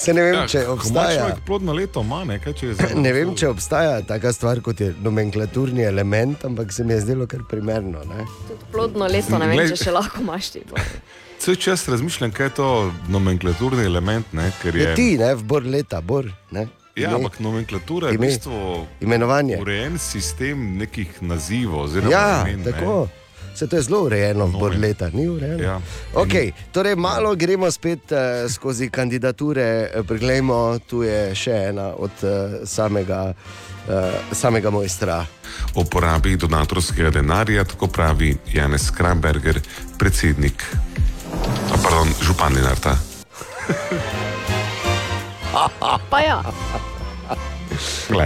[0.00, 1.16] Se ne vem, ja, če obstaja.
[1.18, 3.00] človek Plodno leto ima, ne, kaj če je zelo.
[3.04, 7.26] Ne vem, če obstaja taka stvar kot je nomenklaturni element, ampak se mi je zdelo
[7.26, 8.00] kar primerno.
[8.04, 8.24] Ne?
[8.72, 10.62] Plodno leto, ne vem, Glej- če še lahko imaš ti.
[11.36, 12.68] Vse čas razmišljam, kaj je to
[13.10, 14.32] nomenklaturni element.
[14.32, 16.32] Ne, ker Je ti, ne, v bor leta, bor.
[16.50, 16.64] Ne?
[16.96, 17.20] Ja, Ime?
[17.20, 18.26] ampak nomenklatura je v Ime?
[18.26, 19.60] bistvu Imenovanje.
[19.60, 21.84] urejen sistem nekih nazivov.
[21.84, 22.72] oziroma Ja, imen, ne.
[23.54, 25.62] Se to je zelo urejeno, bor leta, ni urejeno.
[25.62, 25.80] Ja.
[26.14, 29.90] Okay, torej, malo gremo spet uh, skozi kandidature.
[29.94, 32.30] eh, Preglejmo, tu je še ena od uh,
[32.64, 33.34] samega,
[33.88, 33.94] uh,
[34.32, 35.26] samega mojstra.
[35.74, 39.60] O porabi donatorskega denarja, tako pravi Janez Kramberger,
[39.98, 40.64] predsednik,
[41.72, 42.96] a, pardon, župan Lenarta.
[46.10, 46.42] Pa ja.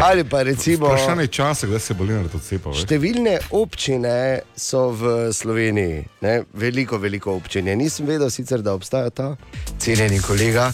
[0.03, 0.87] Ali pa recimo.
[0.87, 2.73] Vprašanje časa, kdaj se bo Lenart odcepal.
[2.73, 2.85] veš.
[2.85, 6.35] Številne občine so v Sloveniji, ne?
[6.53, 7.69] veliko, veliko občin.
[7.69, 7.77] je.
[7.77, 9.37] Nisem vedel sicer, da obstaja ta.
[9.79, 10.73] Cenjeni kolega,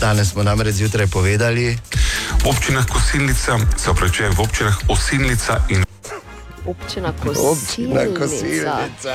[0.00, 1.76] danes smo namreč zjutraj povedali.
[2.44, 5.84] V občinah Kosilnica, se opravičujem, v občinah Osilnica in
[6.68, 8.18] Občina Občina Kosilnica.
[8.18, 9.14] Kosilnica.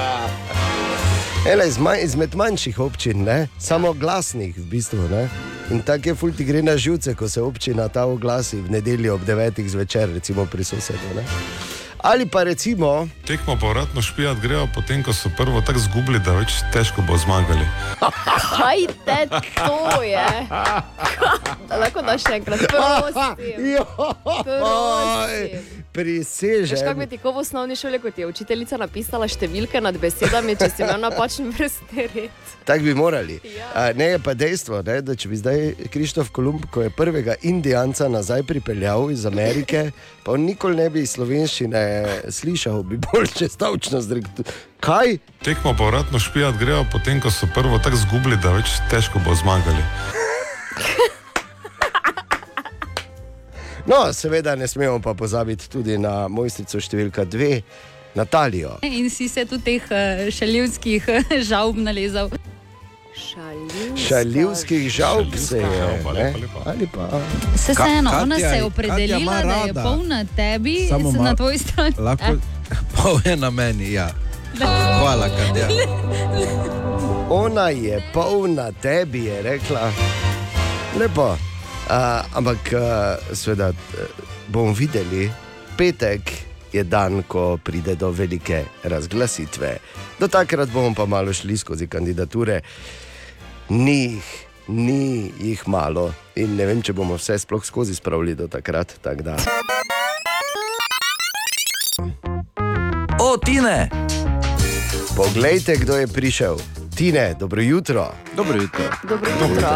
[1.46, 1.64] Ena
[2.00, 3.48] izmed manjših občin, ne?
[3.60, 5.10] samo glasnih v bistvu.
[5.12, 5.30] Ne?
[5.74, 9.22] In tako je fulti gre na živce, ko se občina ta oglasi v nedeljo ob
[9.26, 9.68] 9.
[9.68, 11.16] zvečer, recimo pri sosedu.
[11.16, 11.24] Ne?
[12.04, 16.60] Ali pa recimo, tekmo povratno špijat grejo, potem ko so prvo tako zgubili, da več
[16.74, 17.64] težko bo zmagali.
[18.58, 19.20] Kaj te
[19.56, 20.26] to je?
[21.72, 23.48] Lahko da še enkrat, prosim.
[24.44, 25.64] Prosim.
[25.94, 26.76] prisežem.
[26.76, 30.58] Veš, kako bi ti ko v osnovni šoli, kot je učiteljica napisala številke nad besedami,
[30.60, 32.52] če si imel napačen vrstni red.
[32.68, 33.40] Tako bi morali.
[33.56, 33.94] Ja.
[33.96, 38.10] Ne je pa dejstvo, ne, da če bi zdaj Krištof Kolumb, ko je prvega Indijanca
[38.12, 39.92] nazaj pripeljal iz Amerike,
[40.26, 41.84] pa on nikoli ne bi iz slovenščine
[42.30, 44.52] slišal, bi bolj čez stavčnost rekel.
[44.84, 45.18] Kaj?
[45.44, 49.84] Tekmo povratno špijat grejo, potem ko so prvo tako zgubili, da več težko bo zmagali.
[53.84, 57.58] No, seveda ne smemo pa pozabiti tudi na mojstrico številka dve,
[58.16, 58.78] Natalijo.
[58.86, 61.10] In si se tudi teh eh, šaljivskih
[61.50, 62.30] žalb nalezal.
[64.08, 66.04] Šaljivskih žalb se je.
[66.14, 66.34] Ne?
[66.66, 67.22] Ali pa.
[67.58, 71.96] Se vseeno, ona se je opredelila, da je polna tebi, Samo se na tvoji strani.
[71.98, 72.24] Lahko
[72.74, 74.10] Eh, pol je na meni, ja.
[75.00, 75.68] Hvala, Katja.
[77.30, 79.92] Ona je polna tebi, je rekla.
[81.00, 81.38] Lepo.
[81.84, 83.76] Uh, ampak, uh, seveda, uh,
[84.48, 85.32] bomo videli,
[85.78, 86.32] petek
[86.74, 89.78] je dan, ko pride do velike razglasitve.
[90.20, 92.62] Do takrat bomo pa malo šli skozi kandidature.
[93.74, 94.26] Ni jih,
[94.68, 98.94] ni jih malo in ne vem, če bomo vse sploh skozi spravili do takrat.
[99.02, 99.34] Tak da.
[103.18, 103.90] O, Tine!
[105.18, 106.58] Poglejte, kdo je prišel.
[106.96, 108.12] Tine, dobro jutro.
[108.36, 108.86] Dobro jutro.
[109.10, 109.70] Dobro jutro.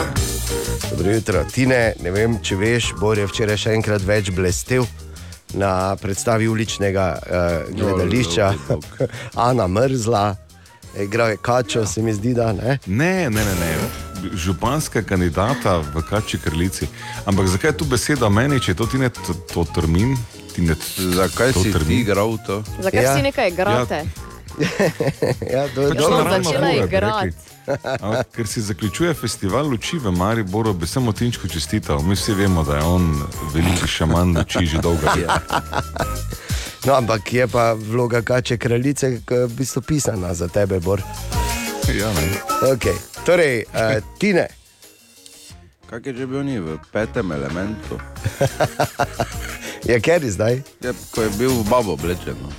[0.91, 1.43] Dobro jutro.
[1.53, 4.85] Tine, ne vem, če veš, Bor je včeraj še enkrat več blestev
[5.57, 8.53] na predstavi uličnega uh, gledališča.
[9.49, 10.35] Ana Mrzla,
[11.01, 12.79] igral je Kačo, se mi zdi, da ne.
[12.85, 13.76] Ne, ne, ne, ne.
[14.30, 16.88] Županska kandidata v Kači krlici.
[17.25, 20.17] Ampak zakaj je tu beseda meni, če je to ti ne to, to termin?
[20.49, 22.63] Ti ne, Zakaj to si ti igral to?
[22.80, 23.15] Zakaj Ja.
[23.15, 23.99] si nekaj igrate?
[25.53, 26.17] ja, to je Pač dobro.
[26.17, 27.36] naravna začela igrati.
[28.32, 31.99] Ker si zaključuje festival luči v Mariboru, bi samo Tinčku čestital.
[31.99, 33.21] Mi vsi vemo, da je on
[33.51, 35.39] veliki šaman luči že dolgo leta.
[36.86, 41.01] No, ampak je pa vloga Kače kraljice k- v bistvu pisana za tebe, Bor.
[41.99, 42.25] Ja, ne.
[42.73, 42.95] Okay.
[43.25, 44.47] Torej, uh, Tine.
[45.88, 47.95] Kak je že bil ni v petem elementu?
[49.88, 50.59] Je Kerry zdaj?
[50.83, 52.35] Ja, ko je bil v babo oblečen.
[52.35, 52.51] no.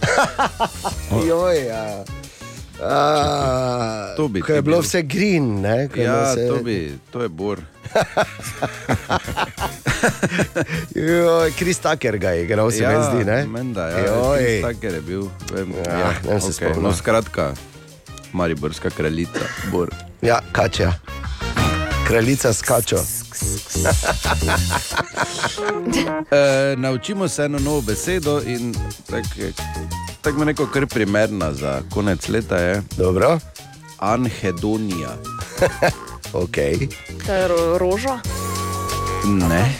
[1.28, 2.00] Joj, ja.
[2.80, 4.86] A, To bi ko je ti bilo bil.
[4.86, 5.92] vse green, ne?
[5.92, 6.46] ko je Ja, vse...
[6.48, 6.78] to bi,
[7.12, 7.58] to je bor.
[10.94, 13.44] Joj, Kris Tucker ga je igral, se ja, mi zdi, ne?
[13.44, 14.40] Menda, ja, Joj.
[14.40, 15.24] Chris Tucker je bil.
[15.52, 16.64] Vem, Ja, ja, ne vem se okay.
[16.64, 16.82] spomnim.
[16.82, 17.52] No, skratka,
[18.32, 19.40] Mariborska kraljica,
[19.72, 19.90] bor.
[20.22, 20.92] Ja, kača.
[22.06, 22.96] Kraljica skačo.
[26.30, 28.74] E, naučimo se eno novo besedo in
[29.06, 29.28] tako
[30.20, 32.82] tak mi neko kar primerna za konec leta je.
[32.96, 33.38] Dobro.
[33.98, 35.16] Anhedonija.
[36.42, 36.56] ok.
[37.26, 38.18] To je ro- roža.
[39.24, 39.74] Ne,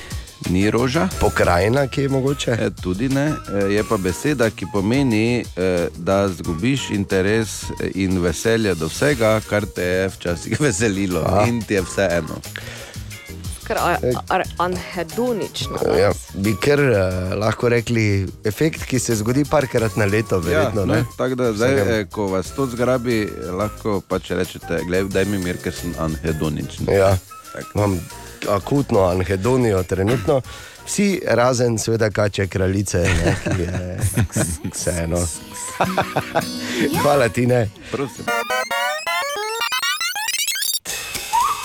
[0.49, 1.09] ni roža.
[1.21, 2.51] Pokrajina, ki je mogoče.
[2.61, 7.63] E, tudi ne, e, je pa beseda, ki pomeni, e, da zgubiš interes
[7.95, 11.47] in veselje do vsega, kar te je včasih veselilo A.
[11.49, 12.41] in ti je vseeno.
[14.59, 15.79] Anhedonično.
[15.99, 20.81] Ja, bi kar uh, lahko rekli, efekt, ki se zgodi parkrat na leto, verjetno.
[20.81, 21.03] ja, ne?
[21.03, 25.43] ne, tako da zdaj, eh, ko vas to zgrabi, lahko pač rečete, gledaj, daj mi
[25.45, 26.89] mir, ker sem anhedoničen.
[26.89, 27.13] Ja,
[27.75, 28.01] imam
[28.49, 30.41] akutno anhedonijo trenutno.
[30.87, 33.99] Vsi razen, seveda, kače kraljice, ne, ki je
[34.75, 35.19] vseeno.
[37.03, 37.69] Hvala ti, ne.
[37.93, 38.25] Prosim.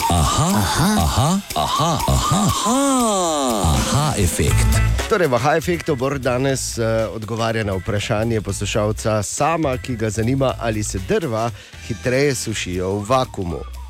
[0.10, 4.68] Aha, aha, aha, aha, aha, aha, aha efekt.
[5.10, 10.54] Torej, v Aha efektu bo danes uh, odgovarja na vprašanje poslušalca sama, ki ga zanima,
[10.60, 11.52] ali se drva
[11.88, 13.83] hitreje sušijo v vakumu.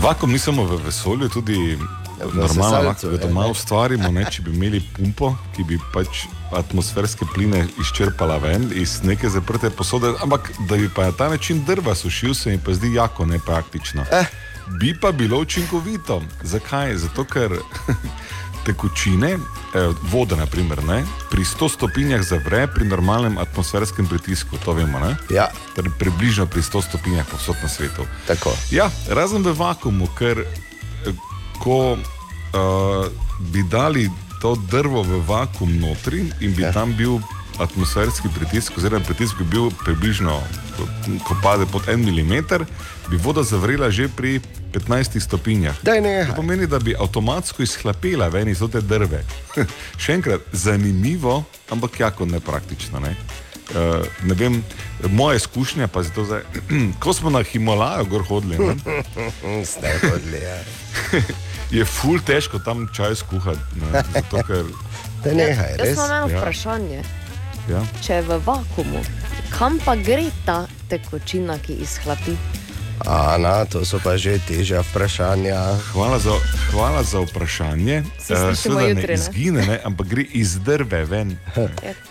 [0.00, 1.78] Vakum ni samo v vesolju, tudi
[2.18, 4.10] normalno, sesalcu, lahko ga ja, doma ustvarimo.
[4.12, 6.24] Ne, če bi imeli pumpo, ki bi pač
[6.54, 11.64] atmosferske pline izčrpala ven iz neke zaprte posode, ampak da bi pa na ta način
[11.66, 14.06] drva sušil, se mi pa zdi jako nepraktično.
[14.12, 14.26] Eh.
[14.80, 16.22] Bi pa bilo učinkovito.
[16.42, 16.96] Zakaj?
[16.96, 17.52] Zato, ker
[18.64, 24.98] tekočine, eh, voda, naprimer, ne, pri 100 stopinjah zavre pri normalnem atmosferskem pritisku, to vemo.
[24.98, 25.16] Ne?
[25.30, 25.48] Ja.
[25.76, 28.06] Torej, približno pri 100 stopinjah povsod na svetu.
[28.26, 28.56] Tako.
[28.70, 31.12] Ja, razen v vakumu, ker eh,
[31.62, 33.06] ko uh,
[33.52, 34.10] bi dali
[34.42, 36.72] to drvo v vakum notri in bi ja.
[36.72, 37.22] tam bil
[37.58, 40.42] atmosferski pritisk, oziroma pritisk bi bil približno,
[40.76, 40.88] ko-
[41.22, 42.66] ko pade pod en milimeter,
[43.10, 44.40] bi voda zavrela že pri
[44.72, 45.76] 15 stopinjah.
[45.82, 46.26] Daj nehaj.
[46.26, 49.24] To pomeni, da bi avtomatsko izhlapela ven iz te drve.
[50.02, 53.00] Še enkrat, zanimivo, ampak jako nepraktično.
[53.00, 53.16] Ne?
[53.64, 54.58] Uh, ne vem,
[55.08, 56.40] moja izkušnja pa je to, da
[57.00, 58.74] ko smo na Himalaju gor hodili, ne,
[59.64, 60.58] Ste hodili, ja.
[61.78, 63.80] je ful težko tam čaj skuhati.
[63.80, 64.68] Ne, zato, ker,
[65.24, 65.94] Daj nehaj, Jaz res.
[65.96, 66.38] imam eno Ja.
[66.38, 67.00] vprašanje.
[67.70, 67.80] ja.
[68.04, 69.00] Če je v vakumu,
[69.50, 72.36] kam pa gre ta tekočina, ki izhlapi?
[73.02, 75.58] Ana, to so pa že težja vprašanja.
[75.92, 76.30] Hvala za,
[76.70, 78.02] hvala za vprašanje.
[78.18, 79.14] Se slišimo seveda jutri, ne ne?
[79.14, 81.36] izgine, ne, ampak gre iz drve ven.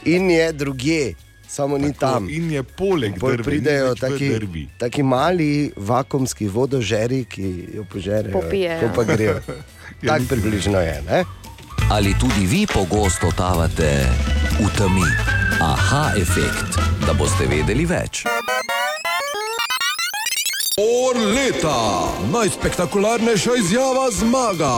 [0.06, 1.14] In je drugje,
[1.48, 2.30] samo ni tam.
[2.30, 4.68] In je poleg Pol drve, pridejo taki, drvi.
[4.78, 8.34] taki mali vakumski vodožeri, ki jo požerejo.
[8.42, 8.80] Popijejo.
[8.80, 9.40] To pa grejo.
[10.04, 11.02] Ja, Tako približno je.
[11.08, 11.24] Ne?
[11.90, 14.04] Ali tudi vi pogosto tavate
[14.60, 15.08] v temi?
[15.62, 16.76] Aha, efekt,
[17.08, 18.26] da boste vedeli več.
[20.78, 24.76] Bor leta, najspektakularnejša izjava zmaga.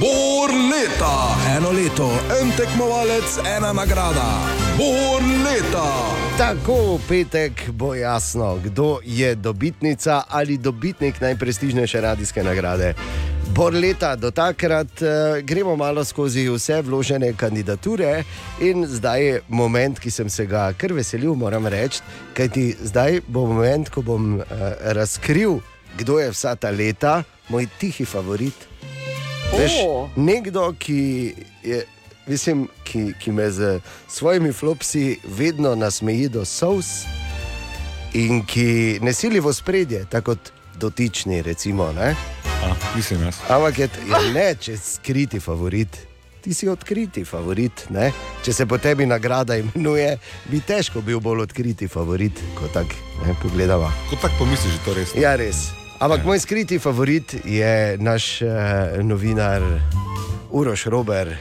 [0.00, 2.10] Bor leta, eno leto,
[2.40, 4.28] en tekmovalec, ena nagrada.
[4.76, 5.88] Bor leta.
[6.38, 12.94] Tako v petek bo jasno, kdo je dobitnica ali dobitnik najprestižnejše radijske nagrade.
[13.50, 15.08] Bor leta, do takrat uh,
[15.42, 18.22] gremo malo skozi vse vložene kandidature,
[18.62, 21.98] in zdaj je moment, ki sem se ga kar veselil, moram reči,
[22.38, 24.44] kajti zdaj bo moment, ko bom uh,
[24.94, 25.58] razkril,
[25.98, 28.54] kdo je vsa ta leta moj tihi favorit.
[29.58, 30.08] Veš, O.
[30.16, 31.34] nekdo, ki,
[31.66, 31.82] je,
[32.30, 37.02] mislim, ki, ki me z svojimi flopsi vedno nasmeji do sous
[38.14, 41.92] in ki ne sili v spredje, tako kot dotični, recimo.
[41.92, 42.14] Ne?
[42.62, 43.40] A, nisem jaz.
[43.48, 45.96] Ampak je, je ne, če si skriti favorit.
[46.40, 47.84] Ti si odkriti favorit.
[47.92, 48.10] Ne?
[48.44, 50.14] Če se po tebi nagrada imenuje,
[50.48, 53.90] bi težko bil bolj odkriti favorit, kot tako pogledava.
[54.08, 55.14] Ko tako pomisliš, je to res.
[55.16, 55.68] Ja, res.
[56.00, 58.48] Ampak moj skriti favorit je naš uh,
[59.04, 59.60] novinar
[60.50, 61.36] Uroš Rober,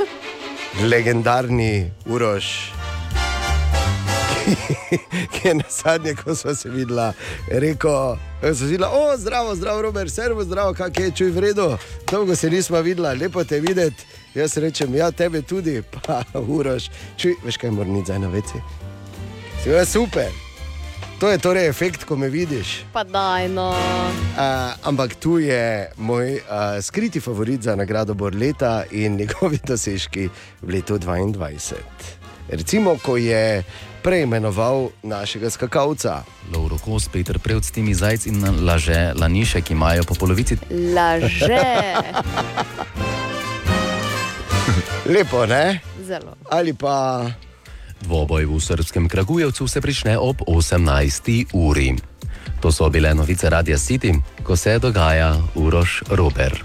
[0.92, 2.79] legendarni Uroš.
[5.32, 7.12] Ki je na zadnje, ko smo se videla,
[7.48, 11.76] rekel, ko so videla, o, zdravo, zdravo, Robert, servo, zdravo, kak je, čuj v redu.
[12.10, 14.06] Dolgo se nismo videla, lepo te videti.
[14.34, 16.90] Jaz rečem, ja, tebe tudi, pa uroš.
[17.16, 18.62] Čuj, veš kaj, moram iti zdaj na veci.
[19.62, 20.30] Si je super.
[21.20, 22.84] To je torej efekt, ko me vidiš.
[22.92, 23.68] Pa daj, no.
[23.70, 30.30] Uh, ampak tu je moj uh, skriti favorit za nagrado Borleta in njegovi dosežki
[30.62, 31.76] v letu 2022.
[32.48, 33.62] Recimo, ko je
[34.02, 36.24] preimenoval našega skakalca.
[36.52, 40.56] Lauro Kos, Peter Prevc, Timi Zajc in Laže Laniše, ki imajo po polovici.
[40.70, 41.60] Laže.
[45.12, 45.80] Lepo, ne?
[46.06, 46.36] Zelo.
[46.50, 47.26] Ali pa
[48.00, 51.52] Dvoboj v srpskem Kragujevcu se prične ob 18.
[51.52, 51.96] uri.
[52.60, 56.62] To so bile novice Radia City, ko se dogaja Uroš Rober.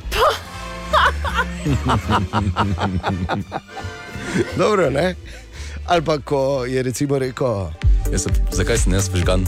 [4.57, 5.15] Dobro, ne?
[5.85, 7.69] Ali pa ko je recimo rekel.
[8.17, 9.45] Sem, zakaj si ne sprižgan?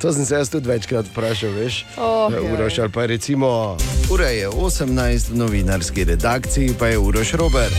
[0.00, 1.84] To sem se jaz tudi večkrat vprašal, veš?
[1.98, 2.30] Oh.
[2.52, 3.76] Uroš ali pa recimo.
[4.10, 7.74] Ura je 18 v novinarski redakciji, pa je Uroš Robert.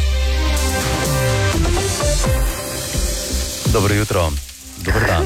[3.74, 4.32] Dobro jutro,
[4.86, 5.24] dober dan.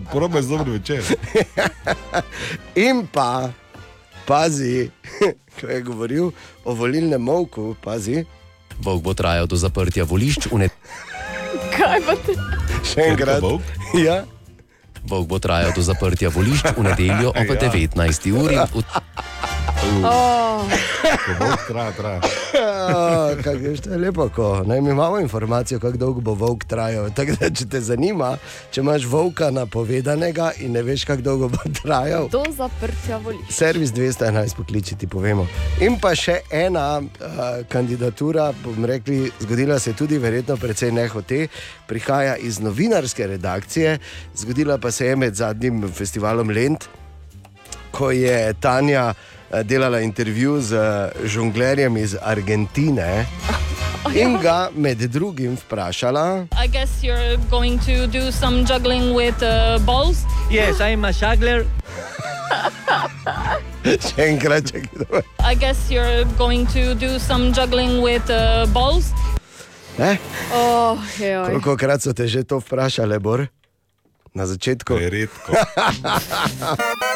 [0.12, 1.02] Probe z dobro večer.
[2.74, 3.50] In pa,
[4.30, 4.86] pazi,
[5.58, 6.30] ko je govoril
[6.62, 8.22] o volilnem molku, pazi.
[8.78, 10.78] Bog bo trajal do zaprtja volišč v nedeljo.
[11.70, 12.32] Kaj pa te?
[12.84, 13.42] Še enkrat.
[13.96, 14.22] Ja.
[15.02, 17.58] Bog bo trajal do zaprtja volišč v nedeljo ob Ja.
[17.66, 17.98] 19.
[18.32, 18.54] uri.
[18.56, 18.86] V- volk
[21.68, 22.20] traja, traja.
[23.42, 27.10] Kaj je to lepo, ko ne, mi imamo informacijo, kako dolgo bo volk trajal.
[27.14, 28.36] Tako da, če te zanima,
[28.70, 32.28] če imaš volka napovedanega in ne veš, kako dolgo bo trajal.
[32.32, 33.48] Do zaprtja voliš.
[33.50, 35.46] Servis 211 pokliči, ti povemo.
[35.80, 41.46] In pa še ena uh, kandidatura, bom rekli, zgodila se je tudi, verjetno, precej nehote,
[41.88, 43.98] prihaja iz novinarske redakcije,
[44.36, 46.88] zgodila pa se je med zadnjim festivalom Lent,
[47.90, 49.12] ko je Tanja
[49.64, 53.26] delala intervju z eh, žonglerjem iz Argentine
[54.14, 56.46] in ga med drugim vprašala.
[56.64, 60.24] I guess you're going to do some juggling with uh, balls.
[60.50, 61.64] Yes, I'm a juggler.
[64.10, 65.22] Še enkrat, če kdo.
[65.40, 69.12] I guess you're going to do some juggling with uh, balls.
[69.98, 70.16] Eh?
[70.52, 71.46] Oh, joj.
[71.46, 73.46] Koliko krat so te že to vprašali, Bor?
[74.34, 74.94] Na začetku?
[74.94, 75.52] Redko.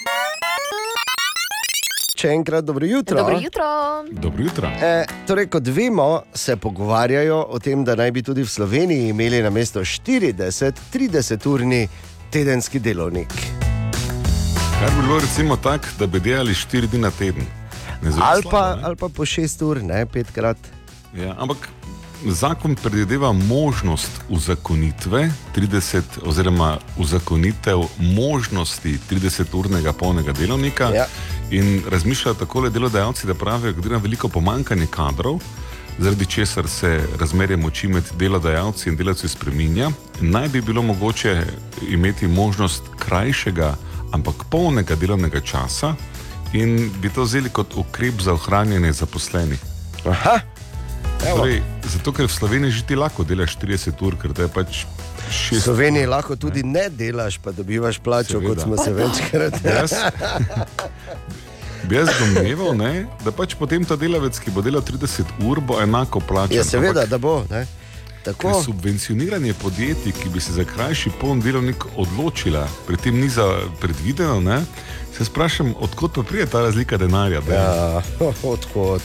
[2.25, 3.20] Še enkrat dobro jutro.
[3.20, 3.64] Dobro jutro.
[4.12, 4.68] Dobro jutro.
[4.81, 9.45] E, torej, kot vemo, se pogovarjajo o tem, da naj bi tudi v Sloveniji imeli
[9.45, 11.85] na mesto 40-30-urni
[12.33, 13.29] tedenski delovnik.
[14.81, 17.45] Kar bi bilo recimo tako, da bi delali 4 dni na teden.
[18.01, 18.83] Ali slabo, pa, ne?
[18.89, 20.57] ali pa po 6 ur, ne petkrat.
[21.12, 21.68] Ja, ampak
[22.27, 30.85] zakon predvideva možnost uzakonitve 30, oziroma uzakonitev možnosti 30-urnega polnega delovnika.
[30.85, 31.07] Ja.
[31.51, 35.39] In razmišljajo tako delodajalci, da pravijo, da je veliko pomankanje kadrov,
[35.99, 39.91] zaradi česar se razmerje moči med delodajalci in delavci spreminja.
[40.20, 41.47] Naj bi bilo mogoče
[41.89, 43.77] imeti možnost krajšega,
[44.12, 45.95] ampak polnega delovnega časa
[46.53, 49.61] in bi to vzeli kot ukrep za ohranjanje zaposlenih.
[50.07, 50.53] Aha.
[51.27, 54.85] Torej, zato, ker v Sloveniji že ti lahko delaš 30 ur, ker te pač
[55.25, 55.64] V šest.
[55.64, 58.49] Sloveniji lahko tudi ne delaš, pa dobivaš plačo, Seveda.
[58.51, 59.93] kot smo se večkrat Jaz,
[61.83, 62.93] bi jaz domneval, ne,
[63.25, 66.57] da pač potem ta delavec, ki bo delal 30 ur, bo enako plačan.
[66.57, 67.45] Ja, seveda, Ampak da bo.
[67.51, 67.64] Ne?
[68.22, 68.62] Tako.
[68.62, 73.45] Subvencioniranje podjetij, ki bi se za krajši poln delovnik odločila, pri tem ni za
[73.81, 74.62] predvideno, ne,
[75.12, 77.41] se sprašujem, odkot pa pride ta razlika denarja.
[77.41, 78.03] da- Ja,
[78.55, 79.03] odkot.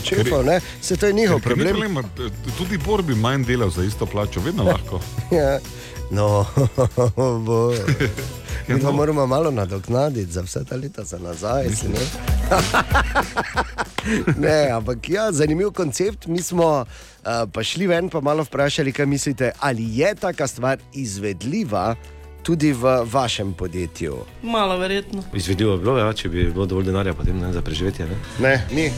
[0.00, 0.60] Šefov, ne?
[0.80, 1.96] Se to je njihov Ker- ker ni problem.
[2.58, 5.00] Tudi Bor bi manj delal za isto plačo, vedno lahko.
[5.32, 5.58] Ja.
[6.10, 6.46] No,
[7.46, 7.72] bo.
[8.68, 8.92] Ja, Mi pa no.
[8.92, 11.70] moramo malo nadoknaditi za vse ta leta za nazaj.
[11.70, 11.98] si Ne?
[14.38, 16.26] ne, ampak ja, zanimiv koncept.
[16.26, 16.84] Mi smo
[17.20, 21.94] uh, pa šli ven, pa malo vprašali, kaj mislite, ali je taka stvar izvedljiva
[22.42, 24.16] tudi v vašem podjetju.
[24.42, 25.22] Malo verjetno.
[25.34, 28.06] Izvedljivo bi bilo, ja, če bi bilo dovolj denarja potem, ne, za preživetje.
[28.06, 28.16] Ne?
[28.40, 28.90] Ne, ni.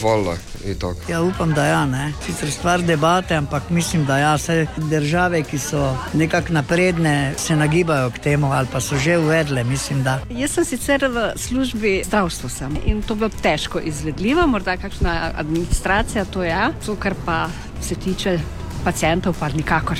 [0.00, 0.36] Vola
[0.66, 1.00] je tako.
[1.08, 2.12] Ja, upam, da ja, ne.
[2.26, 8.10] Sicer stvar debate, ampak mislim, da ja, vse države, ki so nekako napredne, se nagibajo
[8.10, 10.20] k temu ali pa so že uvedle, mislim, da.
[10.30, 15.32] Jaz sem sicer v službi zdravstva sem in to bi bilo težko izvedljivo, morda kakšna
[15.36, 17.48] administracija, to je, to, kar pa
[17.80, 18.38] se tiče
[18.84, 19.98] pacijentov, pa nikakor.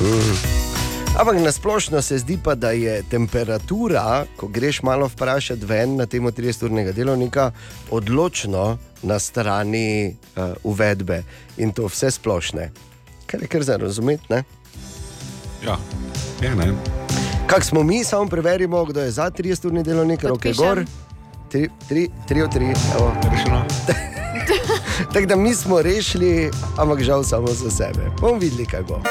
[0.00, 0.71] Mm.
[1.12, 6.06] Ampak na splošno se zdi pa, da je temperatura, ko greš malo vprašati ven na
[6.06, 7.50] temo 30-urnega delovnika,
[7.90, 11.22] odločno na strani uh, uvedbe
[11.56, 12.70] in to vse splošne.
[13.26, 14.44] Kar je kar za razumeti, ne?
[15.66, 15.76] Ja,
[16.42, 16.72] je ne.
[17.46, 20.64] Kak smo mi, samo preverimo, kdo je za 30-urni delovnik, roke Podpišem.
[20.64, 20.84] gor.
[21.50, 23.12] Tri, tri, tri od tri, evo.
[23.32, 23.64] Rešeno.
[25.12, 28.10] Tako da mi smo rešili, ampak žal samo za sebe.
[28.20, 29.02] Bomo videli, kaj bo.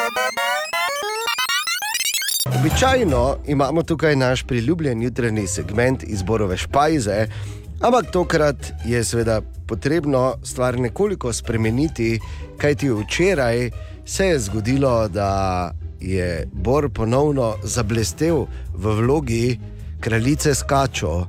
[2.46, 7.28] Običajno imamo tukaj naš priljubljen jutranji segment izborove špajze,
[7.82, 12.20] ampak tokrat je seveda potrebno stvar nekoliko spremeniti,
[12.58, 13.70] kajti včeraj
[14.06, 19.60] se je zgodilo, da je Bor ponovno zablestev v vlogi
[20.00, 21.28] kraljice Skačo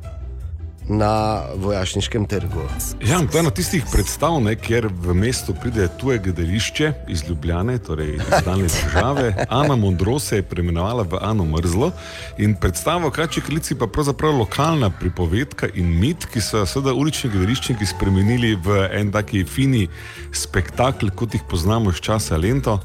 [0.88, 2.62] na vojašniškem trgu.
[3.00, 7.78] Ja, to je ena tistih predstav, ne, kjer v mestu pride tuje gledališče iz Ljubljane,
[7.78, 9.46] torej iz daljne države.
[9.48, 11.90] Ana Mondro se je preimenovala v Ano Mrzlo
[12.38, 17.86] in predstava Kači Klici pa pravzaprav lokalna pripovedka in mit, ki so seveda ulični gledališčniki
[17.86, 19.88] spremenili v en taki fini
[20.32, 22.80] spektakel, kot jih poznamo iz časa Lento.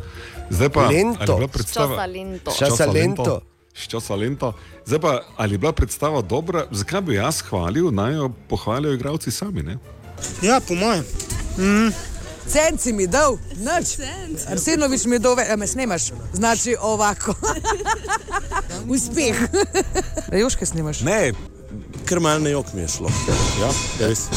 [0.49, 1.21] Zdaj pa, Lento.
[1.21, 1.95] je bila predstava?
[1.95, 2.51] Časa Lento.
[2.59, 3.41] Časa Lento.
[3.77, 3.83] Lento.
[3.83, 4.53] S časa Lento.
[4.85, 9.31] Zdaj pa, ali je bila predstava dobra, zakaj bi jaz hvalil, naj jo pohvalijo igralci
[9.31, 9.77] sami, ne?
[10.41, 11.05] Ja, po mojem.
[11.57, 11.93] Mm.
[12.47, 13.99] Cent si mi dal, nič.
[14.47, 17.35] Arsenovič mi je dal, a me snemaš, znači ovako.
[18.93, 19.35] Uspeh.
[20.31, 21.01] Juške snimaš?
[21.01, 21.33] Ne,
[22.07, 23.09] kar malo na jok mi je šlo.
[23.61, 23.69] Ja,
[24.07, 24.27] res.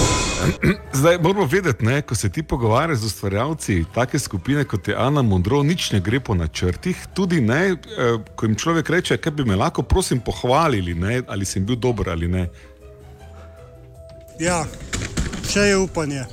[0.92, 5.22] Zdaj moramo vedeti, ne, ko se ti pogovarjaš z ustvarjalci take skupine kot je Ana
[5.22, 7.06] Mondro, nič ne gre po načrtih.
[7.14, 11.44] Tudi ne, eh, ko jim človek reče, kaj bi me lahko, prosim, pohvalili, ne, ali
[11.44, 12.48] sem bil dober ali ne.
[14.40, 14.64] Ja,
[15.52, 16.24] še je upanje.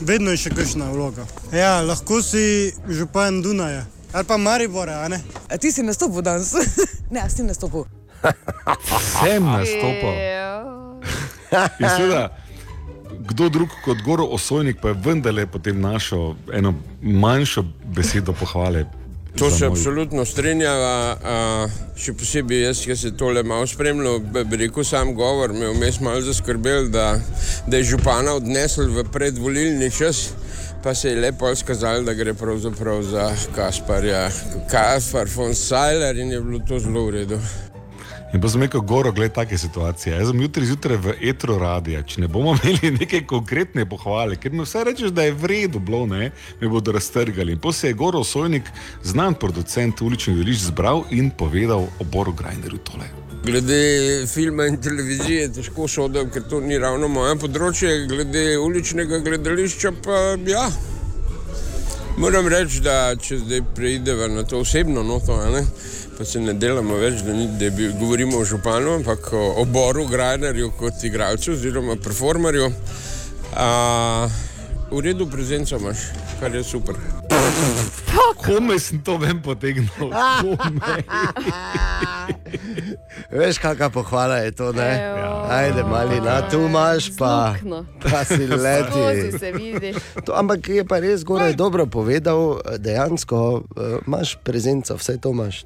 [0.00, 1.26] Vedno je še kakšna vloga.
[1.52, 3.84] Ja, lahko si župan Dunaja.
[4.12, 5.20] Ali pa Maribora, a ne?
[5.48, 6.54] A ti si nastopil danes?
[7.14, 7.99] ne, a si nastopil.
[9.20, 10.14] Sem nastopil.
[11.80, 12.28] In seveda,
[13.30, 18.84] kdo drug kot Goro Osojnik pa je vendarle potem našel eno manjšo besedo pohvale.
[19.38, 21.66] To se moj- absolutno strinjava, a,
[21.96, 25.74] še posebej jaz, ki se tole malo spremljal, bi bi rekel sam govor, me je
[25.76, 27.14] vmes malo zaskrbel, da,
[27.66, 30.32] da je župana odnesel v predvolilni čas,
[30.82, 34.28] pa se je lepo izkazalo, da gre pravzaprav za Kasparja,
[34.70, 37.38] Kaspar von Sajler in je bilo to zelo v redu.
[38.30, 40.14] In pa sem rekel, goro, gled, take situacije.
[40.14, 44.54] Jaz sem jutri zjutraj v etro radija, če ne bomo imeli neke konkretne pohvale, ker
[44.54, 47.56] mi vse rečeš, da je v redu bilo, ne, me bodo raztrgali.
[47.56, 48.70] In potem se je Goro Sojnik,
[49.02, 53.10] znan producent uličnih delišč, zbral in povedal o Boru Grajnerju tole.
[53.42, 59.96] Glede filma in televizije težko sodim, ker to ni ravno moje področje, glede uličnega gledališča
[60.06, 60.68] pa ja.
[62.20, 65.64] Moram reči, da če zdaj preideva na to osebno noto, ne,
[66.20, 69.64] pa se ne delamo več, da, ni, da bi, govorimo o županu, ampak o, o
[69.64, 72.66] Boru Grajnerju kot igralcu oziroma performerju.
[73.56, 73.68] A,
[74.90, 76.04] v redu prezenco imaš,
[76.42, 77.00] kar je super.
[78.44, 80.12] Kome sem to ven potegnil?
[83.38, 84.90] Veš, kakšna pohvala je to, ne?
[85.02, 85.30] Ejo.
[85.50, 87.84] Ajde, mali, na tu imaš, pa, Zluknjo.
[88.02, 89.94] pa si leti.
[90.24, 93.62] To, ampak je pa res gore dobro povedal, dejansko uh,
[94.06, 95.64] imaš prezenco, vse to imaš.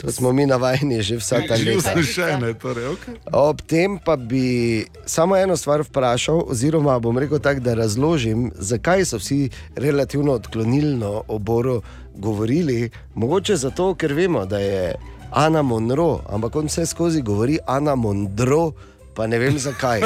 [0.00, 1.96] To smo mi navajeni že vsa ta leta.
[2.02, 3.18] še ne, torej, okay.
[3.32, 9.04] Ob tem pa bi samo eno stvar vprašal, oziroma bom rekel tako, da razložim, zakaj
[9.04, 11.82] so vsi relativno odklonilno o Boru
[12.14, 12.90] govorili.
[13.14, 14.94] Mogoče zato, ker vemo, da je
[15.34, 18.72] Ana Monro, ampak on vse skozi govori Ana Mondro.
[19.14, 20.00] Pa ne vem zakaj.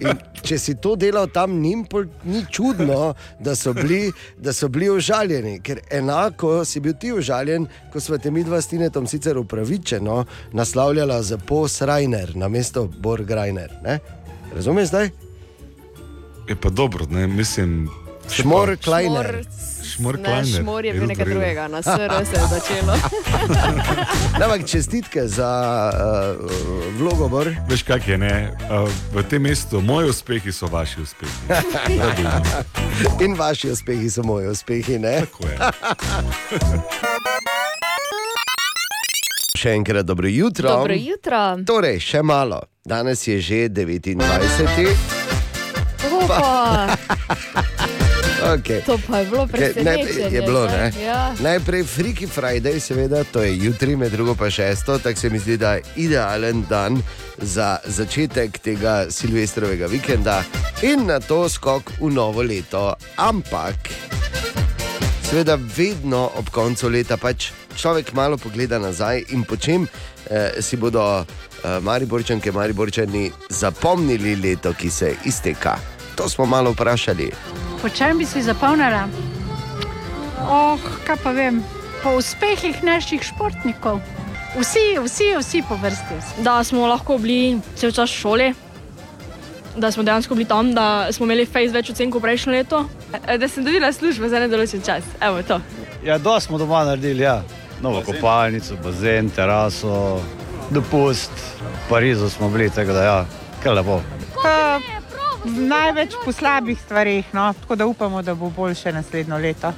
[0.00, 4.08] In če si to delal tam, njim pol ni čudno, da so bili,
[4.40, 8.62] da so bili užaljeni, ker enako si bil ti užaljen, ko smo te mi dva
[8.64, 13.76] s Tinetom sicer upravičeno naslavljala za Pos Rajner na mesto Bor Grajner.
[13.84, 13.98] Ne?
[14.54, 15.10] Razumeš zdaj?
[16.48, 17.90] Je pa dobro, ne, mislim.
[18.32, 19.44] Šmor Kleiner.
[19.44, 20.60] Šmor Ne, Kleiner.
[20.60, 22.96] šmor je bil nekaj drugega, na SR se je začelo.
[24.44, 25.50] Ampak čestitke za
[25.94, 26.50] uh,
[26.98, 27.50] vlogo Bor.
[27.68, 28.50] Veš, kak je ne?
[28.70, 31.32] Uh, v tem mestu moji uspehi so vaši uspehi.
[33.24, 34.98] In vaši uspehi so moji uspehi.
[34.98, 35.20] Ne?
[35.20, 35.58] Tako je.
[39.64, 40.68] Še enkrat dobro jutro.
[40.68, 41.38] Dobro jutro.
[41.66, 42.58] Torej, še malo.
[42.84, 44.20] Danes je že 29.
[46.04, 46.92] Opa,
[48.44, 48.84] Okay.
[48.84, 50.36] to pa je bilo Ne, presenečenje.
[50.36, 50.92] je bilo, ne?
[51.00, 51.34] Ja.
[51.40, 55.56] Najprej Freaky Friday, seveda, to je jutri, med drugo pa šesto, tako se mi zdi,
[55.56, 57.02] da je idealen dan
[57.38, 60.42] za začetek tega silvestrovega vikenda
[60.82, 62.94] in na to skok v novo leto.
[63.16, 63.88] Ampak,
[65.30, 69.86] seveda, vedno ob koncu leta pač človek malo pogleda nazaj in po čem
[70.30, 75.93] eh, si bodo eh, Mariborčanke, Mariborčani zapomnili leto, ki se izteka.
[76.16, 77.30] To smo malo vprašali.
[77.82, 79.08] Po čem bi si zapomnila?
[80.48, 81.62] Oh, kaj pa vem,
[82.02, 84.00] po uspehih naših športnikov.
[84.54, 86.42] Vsi, vsi, vsi po vrsti.
[86.42, 88.54] Da smo lahko bili cel čas v šoli,
[89.76, 92.84] da smo dejansko bili tam, da smo imeli face več ocen kot prejšnje leto.
[93.38, 95.04] Da sem dobila službo za nedoločen čas.
[95.20, 95.60] Evo to.
[96.04, 97.42] Ja, dosti smo doma naredili, ja.
[97.82, 100.20] Novo kopalnico, bazen, teraso,
[100.70, 101.32] dopust.
[101.60, 103.26] V Parizu smo bili, tako da ja,
[103.62, 104.00] kar lepo.
[104.42, 104.78] Pa,
[105.44, 107.52] največ po slabih stvarih, no?
[107.60, 109.72] tako da upamo, da bo boljše naslednjo leto.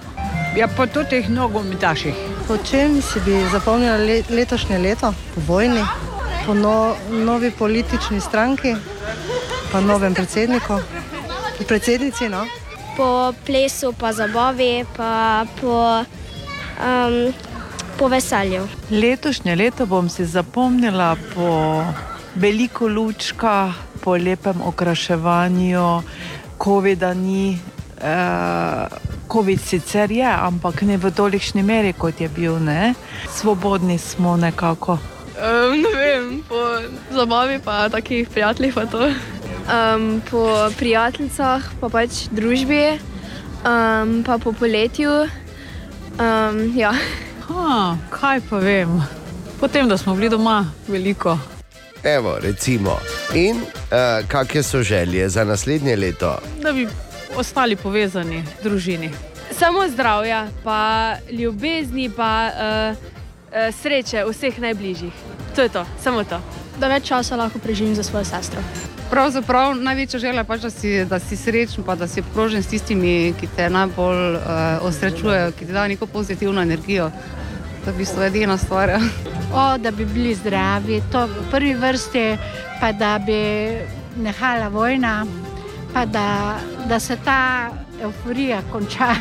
[0.57, 2.15] Ja, po teh nogometaših.
[2.49, 5.13] Po čem si bi zapomnila le, letošnje leto?
[5.35, 5.83] Po vojni,
[6.47, 8.75] po no, novi politični stranki,
[9.73, 10.79] pa novem predsedniku,
[11.69, 12.29] predsednici.
[12.29, 12.47] No?
[12.97, 16.05] po plesu, pa zabavi, pa po,
[16.81, 17.33] um,
[17.99, 18.65] po veselju.
[18.91, 21.85] Letošnje leto bom si zapomnila po
[22.37, 26.03] veliko lučka, po lepem okraševanju,
[26.65, 27.59] COVID-a ni.
[27.97, 28.87] Uh,
[29.33, 32.61] COVID sicer je, ampak ne v tolikšni meri, kot je bil.
[32.61, 32.95] Ne?
[33.33, 34.99] Svobodni smo nekako.
[35.37, 36.61] Um, ne vem, po
[37.13, 39.11] zabavi pa takih prijateljih pa to.
[39.67, 43.01] Um, po prijateljicah, pa pač družbi,
[43.65, 45.27] um, pa po poletju.
[46.17, 46.95] Um, ja.
[47.49, 49.01] Ha, kaj pa vem?
[49.61, 51.56] Potem, da smo bili doma veliko.
[52.07, 52.99] Evo, recimo.
[53.35, 56.39] In uh, kakšne so želje za naslednje leto?
[56.63, 56.89] Da bi
[57.37, 59.11] ostali povezani v družini.
[59.59, 65.13] Samo zdravja, pa ljubezni, pa uh, uh, sreče vseh najbližjih.
[65.57, 66.39] To je to, samo to.
[66.79, 68.63] Da več časa lahko preživim za svojo sestro.
[69.11, 72.71] Pravzaprav največja želja je pač, da si, da si srečen, pa da si obkrožen s
[72.71, 77.11] tistimi, ki te najbolj uh, osrečujejo, ki ti dajo neko pozitivno energijo.
[77.87, 78.91] To je v bistvu edina stvar.
[79.55, 82.39] O, da bi bili zdravi, to v prvi vrsti,
[82.81, 83.39] pa da bi
[84.19, 85.27] nehala vojna,
[85.95, 86.59] pa da,
[86.89, 87.71] da se ta
[88.03, 89.15] euforija konča.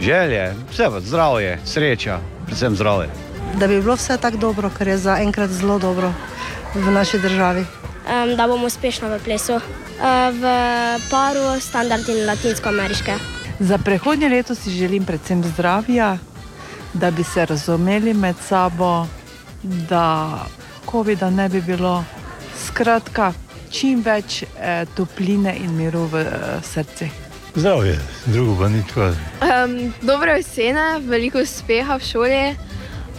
[0.00, 3.10] Želje, vse pa zdravje, sreča, predvsem zdravje.
[3.60, 6.12] Da bi bilo vse tako dobro, kar je zaenkrat zelo dobro
[6.74, 7.60] v naši državi.
[7.60, 9.56] Um, da bomo uspešni v plesu.
[9.56, 10.54] Uh, v
[11.10, 13.12] paru standard in latinsko-ameriške.
[13.60, 16.16] Za prihodnje leto si želim predvsem zdravja,
[16.94, 19.06] da bi se razumeli med sabo,
[19.62, 20.28] da
[20.90, 22.04] COVID-a ne bi bilo.
[22.66, 23.32] Skratka,
[23.70, 27.12] čim več eh, topline in miru v eh, srcih.
[27.56, 29.14] Zdravje, drugo pa ni tako.
[29.40, 32.40] Um, dobre ocene, veliko uspeha v šoli,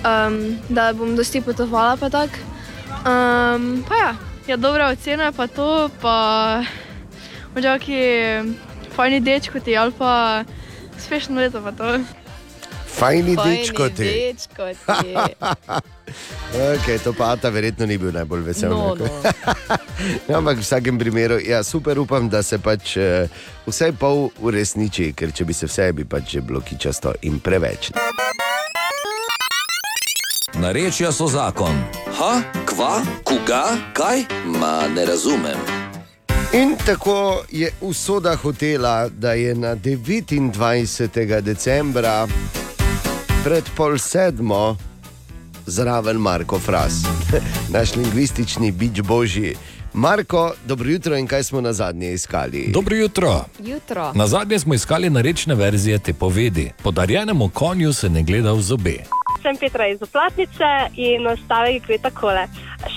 [0.05, 0.37] um,
[0.69, 1.97] da bom dosti potovala.
[1.97, 2.37] Pa, tak.
[3.01, 4.11] um, pa ja.
[4.47, 6.63] Ja, dobre ocene pa to, pa
[7.55, 7.97] možaki
[8.95, 10.43] fajni dečko ti ali pa
[10.97, 11.99] uspešno leto pa to.
[12.97, 14.03] Fajni dečko ti.
[14.03, 15.15] dečko ti.
[16.55, 18.71] Okay, to pa ta verjetno ni bil najbolj vesel.
[18.71, 19.09] No, ne?
[20.29, 23.27] Ja, Ampak v vsakem primeru, ja, super upam, da se pač uh,
[23.67, 27.91] vsaj pol uresniči, ker če bi se vse, bi pač že bilo kičasto in preveč.
[30.57, 31.75] Narečja so zakon.
[32.17, 32.31] Ha,
[32.65, 34.23] kva, koga, kaj?
[34.57, 35.59] Ma ne razumem.
[36.55, 41.41] In tako je usoda hotela, da je na 29.
[41.41, 42.23] decembra
[43.47, 44.75] pred pol sedmo
[45.65, 46.93] zraven Marko Fras,
[47.73, 49.55] naš lingvistični bič božji.
[49.93, 52.71] Marko, dobro jutro in kaj smo na zadnje iskali?
[52.73, 53.45] Dobro jutro.
[53.59, 54.11] Jutro.
[54.15, 56.71] Na zadnje smo iskali narečne verzije te povedi.
[56.83, 58.97] Podarjenemu konju se ne gleda v zobe.
[59.41, 62.47] Sem Petra iz Oplatnice in stavek gre takole.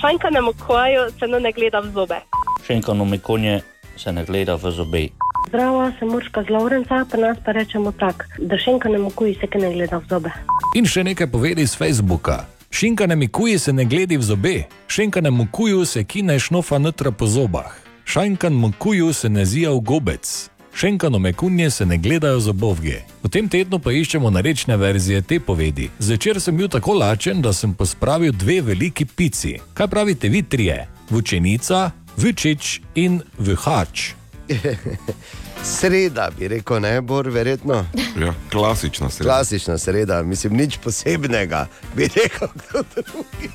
[0.01, 2.19] Šankanemu koju se ne gleda v zobe.
[2.67, 3.61] Šenkanome konje
[3.97, 5.07] se ne gleda v zobe.
[5.47, 9.73] Zdravo, sem Urška z Lovrenca, pri nas pa rečemo tako, da šankanemu kuji se ne
[9.73, 10.31] gleda v zobe.
[10.75, 12.45] In še nekaj povedi iz Facebooka.
[12.71, 17.75] Šinkanemu kuji se ne gledi v zobe, šinkanemu kuju se kine šnofa notra po zobah,
[18.05, 23.01] šankanemu kuju se ne zija v gobec, šenkanome kunje se ne gledajo zobovge.
[23.23, 25.89] V tem tednu pa iščemo narečne verzije te povedi.
[25.99, 29.57] Zvečer sem bil tako lačen, da sem pospravil dve veliki pici.
[29.73, 30.87] Kaj pravite vi trije?
[31.09, 34.20] Vučenica, Vučič in Vhač.
[35.63, 37.85] Sreda, bi rekel, ne, Bor, verjetno.
[38.21, 39.29] Ja, klasična sreda.
[39.29, 43.49] Klasična sreda, mislim, nič posebnega, bi rekel kdo drugi.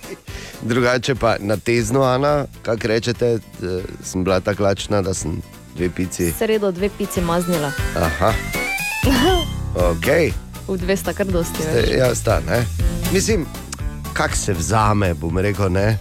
[0.63, 3.39] Drugače pa na tezno, Ana, kaj rečete,
[4.05, 5.43] sem bila tako lačna, da sem
[5.77, 6.33] dve pici.
[6.39, 7.73] Sredo dve pici maznila.
[7.97, 8.33] Aha,
[9.91, 10.07] ok.
[10.69, 11.91] V dve sta kar dosti Ste, več.
[11.99, 12.63] ja, sta, ne.
[13.13, 13.47] Mislim,
[14.13, 15.99] kak se vzame, bom rekel, ne.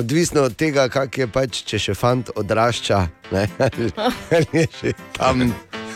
[0.00, 3.00] Odvisno od tega, kak je pač, če še fant odrašča,
[3.34, 3.88] ne, ali,
[4.32, 5.42] ali je še tam.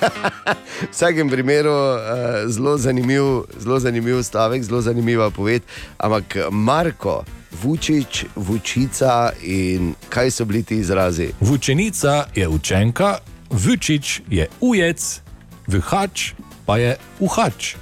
[0.05, 5.65] V vsakem primeru uh, zelo zanimiv, zelo zanimiv stavek, zelo zanimiva poved.
[5.97, 7.23] Ampak Marko,
[7.63, 11.31] Vučič, Vučica in kaj so bili ti izrazi?
[11.41, 13.19] Vučenica je učenka,
[13.51, 15.21] Vučič je ujec,
[15.67, 16.35] Vhač
[16.67, 17.77] pa je uhač.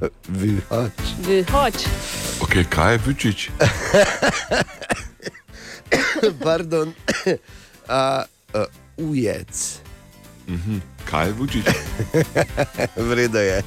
[0.00, 1.04] Vhač.
[1.52, 1.84] Vhač.
[2.40, 3.50] Okay, kaj je Vučič?
[6.44, 6.92] Pardon,
[7.88, 8.22] uh,
[8.54, 8.64] uh,
[8.96, 9.80] ujec.
[10.48, 10.78] Mhm.
[11.10, 11.64] Kaj je Vučič?
[13.08, 13.62] Vredo je.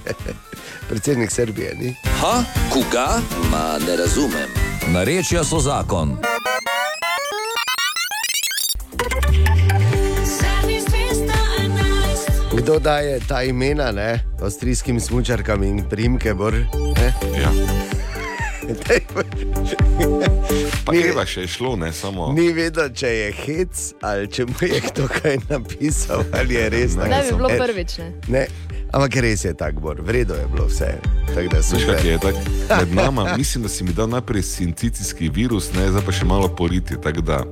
[0.89, 1.95] Predsednik Srbije, ni?
[2.19, 3.21] Ha, koga?
[3.51, 4.49] Ma ne razumem.
[4.91, 6.17] Narečja so zakon.
[12.53, 14.19] Kdo daje ta imena, ne?
[14.41, 16.53] Avstrijskim smočarkam in primke, bor?
[16.53, 17.13] Ne?
[17.39, 17.78] Ja.
[20.85, 22.31] Pa greva še je šlo, ne samo.
[22.33, 26.95] Ni vedel, če je hec ali če mu je kdo kaj napisal, ali je res
[26.95, 27.09] tako.
[27.09, 27.97] Ne bi bilo E, prvič.
[27.97, 28.09] Ne?
[28.27, 28.43] Ne,
[28.91, 30.91] ampak res je tako, bor, vredo je bilo vse.
[31.27, 32.39] Tako da Veš, kak je tako
[32.69, 33.21] med nama?
[33.39, 36.97] Mislim, da si mi dal najprej sincicijski virus, ne, zdaj pa še malo politi.
[36.97, 37.43] tako Da,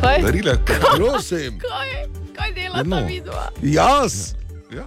[0.00, 0.22] Kaj?
[0.22, 0.56] darila,
[0.96, 1.58] Prosim.
[1.62, 1.92] Kaj,
[2.34, 2.96] kaj dela no.
[2.96, 3.48] ta vidva?
[3.62, 4.34] Jaz.
[4.72, 4.84] Ja.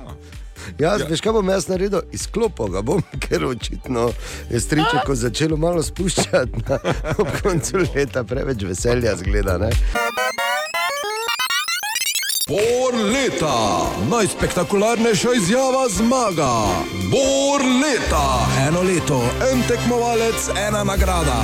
[0.79, 1.07] Jaz, Ja.
[1.09, 2.01] veš, kaj bom jaz naredil?
[2.11, 4.09] Izklopil ga bom, ker očitno
[4.51, 6.79] je stričeko začelo malo spuščati na
[7.17, 9.57] ob koncu leta, preveč veselja zgleda.
[9.57, 9.69] Ne?
[12.47, 13.55] Bor leta,
[14.11, 16.53] najspektakularnejša izjava zmaga.
[17.11, 18.23] Bor leta,
[18.67, 19.19] eno leto,
[19.51, 21.39] en tekmovalec, ena nagrada.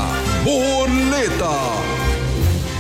[0.46, 1.58] Bor leta.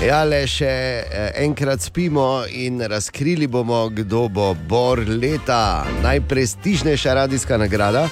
[0.03, 7.57] Ja, le še eh, enkrat spimo in razkrili bomo, kdo bo Bor leta, najprestižnejša radijska
[7.57, 8.09] nagrada.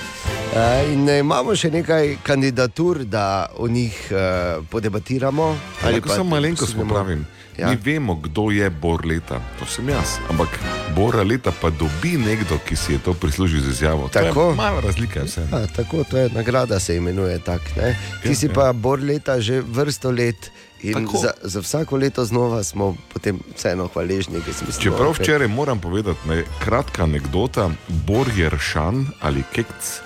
[0.51, 3.25] Uh, in eh, imamo še nekaj kandidatur, da
[3.59, 5.45] o njih uh, podebatiramo.
[5.81, 6.87] Pa samo malenkost posnemo.
[6.89, 7.25] popravim.
[7.57, 7.69] Ja.
[7.69, 10.15] Mi vemo, kdo je Bor leta, to sem jaz.
[10.31, 10.55] Ampak
[10.95, 14.07] Bora leta pa dobi nekdo, ki si je to prislužil z izjavo.
[14.11, 14.49] Tako.
[14.49, 15.43] je Mala razlika je vse.
[15.51, 17.75] A, tako, to je nagrada, se imenuje tako.
[17.77, 17.95] ne.
[18.23, 18.53] Ti Ja, si ja.
[18.55, 20.51] pa bor leta že vrsto let.
[20.83, 21.17] In Tako.
[21.17, 24.41] za, za vsako leto znova smo potem vseeno hvaležni.
[24.79, 29.99] Čeprav včeraj moram povedati, ne, kratka anekdota, Borjer Šan ali Kekc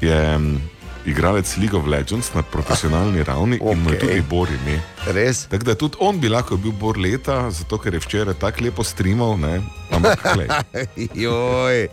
[0.00, 0.58] je mm,
[1.06, 3.72] igralec League of Legends na profesionalni ravni okay.
[3.72, 4.80] in mu je tudi Bor ime.
[5.06, 5.46] Res?
[5.46, 8.84] Tako da tudi on bi lahko bil Bor leta, zato ker je včeraj tako lepo
[8.84, 10.48] streamal, ne, ampak glej.
[11.24, 11.88] Joj.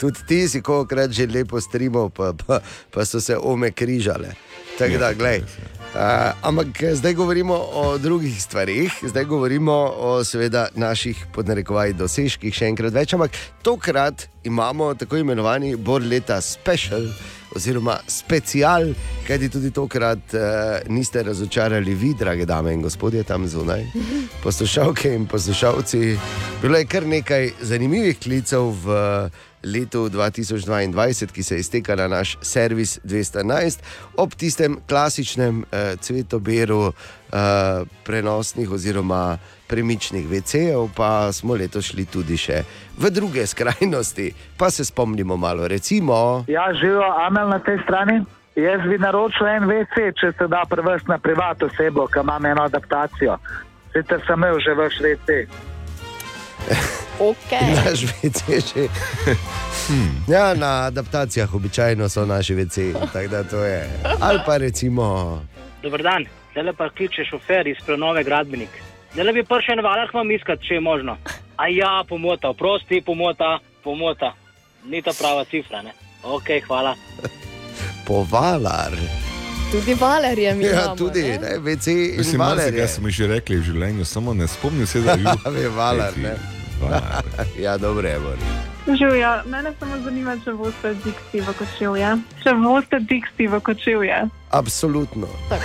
[0.00, 2.60] Tudi ti si kolikrat že lepo streamal, pa, pa,
[2.90, 4.32] pa so se ome križale.
[4.78, 5.44] Tako da, gledaj.
[5.90, 12.54] Uh, ampak eh, zdaj govorimo o drugih stvarih, zdaj govorimo o seveda naših podnarekovaj dosežkih,
[12.54, 13.16] še enkrat več.
[13.16, 13.34] Ampak
[13.66, 17.10] tokrat imamo tako imenovani Bor leta special
[17.58, 18.92] oziroma special,
[19.26, 23.82] kajti tudi tokrat uh, niste razočarali vi, drage dame in gospodje, tam zunaj,
[24.44, 26.14] poslušalke in poslušalci.
[26.62, 29.00] Bilo je kar nekaj zanimivih klicev v
[29.64, 33.80] letu 2022, ki se izteka na naš servis 211,
[34.16, 36.94] ob tistem klasičnem uh, cvetoberu uh,
[38.04, 39.38] prenosnih oziroma
[39.68, 42.64] premičnih VC-jev, pa smo letos šli tudi še
[42.98, 44.32] v druge skrajnosti.
[44.58, 46.44] Pa se spomnimo malo, recimo.
[46.48, 48.20] Ja, živijo Amel na tej strani.
[48.58, 52.66] Jaz bi naročil en WC, če se da prevesti na privat osebo, ki ima eno
[52.66, 53.38] adaptacijo.
[53.92, 55.46] Sicer sem imel že vaš WC.
[57.20, 57.76] Okay.
[57.76, 58.88] Naš VC že.
[59.88, 60.24] Hmm.
[60.28, 63.84] Ja, na adaptacijah običajno so naši VC, tako da to je.
[64.20, 65.04] Ali pa recimo.
[65.82, 68.72] Dober dan, zdaj pa kliče šofer iz prenove gradbenik.
[69.12, 71.16] Zdaj bi prišel na valah vam iskati, če je možno.
[71.56, 74.32] A ja, pomota, prosti, pomota, pomota.
[74.84, 75.92] Ni ta prava cifra, ne?
[76.24, 76.96] Ok, hvala.
[78.06, 78.96] Povalar.
[79.72, 81.38] Tudi Valerije mi Ja, imamo, tudi, ne?
[81.38, 82.72] ne, VC in Mislim, Valer.
[82.72, 86.34] da smo že rekli v življenju, samo ne spomnim se, da je ne.
[86.80, 87.22] Valar.
[87.58, 88.18] Ja, dobro je.
[88.18, 88.36] Bor.
[88.88, 92.10] Živja, mene samo zanima, če boste diksti v kočevje.
[92.42, 94.18] Če boste diksti v kočevje.
[94.50, 95.28] Absolutno.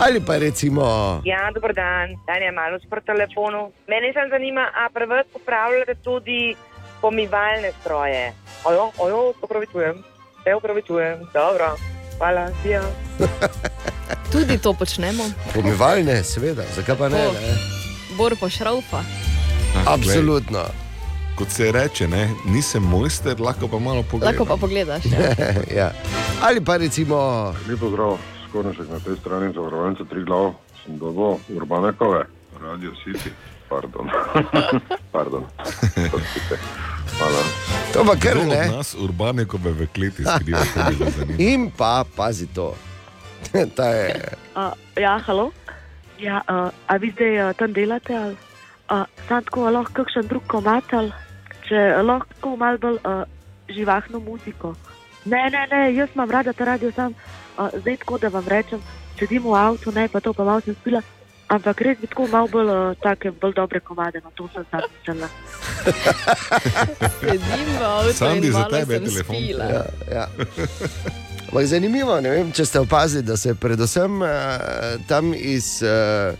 [0.00, 0.82] Ali pa recimo.
[1.24, 3.68] Ja, dober dan, dan je malo sprt telefonu.
[3.86, 6.54] Mene samo zanima, a preveč upravljate tudi
[7.00, 8.32] pomivalne stroje.
[8.64, 10.00] Ojo, ojo, opravičujem,
[10.44, 11.76] se opravičujem, dobro,
[12.18, 12.82] hvala, ja.
[14.32, 15.24] Tudi to počnemo.
[15.54, 17.18] Pomivalne, seveda, zakaj pa ne?
[17.18, 17.56] Ne?
[18.16, 19.02] Bor pošraufa.
[19.76, 20.58] Ah, Absolutno.
[20.58, 20.90] glej,
[21.40, 24.34] Kot se reče, ne, nisem mojster, lahko pa malo pogledam.
[24.34, 25.04] Lahko pa pogledaš.
[25.04, 25.52] Ja.
[25.80, 25.92] ja.
[26.42, 27.16] Ali pa recimo.
[27.68, 28.18] Lepo zdrav,
[28.48, 30.52] skorajšek na tej strani zavarovalnice tri glav,
[30.84, 32.24] sem dobo Urbanekove,
[32.60, 33.32] Radio City,
[33.70, 34.10] pardon.
[35.14, 35.46] pardon.
[37.18, 37.40] Hvala.
[37.94, 38.62] To pa kar ne.
[38.66, 41.40] Od nas urbanekove v kleti skriva, to bi bilo zanimivo.
[41.40, 42.74] In pa pazi to.
[43.76, 44.34] Ta je.
[44.58, 45.50] Uh, ja, halo.
[46.18, 48.16] Ja, uh, a vi zdaj uh, tam delate?
[48.16, 48.36] ali,
[48.90, 51.12] Uh, Sam tako lahko kakšen drug komat ali
[51.68, 53.20] če lahko malo bolj uh,
[53.70, 54.72] živahno muziko.
[55.30, 57.14] Ne, ne, ne, jaz imam rada ta radio sam.
[57.54, 58.82] Uh, zdaj tako, da vam rečem,
[59.18, 61.02] sedim v avtu, ne pa to pa malo sem spila.
[61.50, 64.84] Ampak res bi tako malo bolj, uh, take bolj dobre komade, na to sem sam
[64.86, 65.28] mislila.
[67.20, 69.34] Sedim v avtu Sandi, in za malo sem telefon.
[69.34, 69.64] spila.
[69.64, 70.28] Ja, ja.
[71.48, 74.28] Ampak zanimivo, ne vem, če ste opazili, da se predvsem uh,
[75.10, 76.38] tam iz, uh,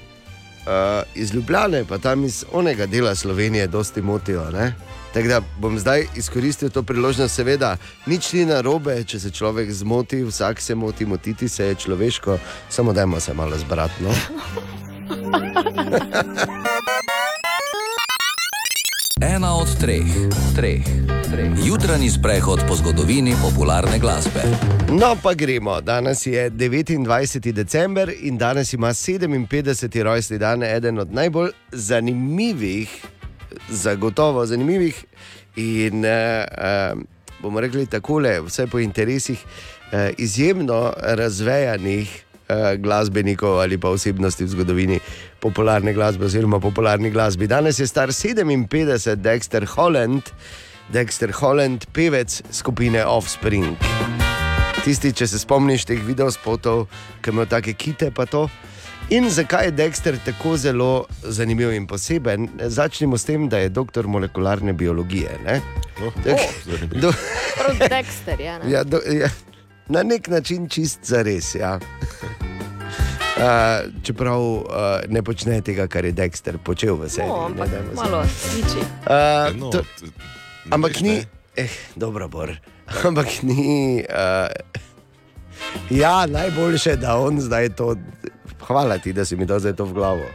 [0.62, 4.46] uh, iz Ljubljane, pa tam iz onega dela Slovenije, dosti motijo.
[4.54, 4.70] Ne?
[5.10, 7.76] Tako da bom zdaj izkoristil to priložnost, seveda,
[8.06, 12.38] nič ni narobe, če se človek zmoti, vsak se moti, motiti se je človeško,
[12.68, 14.06] samo dajmo se malo zbrati.
[19.20, 20.04] Ena od treh,
[20.56, 20.84] treh,
[21.30, 21.52] treh.
[21.66, 24.40] Jutranji sprehod po zgodovini popularne glasbe.
[24.92, 25.80] No, pa gremo.
[25.80, 27.52] Danes je 29.
[27.52, 30.02] december in danes ima 57.
[30.02, 33.04] rojstni dan, eden od najbolj zanimivih,
[33.68, 35.04] zagotovo zanimivih
[35.56, 36.94] in eh,
[37.42, 39.44] bomo rekli takole, vse po interesih,
[39.92, 42.24] eh, izjemno razvejanih.
[42.50, 44.98] Eh, Glasbenikov ali pa osebnosti v zgodovini
[45.40, 47.46] popularne glasbe, oziroma popularni glasbi.
[47.46, 50.22] Danes je star 57, Dexter Holland,
[50.92, 53.78] Dexter Holland, pevec skupine Offspring.
[54.84, 56.86] Tisti, če se spomniš teh videospotov,
[57.22, 58.48] ki imajo take kite, pa to.
[59.10, 62.48] In zakaj je Dexter tako zelo zanimiv in poseben?
[62.62, 65.38] Začnimo s tem, da je doktor molekularne biologije.
[65.44, 65.60] ne?
[67.02, 67.12] Do,
[67.58, 68.58] Prav Dexter, ja.
[68.58, 68.70] ne?
[68.70, 69.28] ja, do, ja,
[69.90, 71.54] na nek način čist za res.
[71.54, 71.78] Ja.
[73.40, 73.46] Uh,
[74.02, 74.64] čeprav uh,
[75.08, 77.30] ne počne tega, kar je Dexter počel v seriji.
[77.30, 78.80] No, ne, ampak se- malo sliči.
[79.08, 79.80] Uh, No, to,
[80.68, 81.24] ampak ni,
[81.56, 82.52] eh, dobro, bor.
[83.08, 84.04] Ampak ni.
[84.04, 84.52] Uh,
[85.90, 87.96] ja, najboljše, da on zdaj to.
[88.60, 90.28] Hvala ti, da si mi dal zdaj to v glavo.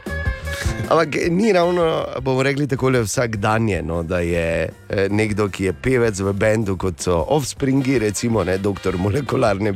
[0.88, 5.72] Ampak ni ravno, bomo rekli, tako le vsakdanje, no, da je eh, nekdo, ki je
[5.72, 9.72] pevec v bendu, kot so Offspringi, recimo, ne, doktor molekularne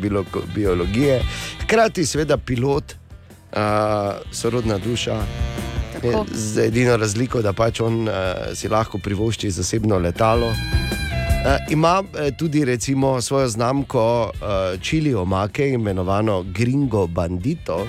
[0.55, 1.21] biologije,
[1.65, 2.95] hkrati seveda pilot,
[3.53, 5.19] uh, sorodna duša.
[6.01, 6.25] Tako.
[6.33, 8.15] Z edino razliko, da pač on uh,
[8.55, 10.53] si lahko privošči zasebno letalo.
[11.41, 17.87] Uh, ima eh, tudi recimo svojo znamko uh, čili omake, imenovano Gringo Bandito.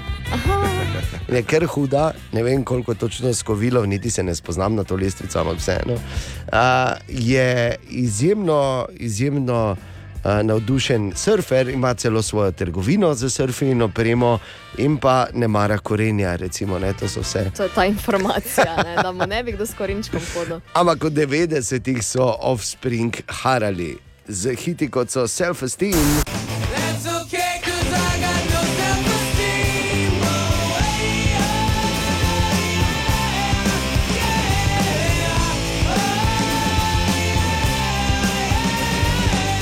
[1.32, 5.40] Je kar huda, ne vem koliko točno skovilov, niti se ne spoznam na to lestvico,
[5.40, 5.94] ampak vseeno.
[5.94, 6.60] Uh,
[7.08, 9.76] je izjemno, izjemno
[10.24, 14.40] navdušen surfer, ima celo svojo trgovino za surfing in opremo,
[14.78, 17.52] in pa ne mara korenja, recimo, ne, to so vse.
[17.58, 20.60] To je ta informacija, ne, da mu ne bi kdo s korinčkom hodil.
[20.80, 26.81] Ampak v 90-ih so offspring harali z hiti kot so self-esteem.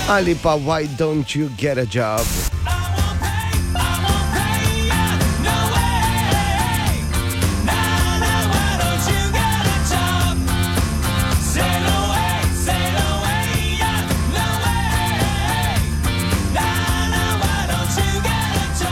[0.10, 2.26] Ali pa Why Don't You Get a Job?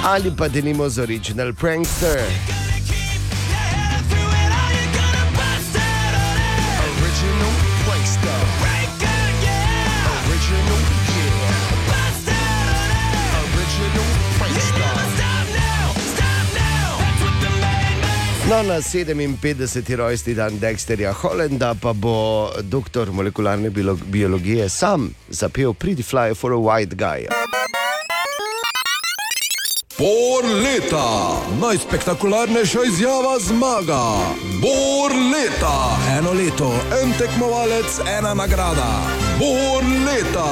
[0.06, 2.22] Ali pa denimo z Original Prankster.
[18.50, 19.96] No, na 57.
[19.96, 26.52] rojstni dan Dexterja Hollanda pa bo doktor molekularne biolo- biologije sam zapel Pretty Fly for
[26.52, 27.28] a White Guy.
[30.00, 34.04] Bor leta, najspektakularnejša izjava zmaga.
[34.62, 36.72] Bor leta, eno leto,
[37.04, 39.02] en tekmovalec, ena nagrada.
[39.40, 40.48] Bor leta.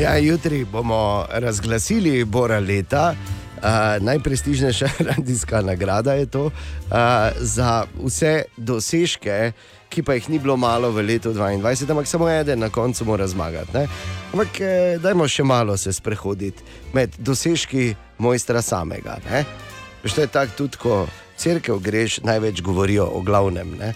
[0.00, 3.14] Ja, jutri bomo razglasili Bora leta.
[3.62, 6.52] Uh, najprestižnejša radijska nagrada je to uh,
[7.38, 9.52] za vse dosežke,
[9.92, 13.26] ki pa jih ni bilo malo v letu 2022, ampak samo eden na koncu mora
[13.28, 13.70] zmagati.
[13.76, 13.86] Ne?
[14.32, 16.64] Ampak eh, dajmo še malo se sprehoditi
[16.96, 19.20] med dosežki mojstra samega.
[19.30, 19.44] ne.
[20.02, 21.06] Veš, to je tako tudi, ko
[21.36, 23.76] crkve greš, največ govorijo o glavnem.
[23.78, 23.94] ne.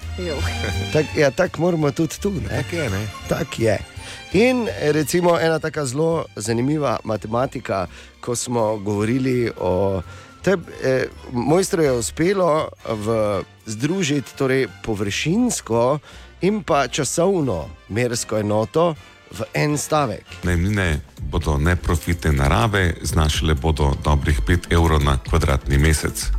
[0.93, 2.33] Tak, ja, tako moramo tudi tu.
[2.49, 3.07] Tako je.
[3.29, 3.96] Tak je.
[4.33, 7.87] In recimo ena tako zelo zanimiva matematika,
[8.21, 10.03] ko smo govorili o
[10.43, 15.99] tem, eh, mojstru je uspelo v, združiti torej, površinsko
[16.41, 18.95] in pa časovno mersko enoto
[19.31, 20.25] v en stavek.
[20.43, 21.01] Najemnine
[21.31, 26.31] bodo neprofitne narave, znašale bodo dobrih 5 evrov na kvadratni mesec.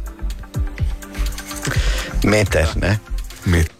[2.24, 3.00] Meter, ne?
[3.46, 3.77] Met.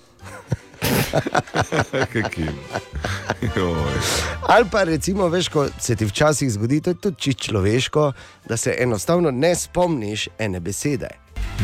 [4.48, 8.14] Ali pa recimo, veš, ko se ti včasih zgodi, to je tudi čisto človeško,
[8.50, 11.08] da se enostavno ne spomniš ene besede.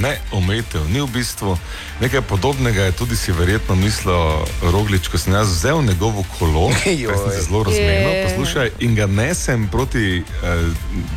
[0.02, 1.58] Ne, omejitev ni v bistvu.
[2.02, 4.42] Nekaj podobnega je tudi si verjetno mislil
[4.74, 9.08] Roglič, ko sem jaz vzel njegovo kolo, ki sem se zelo razmenil, poslušaj, in ga
[9.08, 10.66] nesem proti, eh,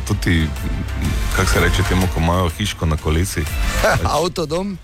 [0.07, 0.47] tudi,
[1.35, 3.41] kako se reče temu, ko imajo hiško na kolesi.
[4.21, 4.77] Avtodom.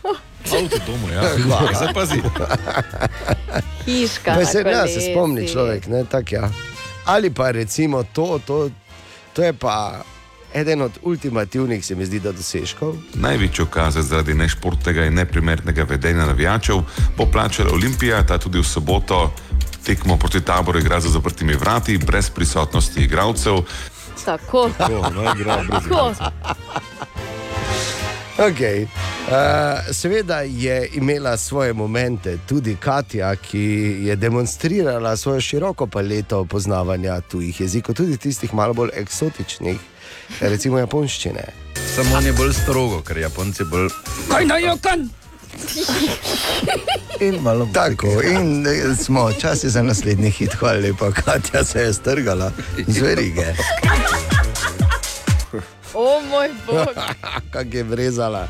[0.51, 1.21] Avtodomu, ja.
[1.47, 1.71] Hvala.
[1.71, 2.21] ja zdaj pazi.
[3.85, 4.35] Hiška.
[4.35, 6.49] Pa se, na ja, se spomni človek, ne, tak, ja.
[7.05, 8.69] Ali pa recimo to, to,
[9.33, 10.03] to je pa
[10.53, 12.95] eden od ultimativnih, se mi zdi, da dosežkov.
[13.15, 16.83] Največjo kazen zaradi nešportnega in neprimernega vedenja navijačev
[17.17, 19.31] bo plačala Olimpija, ta tudi v soboto
[19.85, 23.63] tekmo proti taboru igra za zaprtimi vrati, brez prisotnosti igralcev.
[24.25, 24.69] Tako.
[24.77, 26.13] Tako, no, igra brez Tako.
[28.37, 28.87] Okay.
[29.27, 33.59] Uh, seveda je imela svoje momente tudi Katja, ki
[34.01, 39.77] je demonstrirala svojo široko paleto poznavanja tujih jezikov, tudi tistih malo bolj eksotičnih,
[40.41, 41.43] recimo japonščine.
[41.95, 43.89] Samo on je bolj strogo, ker Japonci bolj.
[44.29, 45.09] Kaj naj jokan?
[47.19, 51.93] In malo Tako, in eh, smo časi za naslednji hit, hvala lepa, Katja se je
[51.93, 52.51] strgala
[52.87, 53.53] z verige.
[56.03, 56.87] O moj bog.
[57.53, 58.47] Kak je vrezala.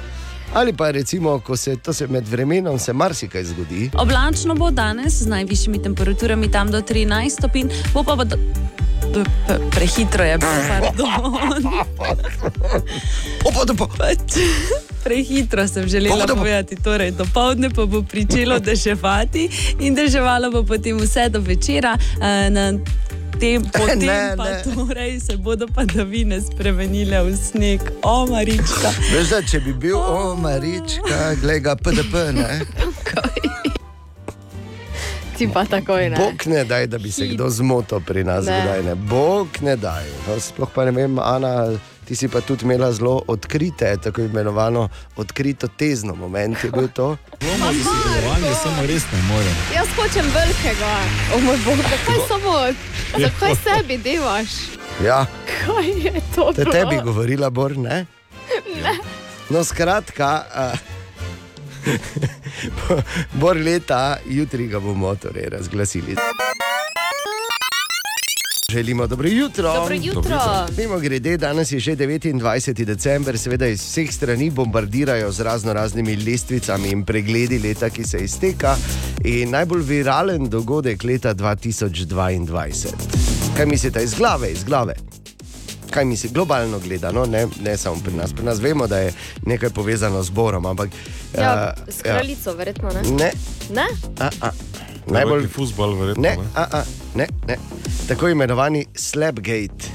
[0.53, 3.90] Ali pa recimo, ko se to se med vremenom se marsikaj zgodi.
[3.94, 8.38] Oblačno bo danes z najvišjimi temperaturami tam do 13 stopinj, bo pa do...
[9.72, 11.64] Prehitro je bilo, pardon.
[13.98, 14.20] Pač,
[15.03, 16.76] Prehitro sem želela povedati.
[16.76, 19.49] Torej, do povdne pa bo pričelo deževati
[19.80, 21.98] in deževalo bo potem vse do večera.
[22.49, 22.74] Na
[23.34, 24.61] Tem, potem Ne, pa ne.
[24.65, 27.81] torej se bodo padavine spremenile v sneg.
[28.01, 28.89] O, Marička.
[29.10, 31.01] Veš, da če bi bil, o, Marička,
[31.35, 32.51] glej ga PDP, ne?
[35.34, 36.15] Ti pa takoj ne.
[36.15, 38.61] Bog ne daj, da bi se kdo zmotil pri nas, Ne.
[38.61, 38.95] kdaj ne.
[38.95, 40.05] Bog ne daj.
[40.23, 41.73] No, sploh pa ne vem, Ana,
[42.05, 47.17] ti si pa tudi imela zelo odkrite, tako imenovano odkrito tezno moment je bil to.
[47.41, 49.55] Za sodelovanje, samo res ne morem.
[49.75, 50.93] Jaz hočem velikega.
[51.35, 52.53] O moj bog, zakaj samo,
[53.19, 54.49] zakaj sebi devaš?
[55.05, 55.25] Ja,
[55.65, 56.51] Kaj je to?
[56.53, 56.71] bilo?
[56.71, 58.05] tebi govorila, Bor, ne?
[58.75, 58.95] Ne.
[59.49, 60.80] No, skratka, uh,
[63.41, 66.15] Bor leta, jutri ga bomo torej razglasili.
[68.73, 69.73] Želimo dobro jutro.
[69.73, 70.39] Dobro jutro.
[70.77, 72.85] Mimo grede, danes je že 29.
[72.85, 78.17] december, seveda iz vseh strani bombardirajo z razno raznimi lestvicami in pregledi leta, ki se
[78.17, 78.75] izteka.
[79.23, 82.93] In najbolj viralen dogodek leta 2022.
[83.57, 84.93] Kaj mislite, iz glave, iz glave?
[85.89, 88.33] Kaj misli, globalno gledano, ne, ne samo pri nas.
[88.33, 89.13] Pri nas vemo, da je
[89.45, 90.89] nekaj povezano z Borom, ampak.
[91.37, 93.01] Ja, eh, s kraljico, verjetno ne.
[93.03, 93.31] Ne,
[93.69, 93.85] Ne?
[94.19, 94.49] a, a.
[95.11, 96.23] Najbolj futbol, verjetno.
[96.23, 96.84] Ne, a, a,
[97.15, 97.57] ne, ne.
[98.07, 99.91] Tako imenovani Slapgate.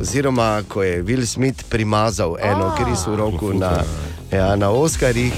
[0.00, 3.82] Oziroma, ko je Will Smith primazal eno kris v roku na,
[4.32, 5.32] ja, na Oskarjih.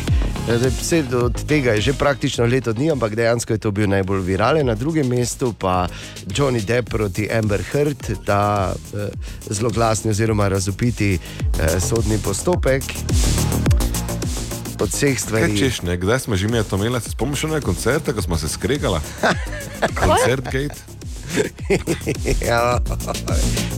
[0.47, 4.67] Vse od tega je že praktično leto dni, ampak dejansko je to bil najbolj viralen.
[4.67, 5.89] Na drugem mestu pa
[6.27, 9.09] Johnny Depp proti Amber Heard, ta eh,
[9.51, 12.83] zelo glasni oziroma razupiti eh, sodni postopek.
[14.81, 15.47] Od vseh stvari.
[15.47, 15.97] Kaj češ, ne?
[15.97, 17.01] Kdaj smo že imeli to imeli?
[17.01, 19.01] Se spomniš na koncerte, ko smo se skregali?
[20.01, 20.77] Koncert Gate.
[22.49, 22.79] ja,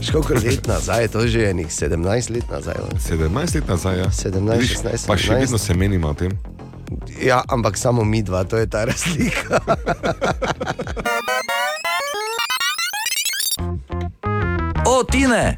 [0.01, 2.75] še koliko let nazaj, to je že enih 17 let nazaj.
[3.09, 4.09] 17 let nazaj, ja.
[4.11, 5.39] 17, Vidiš, 16, Pa še 17.
[5.39, 6.31] vedno se menimo o tem.
[7.21, 9.59] Ja, ampak samo mi dva, to je ta razlika.
[14.89, 15.55] O, Tine!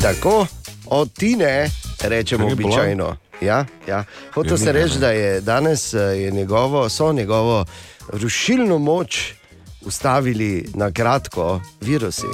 [0.00, 0.46] Tako,
[0.86, 1.70] od Tine
[2.00, 3.16] rečemo običajno.
[3.40, 4.04] Ja, ja.
[4.34, 7.64] Hotel Je se ni, reči, da je danes eh, je njegovo, so njegovo
[8.08, 9.32] rušilno moč
[9.80, 12.26] ustavili na kratko virusi.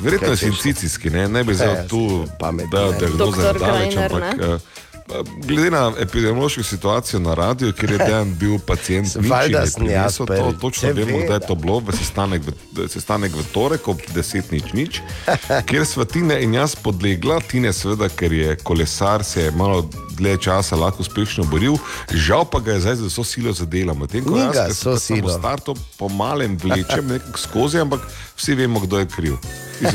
[0.00, 0.40] Verjetno je češ?
[0.40, 2.98] sincicijski, ne, ne bi zdaj Ja, tu pametno, dal ne.
[2.98, 4.58] diagnoze Doktor daleč, Greiner, ampak ne?
[5.46, 9.16] Glede na epidemiološko situacijo na radiju, kjer je dejan bil pacijent,
[9.76, 11.24] prinesel, to točno vemo, seveda.
[11.24, 12.42] kdaj je to bilo, v sestanek
[12.72, 15.00] v, sestanek v torek ob 10 nič nič,
[15.66, 19.88] kjer sva Tine in jaz podlegla, Tine seveda, ker je kolesar, se je malo
[20.20, 21.78] dlje časa lahko uspešno boril,
[22.12, 23.94] žal pa ga je zdaj z vso silo zadela.
[23.94, 25.38] Medtem ko Ni jaz, ki sem vso pa samo silo.
[25.38, 28.04] starto po malem vlečem nekako skozi, ampak
[28.40, 29.36] vsi vemo, kdo je kriv.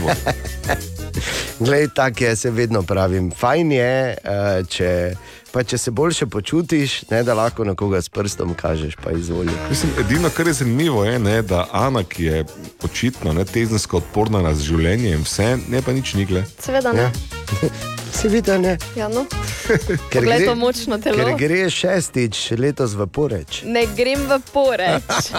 [1.59, 3.31] Glej, tako je, se vedno pravim.
[3.31, 5.15] Fajn je, eh, če,
[5.51, 9.51] pa če se boljše počutiš, ne da lahko na koga s prstom kažeš, pa izvoli.
[9.69, 12.45] Mislim, edino, kar je zanimivo, je, ne, da Ana, ki je
[12.83, 16.45] očitno ne, tezensko odporna na življenje in vse, ne pa nič nigle.
[16.59, 17.09] Seveda ne.
[17.09, 17.44] Ja.
[18.15, 18.77] Seveda ne.
[18.95, 19.25] Ja, no.
[20.11, 21.17] Ker Poglej gre- to močno telo.
[21.17, 23.61] Ker gre šestič letos v poreč.
[23.67, 25.31] Ne grem v poreč.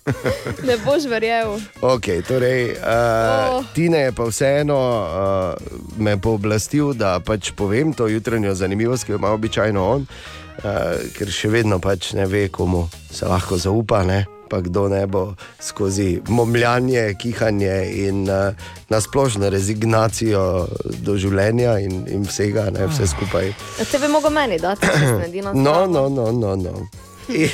[0.68, 1.54] ne boš verjel.
[1.80, 3.64] Okay, torej, uh, Oh.
[3.74, 5.54] Tine je pa vseeno uh,
[5.98, 10.66] me pooblastil, da pač povem to jutranjo zanimivost, ki jo ima običajno on, uh,
[11.14, 14.02] ker še vedno pač ne ve, komu se lahko zaupa.
[14.02, 14.24] Ne?
[14.50, 18.54] Pa kdo ne bo skozi momljanje, kihanje in uh,
[18.88, 20.68] nasplošno rezignacijo
[21.02, 23.52] do življenja in, in vsega, ne, vse skupaj.
[23.90, 24.86] Te bi mogel meni dati,
[25.18, 26.54] ne di na No, no, no, no.
[26.56, 26.86] no.
[27.28, 27.50] In-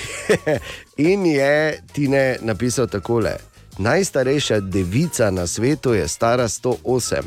[0.97, 1.55] In je
[1.93, 3.37] Tine napisal takole:
[3.79, 7.23] Najstarejša devica na svetu je stara 108.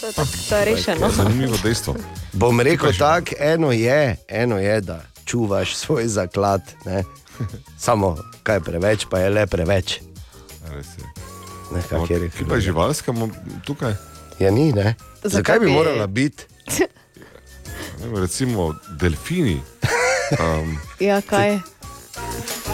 [0.00, 1.10] To je, tak, to je rešeno.
[1.10, 1.94] Zanimivo dejstvo.
[2.32, 6.62] Bom rekel tako, eno je, eno je, da čuvaš svoj zaklad.
[6.84, 7.04] Ne?
[7.78, 10.00] Samo kaj preveč, pa je le preveč.
[10.70, 11.04] Res je.
[11.72, 12.38] Ne, kak je rekel.
[12.38, 13.10] Kje pa je živalska
[13.64, 13.94] tukaj?
[14.38, 14.94] Ja, ni, ne?
[15.18, 16.44] Zakaj Zakaj bi morala biti?
[17.96, 19.56] Ne vem, Recimo delfini.
[20.36, 21.58] Um, Ja, kaj?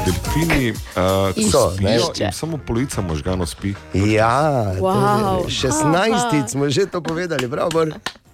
[0.05, 3.75] delfini, uh, So, spijo, samo polovica možganov spi.
[3.95, 4.83] Ja, Wow.
[4.83, 5.47] wow.
[5.47, 7.87] 16 smo že to povedali, bravo.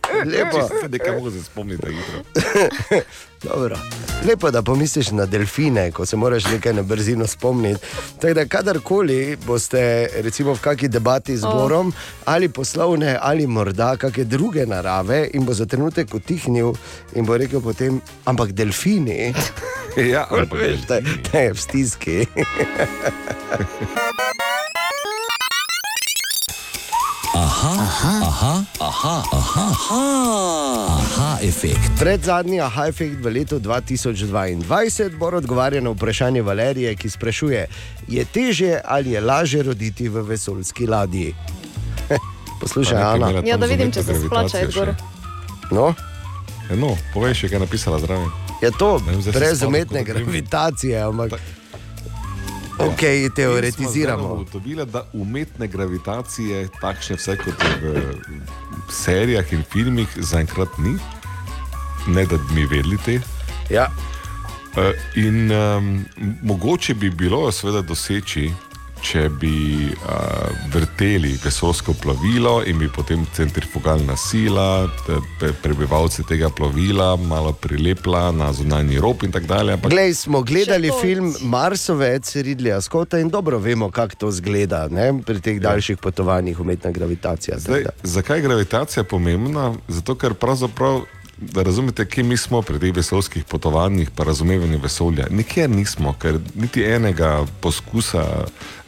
[0.33, 0.69] Lepo.
[0.81, 3.05] Se nekaj mogo se spomniti, da je.
[4.29, 7.81] Lepo, da pomisliš na delfine, ko se moraš nekaj na brzino spomniti.
[8.21, 11.55] Tako da, kadarkoli boste, recimo, v kakšni debati z Oh.
[11.55, 11.93] Borom,
[12.25, 16.73] ali poslovne, ali morda kakšne druge narave, in bo za trenutek utihnil
[17.15, 19.35] in bo rekel potem, ampak delfini.
[19.97, 21.01] Ja, ampak veš, da,
[21.33, 22.27] da je v stiski.
[27.59, 30.03] Aha, Aha, aha, aha, aha, aha,
[31.03, 31.91] aha, efekt.
[31.99, 34.63] Pred zadnji aha efekt v letu 2022
[35.19, 37.67] bo odgovarjal na vprašanje Valerije, ki sprašuje,
[38.09, 41.35] je teže ali je lažje roditi v vesoljski ladji.
[42.63, 43.43] Poslušaj, Ana.
[43.43, 44.95] Ja, da vidim, če se splača, Edgor.
[44.95, 45.75] še.
[45.75, 45.95] No?
[46.71, 48.31] E, no, povej še, kaj je napisala zraven.
[48.63, 49.03] Je to
[49.35, 51.58] brez umetne gravitacije, ampak.
[52.79, 54.25] Ok, In teoretiziramo.
[54.25, 58.03] smo ugotovili, da umetne gravitacije, takšne vse kot v
[58.91, 60.99] serijah in filmih, zaenkrat ni,
[62.07, 63.21] ne da bi mi vedeli te.
[63.71, 63.89] Ja.
[64.77, 66.05] Uh, in um,
[66.43, 68.53] mogoče bi bilo seveda doseči,
[69.03, 77.17] če bi uh, vrteli vesolsko plovilo in bi potem centrifugalna sila te- prebivalce tega plovila
[77.17, 79.73] malo prilepila na zunanji rob in tako dalje.
[79.73, 85.13] Ampak Glej, smo gledali film Marsovec, Ridleya Scotta in dobro vemo, kako to zgleda ne?
[85.27, 87.59] pri teh daljših potovanjih, umetna gravitacija.
[87.59, 89.75] Zdaj, zakaj je gravitacija pomembna?
[89.89, 91.03] Zato, ker pravzaprav,
[91.41, 95.27] da razumete, kje mi smo pri teh vesoljskih potovanjih, pa razumevanju vesolja.
[95.31, 98.25] Nikjer nismo, ker niti enega poskusa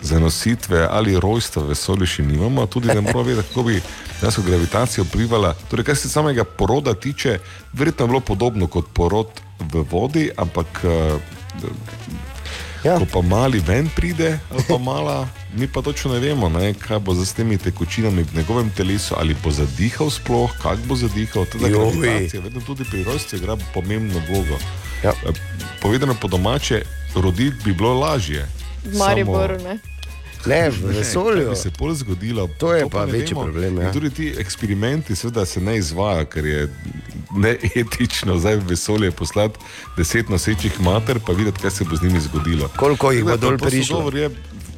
[0.03, 3.83] zanositve ali rojstva v vesolju še nimamo, tudi ne moramo vedeti, kako bi
[4.21, 5.55] dejansko gravitacija vplivala.
[5.71, 7.39] Torej, kar se samega poroda tiče,
[7.73, 9.41] verjetno je bilo podobno kot porod
[9.73, 10.85] v vodi, ampak.
[12.85, 12.97] Ja.
[12.98, 16.98] Ko pa mali ven pride, ali pa mala, mi pa točno ne vemo, ne, kaj
[16.98, 21.44] bo z temi tekočinami v njegovem telesu, ali bo zadihal sploh, kako bo zadihal.
[21.44, 24.57] Teda gravitacija, vedno tudi pri rojstvu igra pomembno vlogo.
[25.05, 25.12] Ja.
[25.27, 25.32] Eh,
[25.82, 26.82] Povedano po domače,
[27.15, 28.48] roditi bi bilo lažje.
[28.85, 29.78] V Mariboru, ne?
[30.47, 31.51] Ne, v vesolju.
[31.51, 32.49] Bi se bolj zgodilo?
[32.59, 33.43] To je pa ne večji vemo.
[33.43, 33.93] problem, In ja.
[33.93, 36.69] Tudi ti eksperimenti seveda se ne izvajo, ker je
[37.33, 39.59] neetično zdaj v vesolje poslati
[39.97, 42.69] deset nosečih mater, pa videti, kaj se bo z njimi zgodilo.
[42.77, 44.11] Koliko jih bo dol prišlo?
[44.11, 44.31] Je,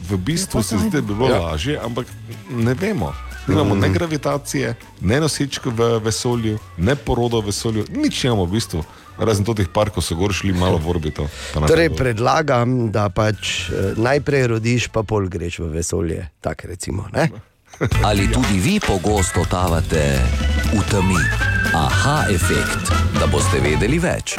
[0.03, 1.35] v bistvu se zdi, da bi bilo Ja.
[1.35, 1.41] ja.
[1.43, 2.07] lažje, ampak
[2.51, 3.13] ne vemo.
[3.49, 3.81] Nimamo Mm.
[3.81, 8.85] ne gravitacije, ne nosečk v vesolju, ne porodo v vesolju, nič nimamo v bistvu.
[9.19, 11.29] Razen teh par, ko so gor šli malo v orbito.
[11.53, 16.29] Torej, predlagam, da pač eh, najprej rodiš, pa pol greš v vesolje.
[16.41, 17.09] Tako recimo.
[17.13, 17.29] Ne?
[18.09, 20.21] Ali tudi vi pogosto totavate
[20.73, 21.21] v temi?
[21.73, 24.37] Aha efekt, da boste vedeli več.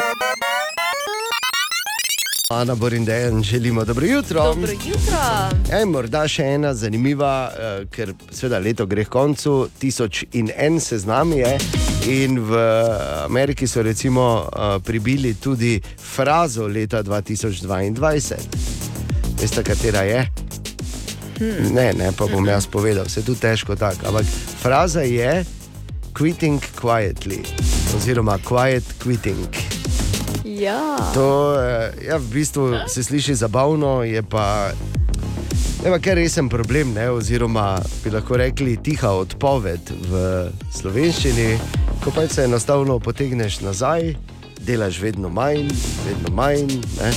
[2.54, 4.44] Ana Borindejan, želimo dobro jutro.
[4.44, 5.18] Dobro jutro.
[5.72, 10.80] Ej, morda še ena zanimiva, uh, ker seveda leto gre k koncu, tisoč in en
[10.80, 11.58] seznam je.
[12.08, 12.60] In v
[13.26, 18.36] Ameriki so recimo uh, pribili tudi frazo leta 2022.
[19.42, 20.26] Veste, katera je?
[21.40, 21.74] Hmm.
[21.74, 24.08] Ne, ne, pa bom jaz povedal, se tu težko tako.
[24.08, 24.26] Ampak
[24.62, 25.46] fraza je
[26.14, 27.42] quitting quietly,
[27.98, 29.83] oziroma quiet quitting.
[30.44, 30.98] Ja.
[31.14, 34.72] To eh, ja, v bistvu se sliši zabavno, je pa,
[35.86, 37.10] je pa kar resen problem, ne?
[37.10, 40.24] oziroma bi lahko rekli tiha odpoved v
[40.76, 41.48] slovenščini,
[42.04, 44.16] ko pa se enostavno potegneš nazaj,
[44.60, 45.72] delaš vedno manj,
[46.08, 46.68] vedno manj,
[47.00, 47.14] ne?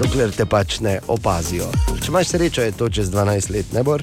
[0.00, 1.70] dokler te pač ne opazijo.
[2.00, 4.02] Če imaš srečo, je to čez 12 let, ne bor.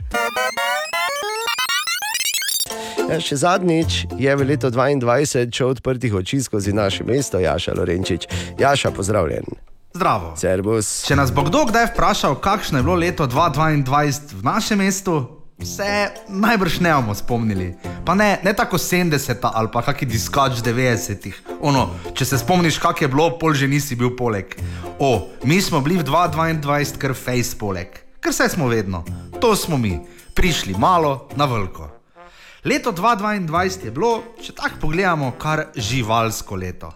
[3.08, 8.28] Ja, še zadnjič je v letu 2022 šel odprtih oči skozi naše mesto, Jaša Lorenčič.
[8.60, 9.48] Jaša, pozdravljen.
[9.96, 10.34] Zdravo.
[10.36, 11.08] Servus.
[11.08, 15.24] Če nas bo kdo kdaj vprašal, kakšno je bilo leto 2022 v našem mestu,
[15.64, 15.88] se
[16.28, 17.70] najbrž ne bomo spomnili.
[18.04, 21.64] Pa ne, ne tako 70 ali pa kakšni diskač 90-ih.
[21.64, 24.52] Ono, če se spomniš, kak je bilo, pol že nisi bil poleg.
[25.00, 29.08] O, mi smo bili v 2022 kar face poleg, ker vse smo vedno.
[29.40, 29.96] To smo mi,
[30.36, 31.97] prišli malo na veliko.
[32.68, 36.90] Leto 2022 je bilo, če tako pogledamo, kar živalsko leto.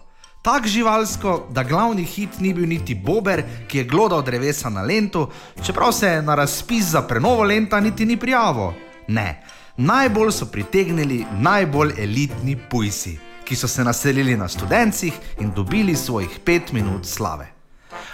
[0.44, 5.22] Tako živalsko, da glavni hit ni bil niti Bober, ki je glodal drevesa na lentu,
[5.64, 8.74] čeprav se je na razpis za prenovo lenta niti ni prijavil.
[9.08, 9.40] Ne,
[9.76, 16.40] najbolj so pritegnili najbolj elitni pujsi, ki so se naselili na študencih in dobili svojih
[16.44, 17.48] pet minut slave.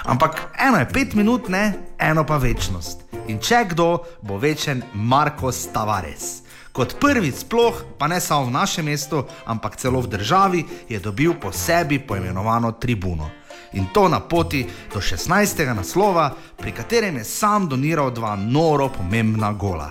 [0.04, 3.02] Ampak eno je pet minut, ne, eno pa večnost.
[3.26, 6.47] In če kdo, bo večen Markos Tavares.
[6.78, 11.34] Kot prvi sploh, pa ne samo v našem mestu, ampak celo v državi, je dobil
[11.34, 13.26] po sebi poimenovano tribuno.
[13.74, 14.62] In to na poti
[14.94, 15.74] do 16.
[15.74, 19.90] naslova, pri katerem je sam doniral dva noro pomembna gola.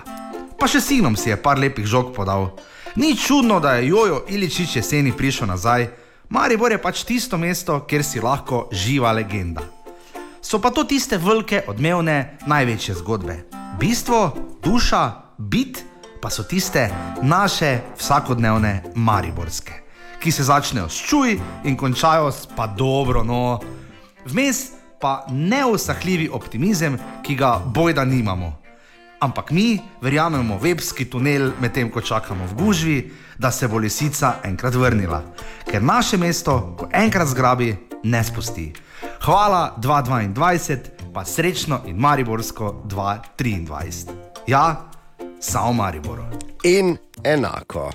[0.56, 2.56] Pa še sinom si je par lepih žog podal.
[2.96, 5.92] Ni čudno, da je Jojo Iličič jeseni prišel nazaj,
[6.32, 9.60] Maribor je pač tisto mesto, kjer si lahko živa legenda.
[10.40, 13.44] So pa to tiste velike, odmevne, največje zgodbe.
[13.76, 14.32] Bistvo,
[14.64, 15.84] duša, bit
[16.20, 16.90] pa so tiste
[17.22, 19.72] naše vsakodnevne mariborske,
[20.20, 23.60] ki se začnejo s čuj in končajo s pa dobro, no.
[24.26, 28.52] Vmes pa neusahljivi optimizem, ki ga bojda nimamo.
[29.20, 32.98] Ampak mi verjamemo v webski tunel, medtem ko čakamo v gužvi,
[33.38, 35.22] da se bo lisica enkrat vrnila.
[35.66, 38.72] Ker naše mesto, ko enkrat zgrabi, ne spusti.
[39.22, 44.06] Hvala 2022, pa srečno in Mariborsko 2023.
[44.46, 44.90] Ja,
[45.40, 46.18] samo Maribor.
[46.64, 47.90] In enako.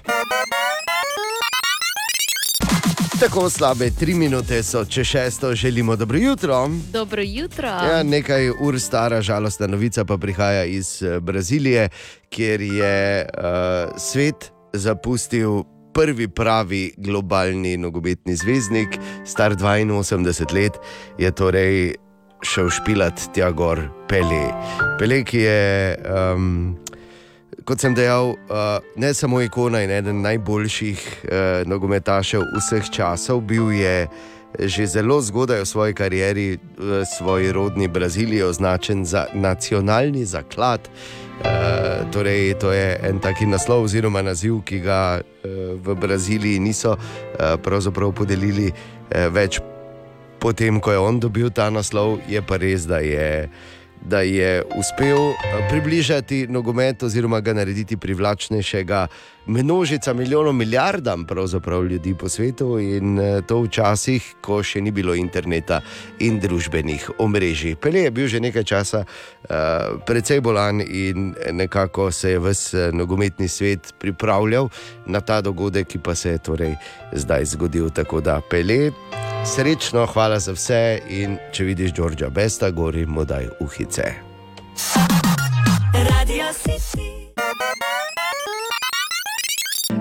[3.19, 6.69] Tako slabe tri minute so, če šesto želimo dobro jutro.
[6.93, 7.67] Dobro jutro.
[7.67, 11.89] Ja, nekaj ur stara žalostna novica pa prihaja iz eh, Brazilije,
[12.29, 15.63] kjer je uh, svet zapustil
[15.93, 20.73] prvi pravi globalni nogometni zvezdnik, star 82 let,
[21.17, 21.95] je torej
[22.43, 23.79] šel špilat tja gor
[24.09, 24.47] Pele.
[24.99, 25.97] Pele, ki je.
[26.35, 26.75] Um,
[27.63, 31.31] Kot sem dejal, uh, ne samo ikona in eden najboljših uh,
[31.69, 34.07] nogometašev vseh časov, bil je
[34.59, 40.89] že zelo zgodaj v svoji karieri v svoji rodni Braziliji označen za nacionalni zaklad.
[40.89, 45.49] Uh, torej, to je en taki naslov oziroma naziv, ki ga uh,
[45.79, 49.61] v Braziliji niso uh, podelili uh, več
[50.39, 53.47] potem, ko je on dobil ta naslov, je pa res, da je
[54.05, 59.07] da je uspel eh, približati nogomet oziroma ga narediti privlačnejšega
[59.45, 61.25] množica, milijonom, milijardam
[61.83, 65.81] ljudi po svetu in eh, to v časih, ko še ni bilo interneta
[66.19, 67.75] in družbenih omrežij.
[67.75, 73.47] Pele je bil že nekaj časa uh, precej bolan in nekako se je vse nogometni
[73.47, 74.69] svet pripravljal
[75.05, 76.75] na ta dogodek, ki pa se je torej
[77.13, 77.89] zdaj zgodil.
[77.89, 79.22] Tako da Pele.
[79.45, 84.03] Srečno, hvala za vse in če vidiš Đorđa Besta, gori mu daj uhice.
[85.93, 87.13] Radio City.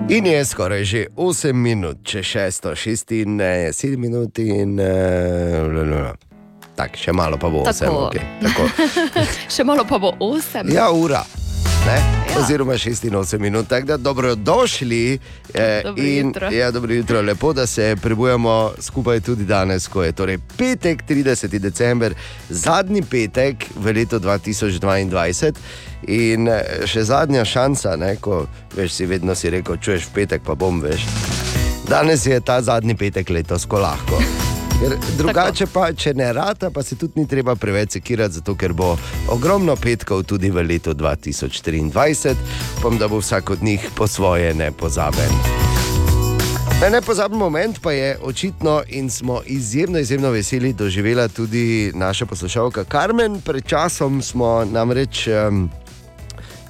[0.09, 4.79] In je skoraj že 8 minut, če 6, 6 in 7 minut in.
[4.79, 6.11] Uh,
[6.75, 7.79] tak, še malo pa bo 8.
[7.79, 8.09] Tako.
[8.09, 8.67] Okay, tako.
[9.55, 10.73] Še malo pa bo 8.
[10.73, 11.23] Ja, ura.
[11.85, 12.39] Ja.
[12.39, 15.19] Oziroma 86 minut, tako da dobrodošli.
[15.53, 16.49] Eh, Dobro in, jutro.
[16.49, 21.59] ja, dobro jutro, lepo, da se prebujamo skupaj tudi danes, ko je torej petek, 30.
[21.59, 22.13] december,
[22.49, 25.53] zadnji petek v letu 2022
[26.07, 28.45] in eh, še zadnja šansa, ne, ko
[28.75, 31.05] veš, si vedno si rekel, čuješ petek, pa bom veš.
[31.89, 34.42] Danes je ta zadnji petek letos, ko lahko.
[34.79, 38.73] Ker drugače pa, če ne rata, pa se tudi ni treba preveč sekirati, zato ker
[38.73, 38.95] bo
[39.31, 42.35] ogromno petkov tudi v letu 2023,
[42.81, 45.63] pom da bo vsak od njih po svoje nepozaben.
[46.81, 52.83] Ne, nepozaben moment pa je očitno in smo izjemno, izjemno veseli doživela tudi naša poslušalka
[52.83, 53.41] Karmen.
[53.41, 55.69] Pred časom smo namreč um,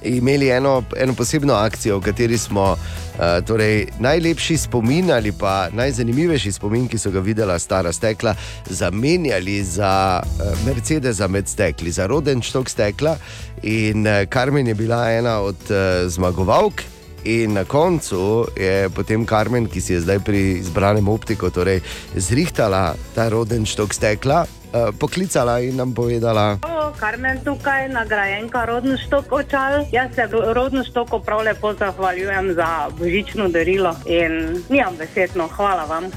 [0.02, 2.76] imeli eno, eno posebno akcijo, v kateri smo
[3.18, 8.34] uh, torej, najlepši spomin ali pa najzanimivejši spomin, ki so ga videla stara stekla,
[8.70, 13.16] zamenjali za uh, Mercedes med stekli, za roden štok stekla.
[13.62, 16.82] In uh, Karmen je bila ena od uh, zmagovalk.
[17.24, 21.80] In na koncu je potem Karmen, ki si je zdaj pri izbranem optiku, torej
[22.12, 24.44] zrihtala ta roden štok stekla,
[24.74, 26.58] uh, poklicala in nam povedala.
[26.98, 29.86] Karmen tukaj, nagrajenka rodno štok očal.
[29.92, 36.10] Jaz se rodno štoko prav lepo zahvaljujem za božično darilo in nimam besedno, hvala vam.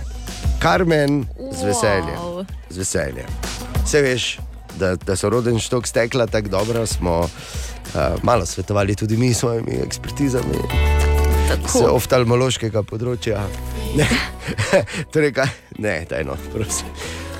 [0.59, 2.45] Karmen, z veseljem.
[2.69, 3.29] Z veseljem.
[3.85, 4.39] Se veš,
[4.79, 9.39] da, da so roden štok stekla tako dobro, smo uh, malo svetovali tudi mi s
[9.39, 10.57] svojimi ekspertizami.
[11.67, 13.45] Z oftalmološkega področja.
[13.95, 14.07] Ne,
[15.13, 16.91] torej, kaj, ne, tajno, prosim.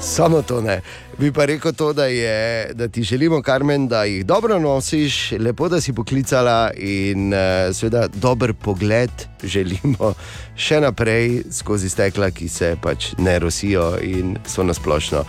[0.07, 0.81] Samo to ne.
[1.19, 5.69] Bi pa rekel to, da, je, da ti želimo, Karmen, da jih dobro nosiš, lepo,
[5.69, 9.09] da si poklicala in uh, seveda dober pogled
[9.43, 10.13] želimo
[10.55, 15.27] še naprej skozi stekla, ki se pač ne rosijo in so nasplošno uh,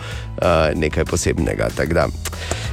[0.75, 1.67] nekaj posebnega.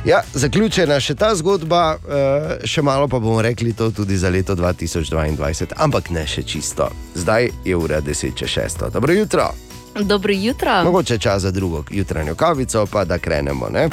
[0.05, 4.55] Ja, zaključena še ta zgodba, uh, še malo pa bomo rekli to tudi za leto
[4.55, 6.93] 2022, ampak ne še čisto.
[7.15, 8.91] Zdaj je ura 10 čez 6.
[8.95, 9.66] Dobro jutro.
[10.05, 10.85] Dobro jutro.
[10.85, 13.69] Mogoče čas za drugo jutranjo kavico, pa da krenemo.
[13.73, 13.89] Ne?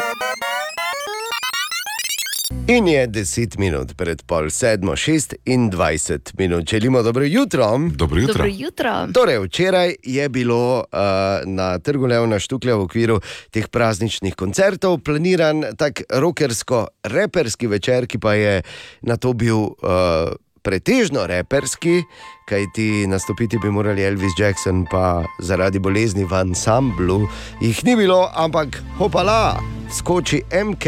[2.67, 6.69] In je 10 minut pred pol sedmo, 26 minut.
[6.69, 7.80] Želimo dobro jutro.
[7.95, 9.07] Dobro Dobro jutro.
[9.13, 10.99] Torej, včeraj je bilo uh,
[11.45, 13.19] na trgu Levna Štuklja v okviru
[13.51, 18.61] teh prazničnih koncertov planiran tak rokersko-reperski večer, ki pa je
[19.01, 19.57] na to bil.
[19.57, 22.03] Uh, Pretežno reperski,
[22.48, 27.27] kajti nastopiti bi morali Elvis Jackson, pa zaradi bolezni v ansamblu
[27.61, 29.60] jih ni bilo, ampak hopala,
[29.91, 30.85] skoči MK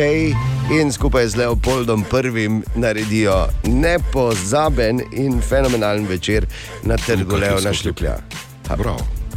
[0.79, 6.45] in skupaj z Leopoldom I naredijo nepozaben in fenomenalen večer
[6.83, 8.15] na trgu Leona Štuklja.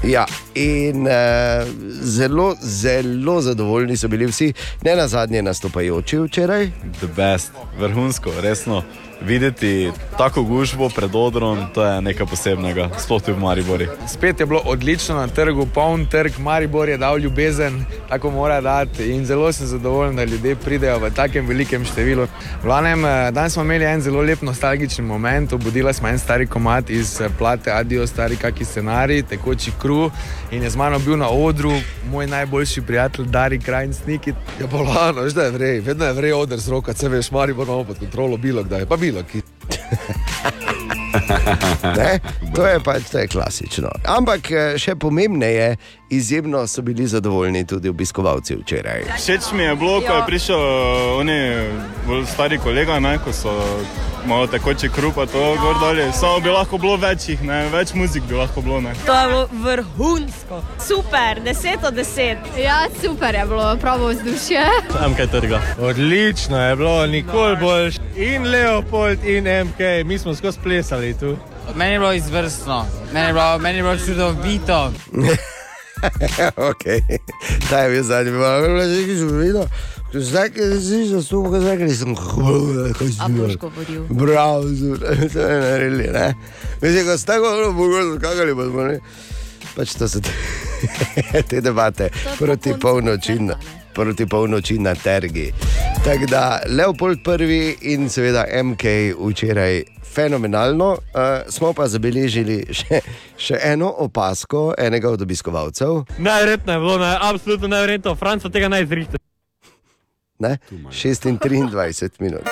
[0.04, 1.66] Ja, In uh,
[2.02, 4.52] zelo, zelo zadovoljni so bili vsi,
[4.84, 6.70] ne na zadnje nastopajoči včeraj.
[7.00, 8.82] The best, vrhunsko, resno.
[9.20, 13.88] Videti tako gužvo pred odrom, to je nekaj posebnega, sploh tu v Maribori.
[14.06, 19.10] Spet je bilo odlično na trgu, poln trg, Maribor je dal ljubezen, tako mora dati.
[19.12, 22.26] In zelo sem zadovoljen, da ljudje pridejo v takem velikem številu.
[22.64, 27.20] Vlanem, danes smo imeli en zelo lep nostalgični moment, obudila smo en stari komat iz
[27.20, 30.10] eh, plate Adijo, stari kaki scenarij, tekoči kru.
[30.50, 31.72] In je z mano bil na odru
[32.10, 34.26] moj najboljši prijatelj, Dari Krajnsnik.
[34.60, 37.66] Ja, bolano, veš, da je vrej, vedno je vrej odr z roka, če veš, Maribor
[37.66, 39.42] imamo pod kontrolo, bilo kdaj, pa bilo ki.
[41.98, 42.20] Ne?
[42.54, 43.90] To je pač to je klasično.
[44.04, 45.76] Ampak eh, še pomembneje,
[46.10, 49.02] izjemno so bili zadovoljni tudi obiskovalci včeraj.
[49.16, 51.54] Všeč mi je bilo, ko je prišel uh, oni
[52.06, 53.80] bolj stari kolega, ne, ko so
[54.26, 56.12] malo tekoče krupa, to gor dolje.
[56.12, 58.80] Samo bi lahko bilo več jih, ne, več muzik bi lahko bilo.
[58.80, 58.94] Ne.
[59.06, 62.36] To je bilo vrhunsko, super, 10 od 10.
[62.64, 64.64] Ja, super je bilo, pravo vzdušje.
[64.92, 65.60] Tam kaj trga.
[65.78, 68.00] Odlično je bilo, nikoli boljš.
[68.16, 71.36] In Leopold, in MK, mi smo skozi plesali tu.
[71.74, 74.92] Meni je bilo izvrstno, meni je bilo, meni je bilo čudovito.
[76.70, 77.00] okay.
[77.70, 79.66] Ta je bil zadnji, ali pa že že videl.
[80.08, 83.52] Zdaj, ki si že zastopal, zdaj, ki sem kaj si bil.
[83.60, 84.02] govoril.
[84.08, 84.96] Bravo, zelo,
[85.32, 86.34] to je naredili, ne?
[86.82, 88.52] Mislim, ko ste tako zelo bogozni skakali,
[88.88, 88.96] ne.
[89.76, 90.32] Pač to so te,
[91.50, 92.08] te debate
[92.38, 93.36] proti polnoči,
[93.94, 95.52] proti polnoči na trgi.
[96.04, 103.00] Tako da Leopold prvi in seveda MK včeraj fenomenalno, uh, smo pa zabeležili še,
[103.36, 106.02] še eno opasko enega od obiskovalcev.
[106.18, 109.20] Najverjetneje je bilo, ne, absolutno najverjetneje, Franco tega ne izrište.
[110.38, 110.58] Ne?
[110.70, 112.46] 26 minut.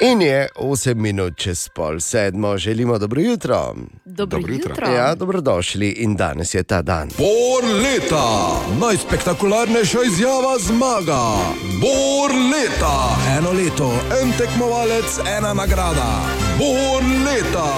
[0.00, 3.74] In je 8 minut čez pol sedmo, želimo dobro jutro.
[4.04, 4.70] Dobro Dobro jutro.
[4.70, 4.92] jutro.
[4.92, 7.08] Ja, dobrodošli in danes je ta dan.
[7.18, 11.22] Bor leta, najspektakularnejša izjava zmaga.
[11.80, 13.92] Bor leta, eno leto,
[14.22, 16.20] en tekmovalec, ena nagrada.
[16.58, 17.72] Bor leta,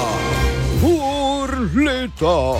[0.82, 1.50] Bor
[1.86, 2.54] leta.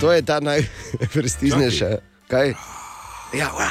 [0.00, 1.86] To je ta najprestižnejša.
[2.28, 2.54] Kaj?
[3.32, 3.68] Ja, ua,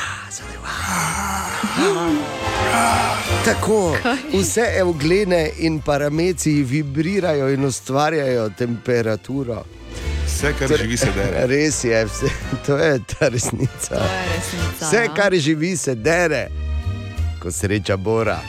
[3.45, 3.97] Tako,
[4.33, 9.63] vse evglene in parameci vibrirajo in ustvarjajo temperaturo.
[10.25, 11.45] Vse, kar Torej, živi, se dere.
[11.53, 12.29] Res je, vse,
[12.65, 14.01] to je ta resnica.
[14.35, 15.13] resnica, Vse, ja.
[15.13, 16.47] kar živi, se dere,
[17.39, 18.39] ko sreča Bora.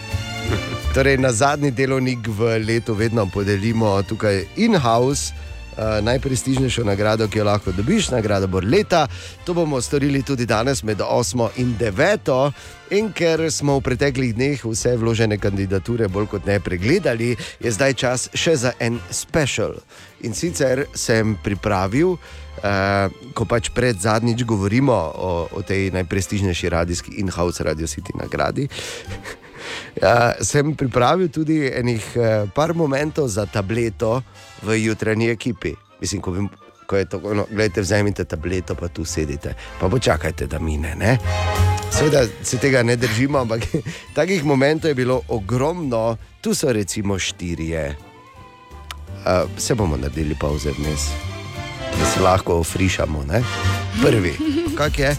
[0.94, 5.32] Torej, na zadnji delovnik v letu vedno podelimo tukaj in-house.
[5.72, 9.06] Uh, najprestižnejšo nagrado, ki jo lahko dobiš, nagrada bo leta.
[9.48, 12.52] To bomo storili tudi danes med 8 in 9.
[12.92, 17.94] In ker smo v preteklih dneh vse vložene kandidature bolj kot ne pregledali, je zdaj
[17.96, 19.80] čas še za en special.
[20.28, 27.16] In sicer sem pripravil, uh, ko pač pred zadnjič govorimo o, o tej najprestižnejši radijski
[27.24, 28.68] in-house Radio City nagradi.
[30.02, 34.22] Ja, sem pripravil tudi enih eh, par momentov za tableto
[34.62, 35.74] v jutranji ekipi.
[36.00, 36.46] Mislim, ko, bi,
[36.86, 40.94] ko je tako, no, gledajte, vzemite tableto, pa tu sedite, pa počakajte, da mine.
[40.98, 41.18] Ne?
[41.92, 43.66] Seveda se tega ne držimo, ampak
[44.18, 47.96] takih momentov je bilo ogromno, tu so recimo štirje.
[49.22, 51.31] Uh, se bomo naredili pauze vmes,
[52.02, 53.24] da se lahko ofrišamo.
[53.24, 53.42] Ne?
[54.02, 54.34] Prvi,
[54.76, 55.16] kak je?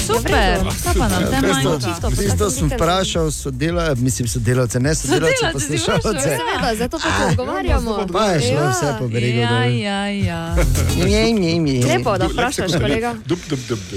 [0.00, 1.80] Super, kaj pa nam te manj
[2.16, 6.20] Tisto, sem vprašal, sodela, mislim, sodelavce, ne sodelavce, si poslušalce.
[6.20, 8.06] Seveda, zato pa ti odgovarjamo.
[8.12, 9.38] Pa je šlo vse po bregu.
[9.38, 10.56] Ja, ja, ja.
[10.96, 11.86] Nje, nje, nje.
[11.86, 13.14] Lepo, da vprašaš, kolega.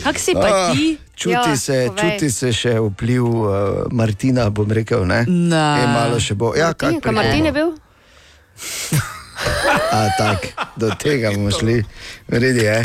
[0.03, 0.97] Kak si pa Ah, ti?
[1.15, 2.11] Čuti, Ja, se, povej.
[2.11, 3.49] čuti se še vpliv uh,
[3.91, 5.07] Martina, bom rekel.
[5.07, 5.25] Ne?
[5.27, 5.65] Ne.
[5.83, 6.53] E, malo še bo.
[6.55, 7.73] Ja, kak Kaj Martin je bil?
[9.91, 11.83] A, tak, do tega bomo šli,
[12.27, 12.83] redi je.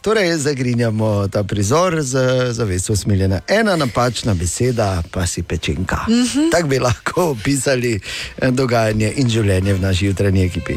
[0.00, 2.18] Torej, zagrinjamo ta prizor z
[2.52, 3.40] zavestjo smiljena.
[3.48, 5.96] Ena napačna beseda, pa si pečenka.
[6.08, 6.12] Mm.
[6.12, 6.50] -hmm.
[6.52, 8.00] Tako bi lahko opisali
[8.38, 10.76] eh, dogajanje in življenje v naši jutranji ekipi.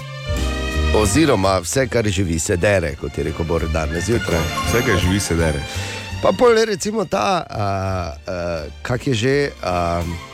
[0.95, 4.39] Oziroma, vse, kar živi, se dere, kot je rekel Bor danes zjutraj.
[4.67, 5.63] Vse, kar živi, se dere.
[6.21, 9.49] Pa pol recimo ta, uh, uh, kak je že.
[9.63, 10.31] Uh,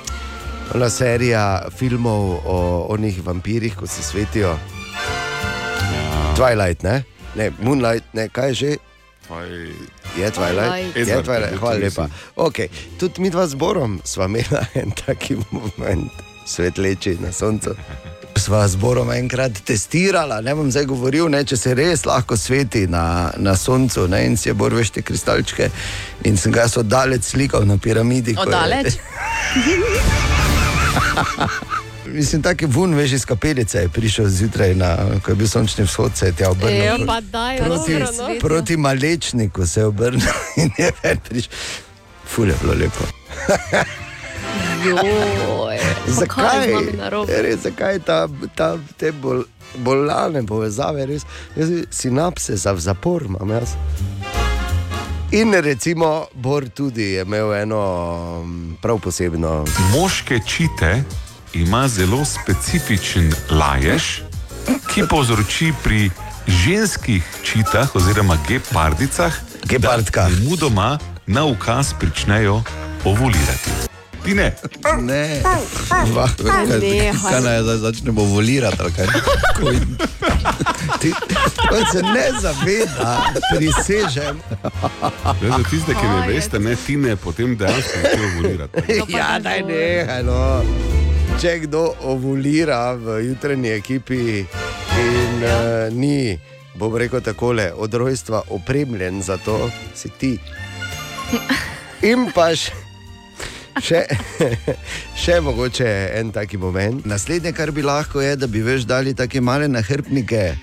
[0.90, 4.58] serija filmov o onih vampirjih, ko se svetijo.
[6.38, 7.04] Twilight, ne?
[7.36, 8.78] ne, Moonlight, ne, kaj je že?
[10.18, 10.96] Je Twilight, Twilight.
[10.96, 12.08] je Twilight, je hvala to, lepa.
[12.38, 12.68] Okay.
[13.00, 16.12] Tudi mi dva zborom sva imela en taki moment,
[16.46, 17.76] svetleči na soncu.
[18.38, 23.34] Sva zborom enkrat testirala, ne bom zdaj govoril, ne, če se res lahko sveti na,
[23.38, 24.08] na soncu.
[24.08, 25.70] Ne, in si je bor veš te kristalčke.
[26.24, 28.36] In sem ga jaz oddalec slikal na piramidi.
[28.36, 28.98] ko je- Oddaleč?
[32.14, 35.84] Mislim, tako je vun, veš, iz kapelice je prišel zjutraj, na, ko je bil sončni
[35.84, 36.84] vzhod, se je tja obrnil.
[36.84, 38.40] Ja, pro- pa daj, proti, dobro, no.
[38.40, 40.22] proti malečniku se je obrnil
[40.62, 41.52] in je ven prišel.
[42.26, 43.04] Ful je bilo lepo.
[44.86, 46.68] Joj, je Zakaj?
[46.98, 47.42] narobe?
[47.42, 49.44] Res, zakaj ta, ta, te bol,
[49.76, 51.26] bolane povezave, res,
[51.56, 53.76] jaz sinapse za zapor imam jaz.
[55.32, 57.82] In recimo, Bor tudi je imel eno
[58.46, 59.66] mm, prav posebno.
[59.94, 61.04] Moške čite
[61.58, 64.04] ima zelo specifičen lajež,
[64.94, 66.10] ki povzroči pri
[66.48, 69.34] ženskih čitah oziroma gepardicah,
[69.66, 70.30] Gepardka.
[70.30, 72.64] da mudoma na ukaz pričnejo
[73.06, 73.70] ovulirati.
[74.26, 74.56] Ti ne.
[75.02, 75.42] Ne.
[76.14, 77.32] Vah, kaj, Nehaj.
[77.32, 78.78] kaj naj zdaj začnemo volirati?
[78.80, 79.06] ali kaj?
[81.02, 81.14] Ti,
[81.72, 83.24] on se ne zaveda,
[83.58, 84.40] prisežem.
[85.42, 88.82] Le za tiste, ki ne veste, ne ti ne potem dejansko začnejo ovulirati.
[89.18, 90.24] ja, daj nehaj.
[90.24, 90.64] No.
[91.38, 96.34] Če kdo ovulira v jutranji ekipi in uh, ni,
[96.74, 100.32] bom rekel takole, od rojstva opremljen za to, si ti.
[102.02, 102.74] In pa še,
[103.78, 104.02] še,
[105.22, 107.06] še mogoče en taki moment.
[107.06, 110.56] Naslednje, kar bi lahko je, da bi več dali tako male nahrbnike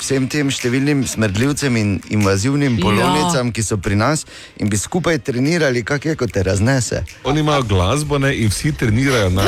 [0.00, 2.82] vsem tem številnim smrdljivcem in invazivnim Ja.
[2.82, 4.24] polonicam, ki so pri nas,
[4.56, 7.04] in bi skupaj trenirali, kako je, ko te raznese.
[7.24, 9.44] Oni imajo glasbo ne, in vsi trenirajo na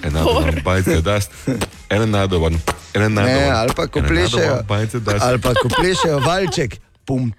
[0.00, 1.30] enakem bajce dast,
[1.88, 2.54] ena nadovan,
[2.94, 3.54] ena Ne, nadovan.
[3.56, 4.62] ali pa ko plešejo,
[5.20, 7.32] ali pa ko plešejo valček, pum,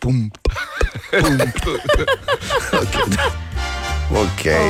[0.00, 0.30] pum,
[1.12, 1.38] pum.
[4.06, 4.68] Okay.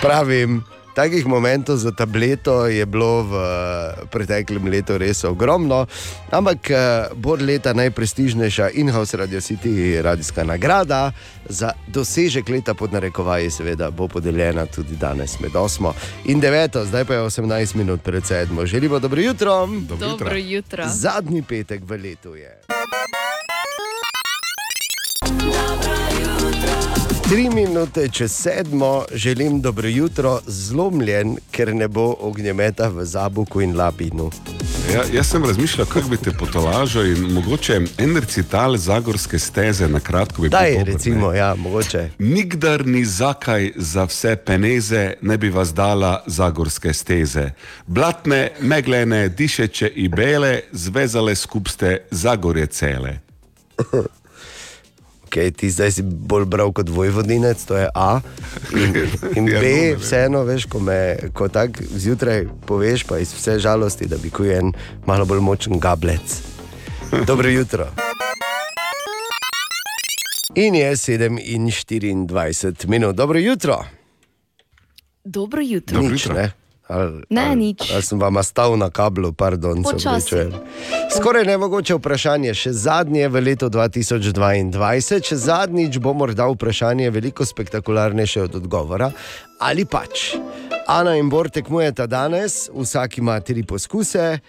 [0.00, 0.62] Pravim,
[0.94, 3.34] takih momentov za tableto je bilo v
[4.10, 5.86] preteklem letu res ogromno,
[6.30, 6.78] ampak eh,
[7.14, 11.12] bolj leta najprestižnejša in-house Radio City radijska nagrada
[11.48, 15.92] za dosežek leta pod narekovaji, seveda, bo podeljena tudi danes med 8
[16.24, 18.66] in 9, zdaj pa je 18 minut pred 7.
[18.66, 19.68] Želimo dobro jutro.
[19.98, 20.84] Dobro jutro.
[20.88, 22.60] Zadnji petek v letu je.
[27.30, 33.76] Tri minute čez sedmo želim dobro jutro, zlomljen, ker ne bo ognjemeta v Zabuku in
[33.76, 34.30] Labinu.
[34.94, 40.00] Ja, jaz sem razmišljal, kako bi te potolažil in mogoče en recital zagorske steze na
[40.00, 41.38] kratko bi bil Daj, dober, recimo, ne.
[41.38, 42.10] ja, mogoče.
[42.18, 47.50] Nikdar ni zakaj za vse peneze, ne bi vas dala zagorske steze.
[47.86, 53.18] Blatne, meglene, dišeče in bele, zvezale skupste zagorje cele.
[55.30, 58.18] Okay, ti zdaj si bolj bral kot vojvodinec, to je A.
[58.74, 58.96] In,
[59.38, 63.60] in Ja, B, no, vseeno, veš, ko me ko tako zjutraj poveš, pa iz vse
[63.62, 64.72] žalosti, da bi kuj en
[65.06, 66.42] malo bolj močen gablec.
[67.30, 67.86] Dobro jutro.
[70.58, 71.38] In je 7
[72.10, 73.14] in 24 minut.
[73.14, 73.84] Dobro jutro.
[75.24, 76.02] Dobro jutro.
[76.02, 76.50] Nič, ne?
[76.90, 77.86] Ali, Ne, ali, nič.
[77.94, 80.08] Ali sem vam stal na kablu, pardon, se Počasi.
[80.08, 80.52] opravičujem.
[81.16, 88.42] Skoraj nemogoče vprašanje, še zadnje v letu 2022, še zadnjič bo morda vprašanje veliko spektakularnejše
[88.42, 89.12] od odgovora.
[89.60, 90.34] Ali pač.
[90.90, 94.40] Ana in Bor tekmujeta danes, vsak ima tri poskuse.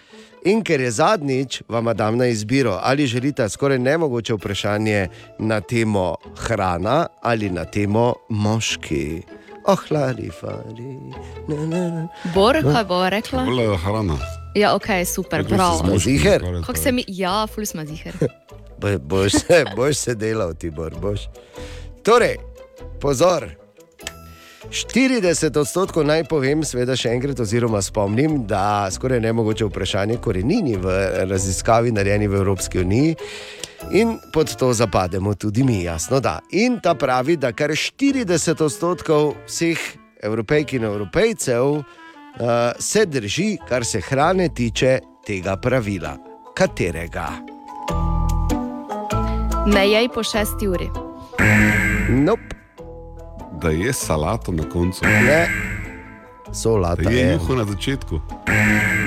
[0.46, 5.08] In ker je zadnjič, vam dam na izbiro, ali želite skoraj nemogoče vprašanje
[5.40, 9.22] na temo hrana ali na temo moški.
[9.66, 10.98] Oh, lari, fari.
[11.48, 12.08] Na, na, na.
[12.34, 13.44] Bor, kaj bo rekla?
[13.44, 14.18] Bila hrana.
[14.56, 15.78] Ja, ok, super, bravo.
[15.80, 16.42] smo ziher?
[16.66, 18.14] Kako se mi, ja, ful smo ziher.
[18.78, 21.20] Bo- Boš se, boš se delal, ti bor, boš.
[22.04, 22.36] Torej,
[23.02, 23.50] pozor.
[24.72, 30.94] 40 odstotkov naj povem, seveda še enkrat, oziroma spomnim, da skoraj nemogoče vprašanje korenini v
[31.28, 33.18] raziskavi, narejeni v Evropski uniji.
[34.00, 36.38] In pod to zapademo tudi mi, jasno da.
[36.56, 39.82] In ta pravi, da kar 40 odstotkov vseh
[40.24, 41.84] evropejk in evropejcev uh,
[42.80, 46.16] se drži, kar se hrane tiče tega pravila.
[46.56, 47.28] Katerega?
[49.68, 50.90] Ne jej po šesti uri.
[52.24, 52.61] Nope.
[53.62, 55.06] Da je salato na koncu.
[55.06, 55.48] Ne.
[56.54, 57.34] Solata Da je je.
[57.34, 58.20] juho na začetku.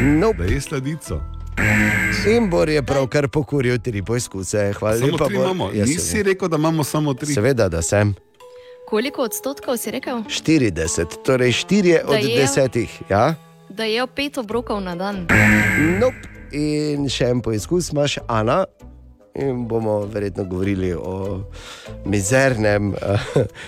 [0.01, 0.39] Nope.
[0.39, 1.21] Da je sladico.
[2.29, 4.73] In Bor je pravkar pokuril tri poizkuse.
[4.73, 5.71] Hvala Samo lepa.
[5.75, 7.35] Jaz Nisi rekel, da imamo samo tri.
[7.35, 8.15] Seveda, da sem.
[8.89, 10.23] Koliko odstotkov si rekel?
[10.25, 12.89] 40, torej 4 Da od je- 10.
[13.11, 13.35] Ja?
[13.69, 15.27] Da je pet obrokov na dan.
[16.01, 16.29] Nope.
[16.53, 18.65] In še en poizkus imaš, Ana.
[19.35, 21.41] In bomo verjetno govorili o
[22.05, 22.97] mizernem uh,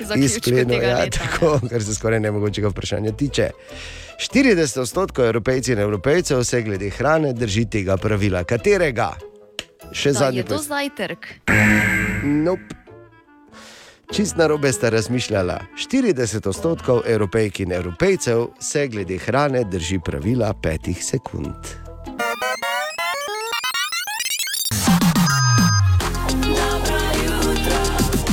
[0.00, 3.50] Zaključku izplenu, tega ja, leta, tako, kar se skoraj nemogočega vprašanja tiče.
[4.18, 8.44] 40 odstotkov evropejcev in evropejcev se glede hrane drži tega pravila.
[8.44, 9.10] Katerega?
[9.92, 11.26] Še Da zadnji je to zajtrk.
[12.24, 12.74] Nope.
[14.14, 15.60] čist na robe sta razmišljala.
[15.90, 21.85] 40 odstotkov evropejk in evropejcev se glede hrane drži pravila petih sekund.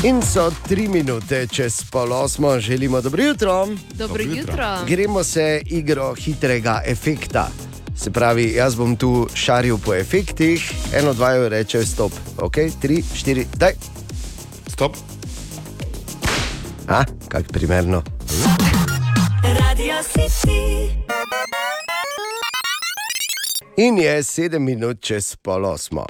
[0.03, 3.67] In so tri minute čez pol osmo, želimo dobro jutro.
[3.93, 4.77] Dobro jutro.
[4.87, 7.47] Gremo se igro hitrega efekta.
[7.95, 12.11] Se pravi, jaz bom tu šaril po efektih, eno, dva, jo reče stop.
[12.37, 13.71] Ok, tri, štiri, daj.
[14.67, 14.95] Stop.
[16.87, 18.03] A, kak primerno.
[19.43, 20.89] Radio City.
[23.77, 26.05] In je sedem minut čez pol osmo.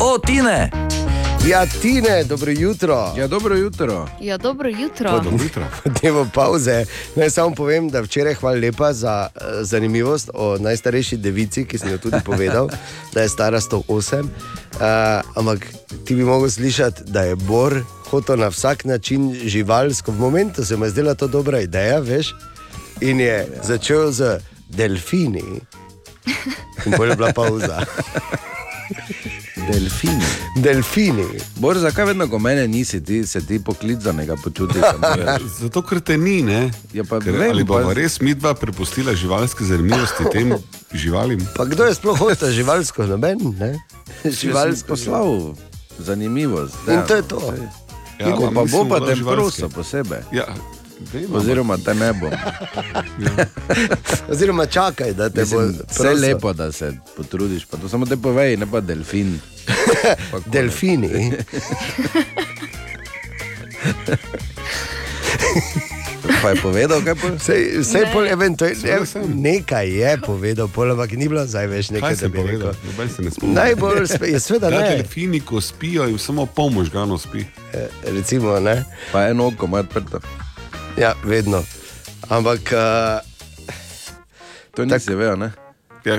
[0.00, 0.70] O, Tine!
[1.46, 3.12] Ja, Tine, dobro jutro.
[3.16, 4.08] Ja, dobro jutro.
[4.20, 5.22] Ja, dobro jutro.
[6.00, 6.84] Dnevno pauze.
[7.16, 11.90] Naj samo povem, da včeraj hvala lepa za uh, zanimivost o najstarejši devici, ki sem
[11.90, 12.68] jo tudi povedal,
[13.14, 14.20] da je stara 108.
[14.20, 14.28] Uh,
[15.34, 15.66] ampak
[16.04, 20.12] ti bi mogel slišati, da je Bor hotel na vsak način živalsko.
[20.12, 22.34] V momentu se mi je zdela to dobra ideja, veš,
[23.00, 25.60] in je začel z delfini.
[26.86, 27.84] In bolj je bila pauza.
[29.68, 30.24] Delfini.
[30.56, 31.24] Delfini.
[31.56, 34.82] Bor, zakaj vedno, ko mene nisi, ti se ti poklicanega počutiš?
[35.60, 36.70] Zato, ker te ni, ne?
[36.92, 40.54] Ja, pa Ker, vem, ali bomo pa- res mi dva prepustila živalske zanimivosti tem
[40.92, 41.42] živalim?
[41.56, 43.38] Pa kdo je sploh hotel živalsko, noben?
[43.58, 43.74] Ne?
[44.24, 45.54] Živalsko slav,
[45.98, 46.76] zanimivost.
[46.88, 47.42] In to je to.
[48.18, 50.24] Ja, Ko ampak pa bo pa te prosil posebej.
[50.34, 50.48] Ja,
[51.04, 52.30] vem, Oziroma te ne bo.
[54.30, 56.20] Oziroma čakaj, da te Mislim, bo Vse prosil.
[56.22, 59.38] lepo, da se potrudiš, pa to samo te povej, ne pa delfin.
[60.30, 60.38] Pa.
[60.46, 61.32] Delfini.
[66.40, 67.28] Pa je povedal, kaj pa?
[67.36, 68.12] Sej, sej Ne.
[68.12, 69.02] pol, eventualno,
[69.34, 72.72] nekaj je povedal, pol, ampak ni bilo zdaj več nekaj, Kaj da bi povedal?
[72.72, 73.48] rekel.
[73.48, 74.90] Najbolj spe- je seveda Ja, ne.
[74.92, 77.42] delfini, ko spijo, jim samo pol možganov spi.
[77.72, 78.84] Eh, Recimo, ne.
[79.10, 80.20] Pa eno oko ima odprto.
[80.98, 81.64] Ja, vedno.
[82.28, 82.60] Ampak.
[82.72, 83.20] Uh,
[84.74, 85.52] to nisi vejo, ne?
[86.04, 86.14] Ja,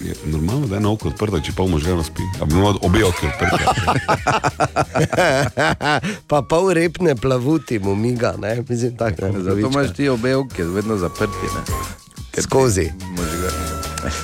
[0.00, 2.24] je normalno, da je eno oko odprto, če pol možganov spi.
[2.40, 3.64] Ampak ima obe oči odprti.
[6.30, 8.64] pa pol repne plavuti mu miga, ne?
[8.68, 9.42] Mislim, tako ne.
[9.42, 11.52] Zato imaš ti obe oči vedno zaprti.
[11.54, 12.42] Ne?
[12.42, 12.90] Skozi.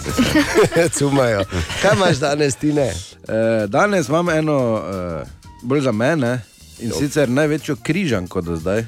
[0.99, 1.45] Cumajo.
[1.83, 2.89] Kaj imaš danes, ti ne?
[3.29, 5.25] E, danes imam eno, e,
[5.63, 6.41] bolj za mene,
[6.79, 8.85] in sicer največjo križanko do zdaj.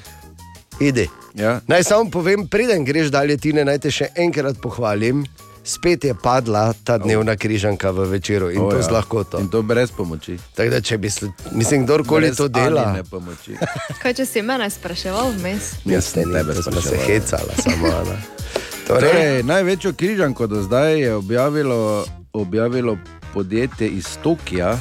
[0.80, 1.08] Idi.
[1.34, 1.60] Ja.
[1.66, 5.24] Naj samo povem, preden greš dalje, ti ne naj te še enkrat pohvalim.
[5.66, 8.82] Spet je padla ta dnevna križanka v večeru in O, to ja.
[8.82, 9.40] z lahkoto.
[9.42, 10.36] In to brez pomoči.
[10.54, 12.84] Tako da, če bi, sl- mislim, kdorkoli Brez to dela.
[12.86, 13.56] Anine pomoči.
[14.02, 15.72] Kaj če si mene spraševal vmes?
[15.84, 18.14] Jaz sem tebe to smo se hecala, samo Ana.
[18.86, 22.94] Torej, Torej, največjo križanko do zdaj je objavilo, objavilo
[23.34, 24.76] podjetje iz Tokija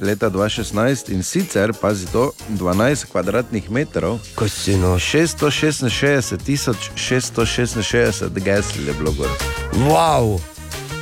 [0.00, 4.18] leta 2016 in sicer, pazi to, 12 kvadratnih metrov.
[4.34, 4.98] Ko si no?
[4.98, 9.30] 666 tisoč 666 gesl je bilo gor.
[9.72, 10.40] Wow!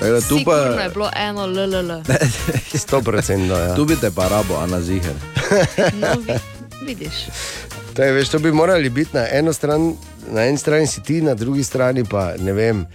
[0.00, 2.02] Tako tu Sigurno pa, je bilo eno LLL.
[2.74, 3.74] 100% ja.
[3.74, 5.14] tu bi te pa rabo, Ana Ziher.
[5.94, 6.32] No, vi,
[6.86, 7.14] vidiš.
[7.94, 9.94] To, je, veš, to bi morali biti na eno stran,
[10.30, 12.86] na eni strani si ti, na drugi strani pa ne vem.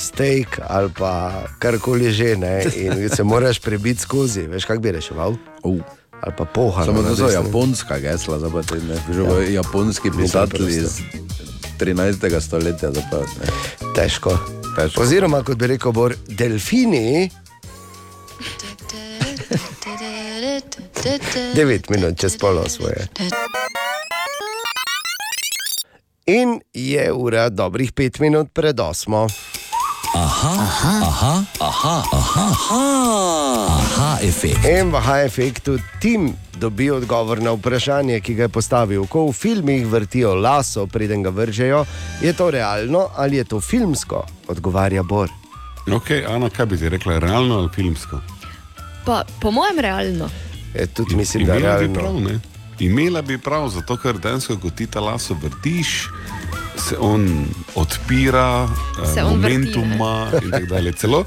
[0.00, 4.46] Steak ali pa karkoli že, ne, in se moraš prebiti skozi.
[4.48, 5.36] Veš, kako bi reševal?
[5.62, 5.80] Uh.
[6.20, 6.84] Ali pa poha.
[6.84, 8.96] Samo to so japonska gesla, zdaj pa te ne.
[9.12, 9.40] Že Ja.
[9.40, 9.50] ja.
[9.50, 11.30] japonski pisatelji iz preprosto.
[11.80, 12.40] 13.
[12.40, 12.90] stoletja.
[12.90, 13.46] ne.
[13.96, 14.38] Težko.
[14.76, 15.02] Težko.
[15.02, 17.30] Oziroma, kot bi rekel, Bor, delfini.
[21.54, 23.08] 9 minut čez polo svoje.
[26.26, 29.26] In je ura dobrih 5 minut pred osmo.
[30.10, 32.84] Aha, aha, aha, aha, aha, aha,
[33.70, 34.58] aha efekt.
[34.64, 39.06] In v H-efektu tim dobi odgovor na vprašanje, ki ga je postavil.
[39.06, 41.84] Ko v filmih vrtijo laso, preden ga vržejo,
[42.20, 44.26] je to realno ali je to filmsko?
[44.48, 45.30] Odgovarja Bor.
[45.88, 48.18] Ok, Ana, kaj bi ti rekla, realno ali filmsko?
[49.04, 50.26] Pa, po mojem, realno.
[50.74, 51.94] Je, tudi mislim, da je Imela bi realno.
[51.94, 52.40] prav, ne?
[52.80, 56.08] Imela bi prav, zato ker dejansko, ko ti ta laso vrtiš,
[56.76, 57.44] se on
[57.74, 58.68] odpira,
[59.14, 60.92] Se eh, on vrti, momentuma in tako dalje.
[60.92, 61.24] Celo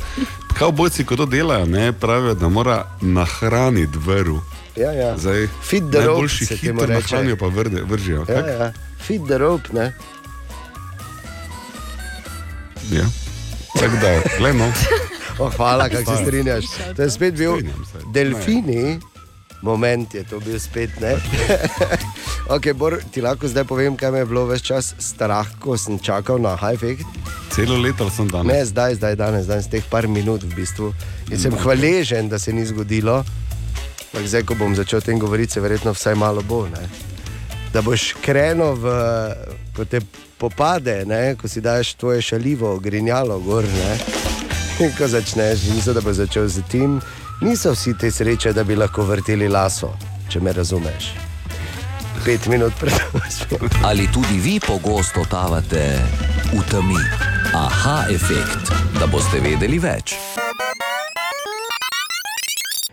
[0.57, 4.35] kavbojci, ko to delajo, ne, pravijo, da mora nahraniti vrv.
[4.75, 5.17] Ja, ja.
[5.17, 6.93] Zdaj, Feed the rope se temu reče.
[6.93, 8.19] nahranijo, pa vrde, vržijo.
[8.19, 8.47] Ja, tako?
[8.47, 8.73] ja.
[9.07, 9.93] Feed the rope, ne?
[12.91, 13.05] Ja.
[13.79, 14.71] Tako da, gledno.
[15.39, 16.65] Oh, hvala, kako se strinjaš.
[16.95, 17.97] To je spet bil Strinjam se.
[19.63, 21.15] Moment je to bil spet, ne?
[22.55, 25.95] ok, Bor, ti lahko zdaj povem, kaj me je bilo več čas strah, ko sem
[26.03, 27.07] čakal na high-effect.
[27.55, 28.51] Celo leto sem danes.
[28.51, 30.91] Ne, zdaj, zdaj, danes, danes, teh par minut v bistvu.
[31.31, 33.23] In sem hvaležen, da se ni zgodilo.
[34.11, 36.65] Ampak zdaj, ko bom začel o tem govoriti, se verjetno vsaj malo bo.
[36.67, 36.83] Ne?
[37.73, 38.91] da boš krenil v,
[39.75, 39.99] ko te
[40.37, 41.35] popade, ne?
[41.35, 43.65] ko si daš tvoje šalivo, grinjalo gor.
[43.65, 43.97] Ne?
[44.85, 46.99] In ko začneš, niso da bo začel z tim,
[47.43, 49.93] niso vsi te sreče, da bi lahko vrteli laso,
[50.29, 51.11] če me razumeš.
[52.25, 52.93] Pet minut pred
[53.49, 53.69] tem.
[53.83, 55.83] Ali tudi vi pogosto totavate
[56.53, 57.01] v temi?
[57.53, 60.15] Aha, efekt, da boste vedeli več.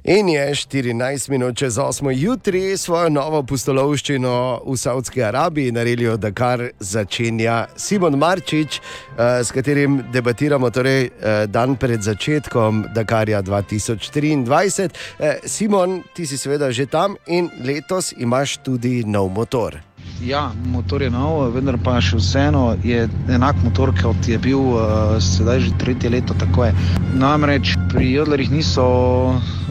[0.05, 2.11] In je 14 minut čez 8.
[2.11, 9.53] jutri svojo novo pustolovščino v Saudski Arabiji naredil, da kar začenja Simon Marčič, eh, s
[9.53, 14.91] katerim debatiramo torej, eh, dan pred začetkom Dakarja 2023.
[15.19, 19.90] Eh, Simon, ti si seveda že tam in letos imaš tudi nov motor.
[20.21, 25.17] Ja, motor je nov, vendar pa še vseeno je enak motor, kot je bil uh,
[25.17, 26.37] sedaj že tretje leto.
[26.37, 26.75] je.
[27.17, 28.85] Namreč pri Jodlerjih niso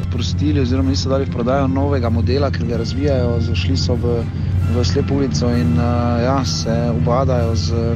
[0.10, 4.26] prostili, oziroma niso dali v prodajo novega modela, ker ga razvijajo, zašli so v,
[4.74, 7.94] v slepo ulico in uh, ja, se ubadajo z,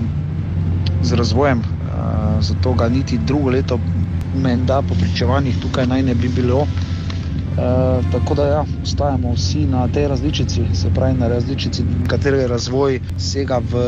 [1.02, 1.58] z razvojem.
[1.58, 3.82] Uh, zato ga niti drugo leto,
[4.38, 6.70] menda po pričevanjih, tukaj naj ne bi bilo.
[6.70, 6.93] Uh,
[8.12, 13.62] tako da, ja, ostajamo vsi na tej različici, se pravi na različici, katerega razvoj sega
[13.64, 13.86] v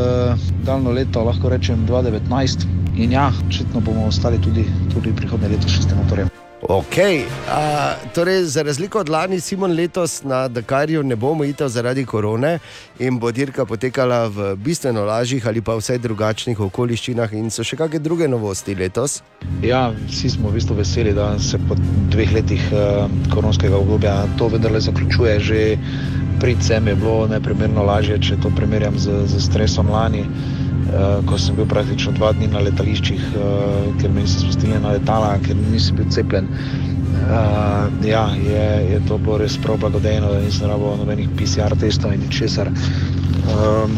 [0.58, 2.66] daljno leto, lahko rečem 2019.
[2.96, 6.45] In ja, očitno bomo ostali tudi, tudi prihodnje leto s tem motorjem.
[6.70, 6.98] Ok,
[7.50, 12.60] a, torej za razliko od lani, Simon letos na Dakarju ne bo omejitev zaradi korone
[13.00, 17.34] in bo dirka potekala v bistveno lažjih ali pa vsaj drugačnih okoliščinah.
[17.38, 19.22] In so še kakšne druge novosti letos?
[19.62, 21.78] Ja, vsi smo v bistvu veseli, da se po
[22.10, 25.40] dveh letih uh, koronskega obdobja to vendarle zaključuje.
[25.40, 25.62] Že
[26.46, 30.22] predvsem je bilo neprimerno lažje, če to primerjam z, z stresom lani.
[30.86, 34.92] Uh, ko sem bil praktično dva dni na letališčih, uh, ker me niso spustili na
[34.94, 36.46] letala, ker nisem bil cepljen.
[37.26, 42.14] Uh, ja, je, je to bilo res prav blagodejno, da nisem rabo nobenih PCR testov
[42.14, 42.70] in ničesar.
[42.70, 43.98] Um,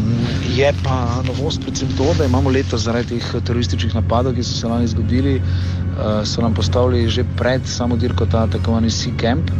[0.56, 4.72] je pa novost predvsem to, da imamo letos zaradi teh terorističnih napadov, ki so se
[4.72, 9.52] lani zgodili, uh, so nam postavili že pred samo dirko ta tako imenovani Sea Camp,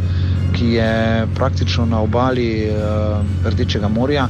[0.53, 4.27] ki je praktično na obali uh, Rdečega morja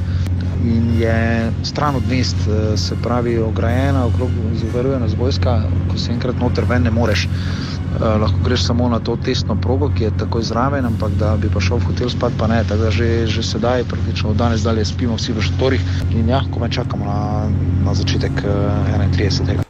[0.64, 6.12] in je stran od mest, eh, se pravi, ograjena, okrog zavaruje nas vojska, ko se
[6.12, 7.28] enkrat noter ven ne moreš.
[7.90, 11.48] Uh, lahko greš samo na to testno progo, ki je takoj zraven, ampak da bi
[11.50, 12.62] pa šel v hotel spat, pa ne.
[12.68, 15.82] Tako da že, že sedaj, praktično od danes dalje, spimo vsi v štorih
[16.14, 17.50] in ja, ko me čakamo na,
[17.84, 19.69] na začetek uh, 31.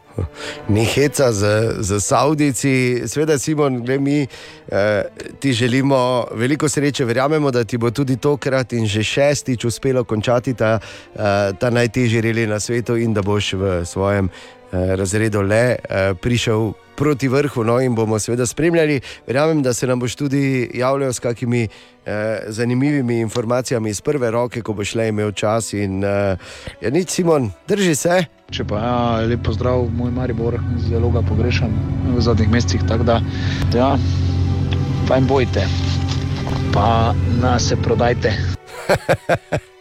[0.69, 4.27] Ni heca z, z Saudici, sveda Simon, gre mi,
[4.69, 5.03] eh,
[5.39, 10.55] ti želimo veliko sreče, verjamemo, da ti bo tudi tokrat in že šestič uspelo končati
[10.55, 10.79] ta,
[11.15, 14.29] eh, ta najtežji reli na svetu in da boš v svojem
[14.73, 17.65] razredu le eh, prišel proti vrhu.
[17.65, 19.01] No, in bomo seveda spremljali.
[19.27, 21.69] Verjamem, da se nam boš tudi javljal s kakimi
[22.07, 25.73] eh, zanimivimi informacijami iz prve roke, ko boš le imel čas.
[25.73, 26.37] In, eh,
[26.81, 28.25] ja, nič, Simon, drži se.
[28.51, 31.73] Če pa ja, lepo zdrav, moj Maribor, zelo ga pogrešam
[32.17, 32.85] v zadnjih mesecih.
[32.85, 33.21] Da,
[33.75, 33.97] ja,
[35.09, 35.67] fajn bojte,
[36.75, 38.35] pa nas se prodajte.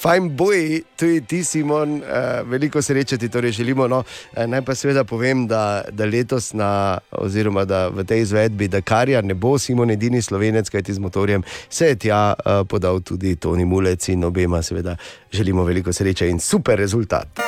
[0.00, 3.88] Fajn boj, tudi ti, Simon, uh, veliko sreče ti torej želimo.
[3.88, 8.68] No, uh, naj pa seveda povem, da, da letos, na, oziroma da v tej izvedbi
[8.68, 13.36] Dakarja ne bo Simon edini slovenec, kajti z motorjem se je tja uh, podal tudi
[13.36, 14.96] Toni Mulec in obema seveda
[15.32, 17.41] želimo veliko sreče in super rezultat.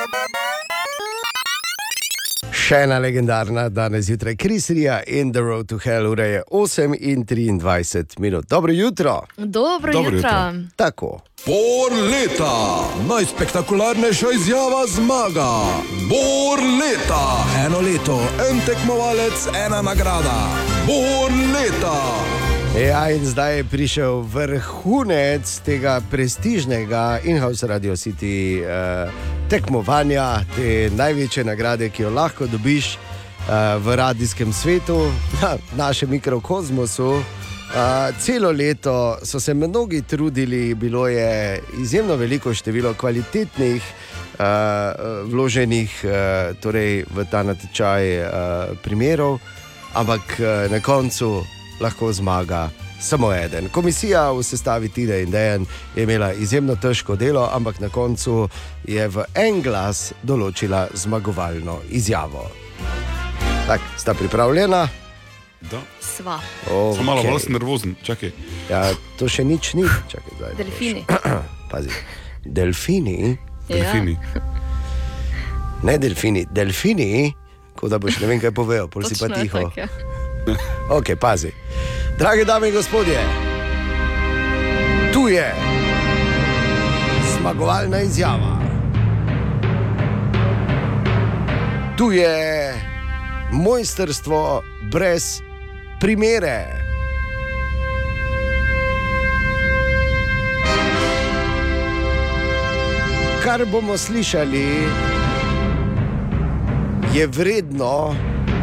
[2.65, 7.25] Še ena legendarna danes zjutraj, Krisrija in The Road to Hell, ura je 8 in
[7.27, 8.47] 23 minut.
[8.49, 9.27] Dobro jutro.
[9.37, 10.31] Dobro, Dobro jutro.
[10.31, 10.69] jutro.
[10.77, 11.21] Tako.
[11.47, 15.51] Bor leta, najspektakularnejša izjava zmaga.
[16.09, 18.17] Bor leta, eno leto,
[18.49, 20.49] en tekmovalec, ena nagrada.
[20.87, 22.44] Bor leta.
[22.75, 29.13] Ja, in zdaj je prišel vrhunec tega prestižnega in-house Radio City uh,
[29.47, 35.07] tekmovanja, te največje nagrade, ki jo lahko dobiš uh, v radijskem svetu,
[35.43, 37.09] na našem mikrokozmosu.
[37.15, 37.23] Uh,
[38.19, 44.45] celo leto so se mnogi trudili, bilo je izjemno veliko število kvalitetnih, uh,
[45.31, 46.11] vloženih uh,
[46.59, 48.29] torej v ta natečaj uh,
[48.83, 49.39] primerov,
[49.95, 51.45] ampak uh, na koncu
[51.85, 52.71] lahko zmaga
[53.01, 53.69] samo eden.
[53.69, 55.67] Komisija v sestavi Tide in Dejan
[55.97, 58.49] je imela izjemno težko delo, ampak na koncu
[58.89, 62.49] je v en glas določila zmagovalno izjavo.
[63.67, 64.89] Tako, sta pripravljena?
[65.71, 65.81] Da.
[66.01, 66.41] Sva.
[66.69, 66.97] Okay.
[66.97, 68.33] Sem malo bolj nervozen, čakaj.
[68.69, 68.83] Ja,
[69.21, 69.85] to še nič ni.
[70.13, 71.05] Čakaj, zdaj, Delfini.
[71.73, 71.93] Pazi.
[72.45, 73.37] Delfini.
[73.69, 73.77] Ja.
[73.77, 74.19] Delfini.
[75.85, 77.33] Ne delfini, delfini,
[77.77, 79.67] kot da boš ne vem kaj povedal, pol si pa tiho.
[79.69, 80.14] tako, ja.
[80.99, 81.53] Ok, pazi.
[82.19, 83.19] Drage dame in gospodje,
[85.13, 85.55] tu je
[87.37, 88.59] zmagovalna izjava.
[91.97, 92.75] Tu je
[93.53, 94.63] mojstrstvo
[94.93, 95.41] brez
[96.01, 96.67] primere.
[103.45, 104.69] Kar bomo slišali,
[107.15, 108.15] je vredno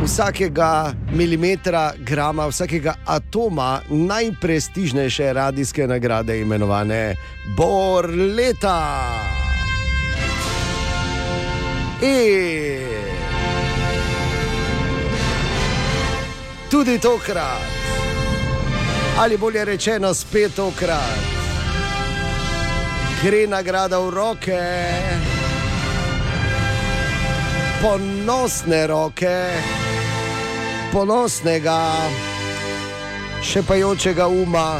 [0.04, 7.16] vsakega milimetra, grama, vsakega atoma najprestižnejše radijske nagrade, imenovane
[7.58, 9.08] Borleta.
[12.02, 12.82] In
[16.72, 17.62] tudi tokrat,
[19.20, 21.20] ali bolje rečeno, spet tokrat,
[23.24, 24.62] gre nagrada v roke
[27.82, 29.38] ponosne roke,
[30.92, 31.80] ponosnega,
[33.44, 34.80] šepajočega uma,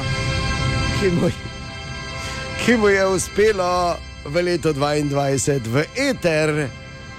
[1.00, 1.30] ki mu,
[2.66, 6.68] ki mu je uspelo v letu 2022 v eter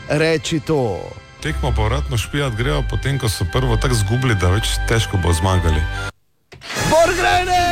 [0.09, 1.11] reči to.
[1.43, 5.83] Tekmo povratno špijat grejo, potem ko so prvo tako zgubili, da več težko bo zmagali.
[6.87, 7.63] Borgrene!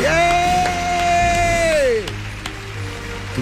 [0.00, 0.39] Tu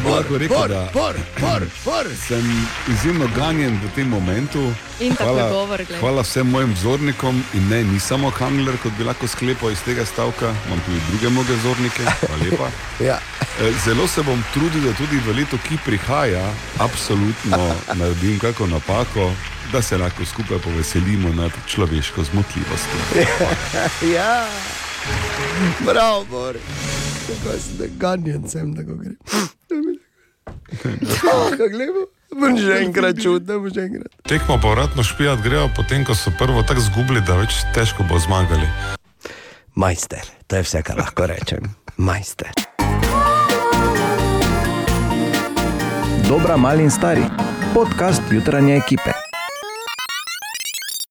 [0.09, 2.07] bi lahko rekel, Bor, da bor, bor, bor.
[2.27, 2.45] sem
[2.93, 4.63] izjemno ganjen v tem momentu.
[5.01, 6.01] In hvala, govor, glej.
[6.01, 10.05] hvala vsem mojim vzornikom in ne, ni samo handler, kot bi lahko sklepal iz tega
[10.07, 12.03] stavka, imam tudi druge mnoge vzornike.
[12.27, 12.71] Hvala lepa.
[13.09, 13.19] Ja.
[13.61, 16.43] Eh, Zelo se bom trudil, da tudi v letu, ki prihaja,
[16.79, 17.61] absolutno
[17.95, 19.31] naredim kako napako,
[19.73, 22.99] da se lahko skupaj poveselimo nad človeško zmotljivostjo.
[24.17, 24.47] ja,
[25.87, 26.57] bravo, bor.
[27.29, 29.15] Tako sem ganjen, sem tako gre.
[31.29, 34.13] Ah, Gledamo, bom že enkrat čutil, bom že enkrat.
[34.29, 38.69] Tekmo povratno špijat grejo, potem ko so prvo tako zgubili, da več težko bo zmagali.
[39.75, 41.75] Majster, to je vse, kar lahko rečem.
[41.97, 42.51] Majster.
[46.29, 47.25] Dobra, mali in stari.
[47.75, 49.18] Podcast jutranje ekipe.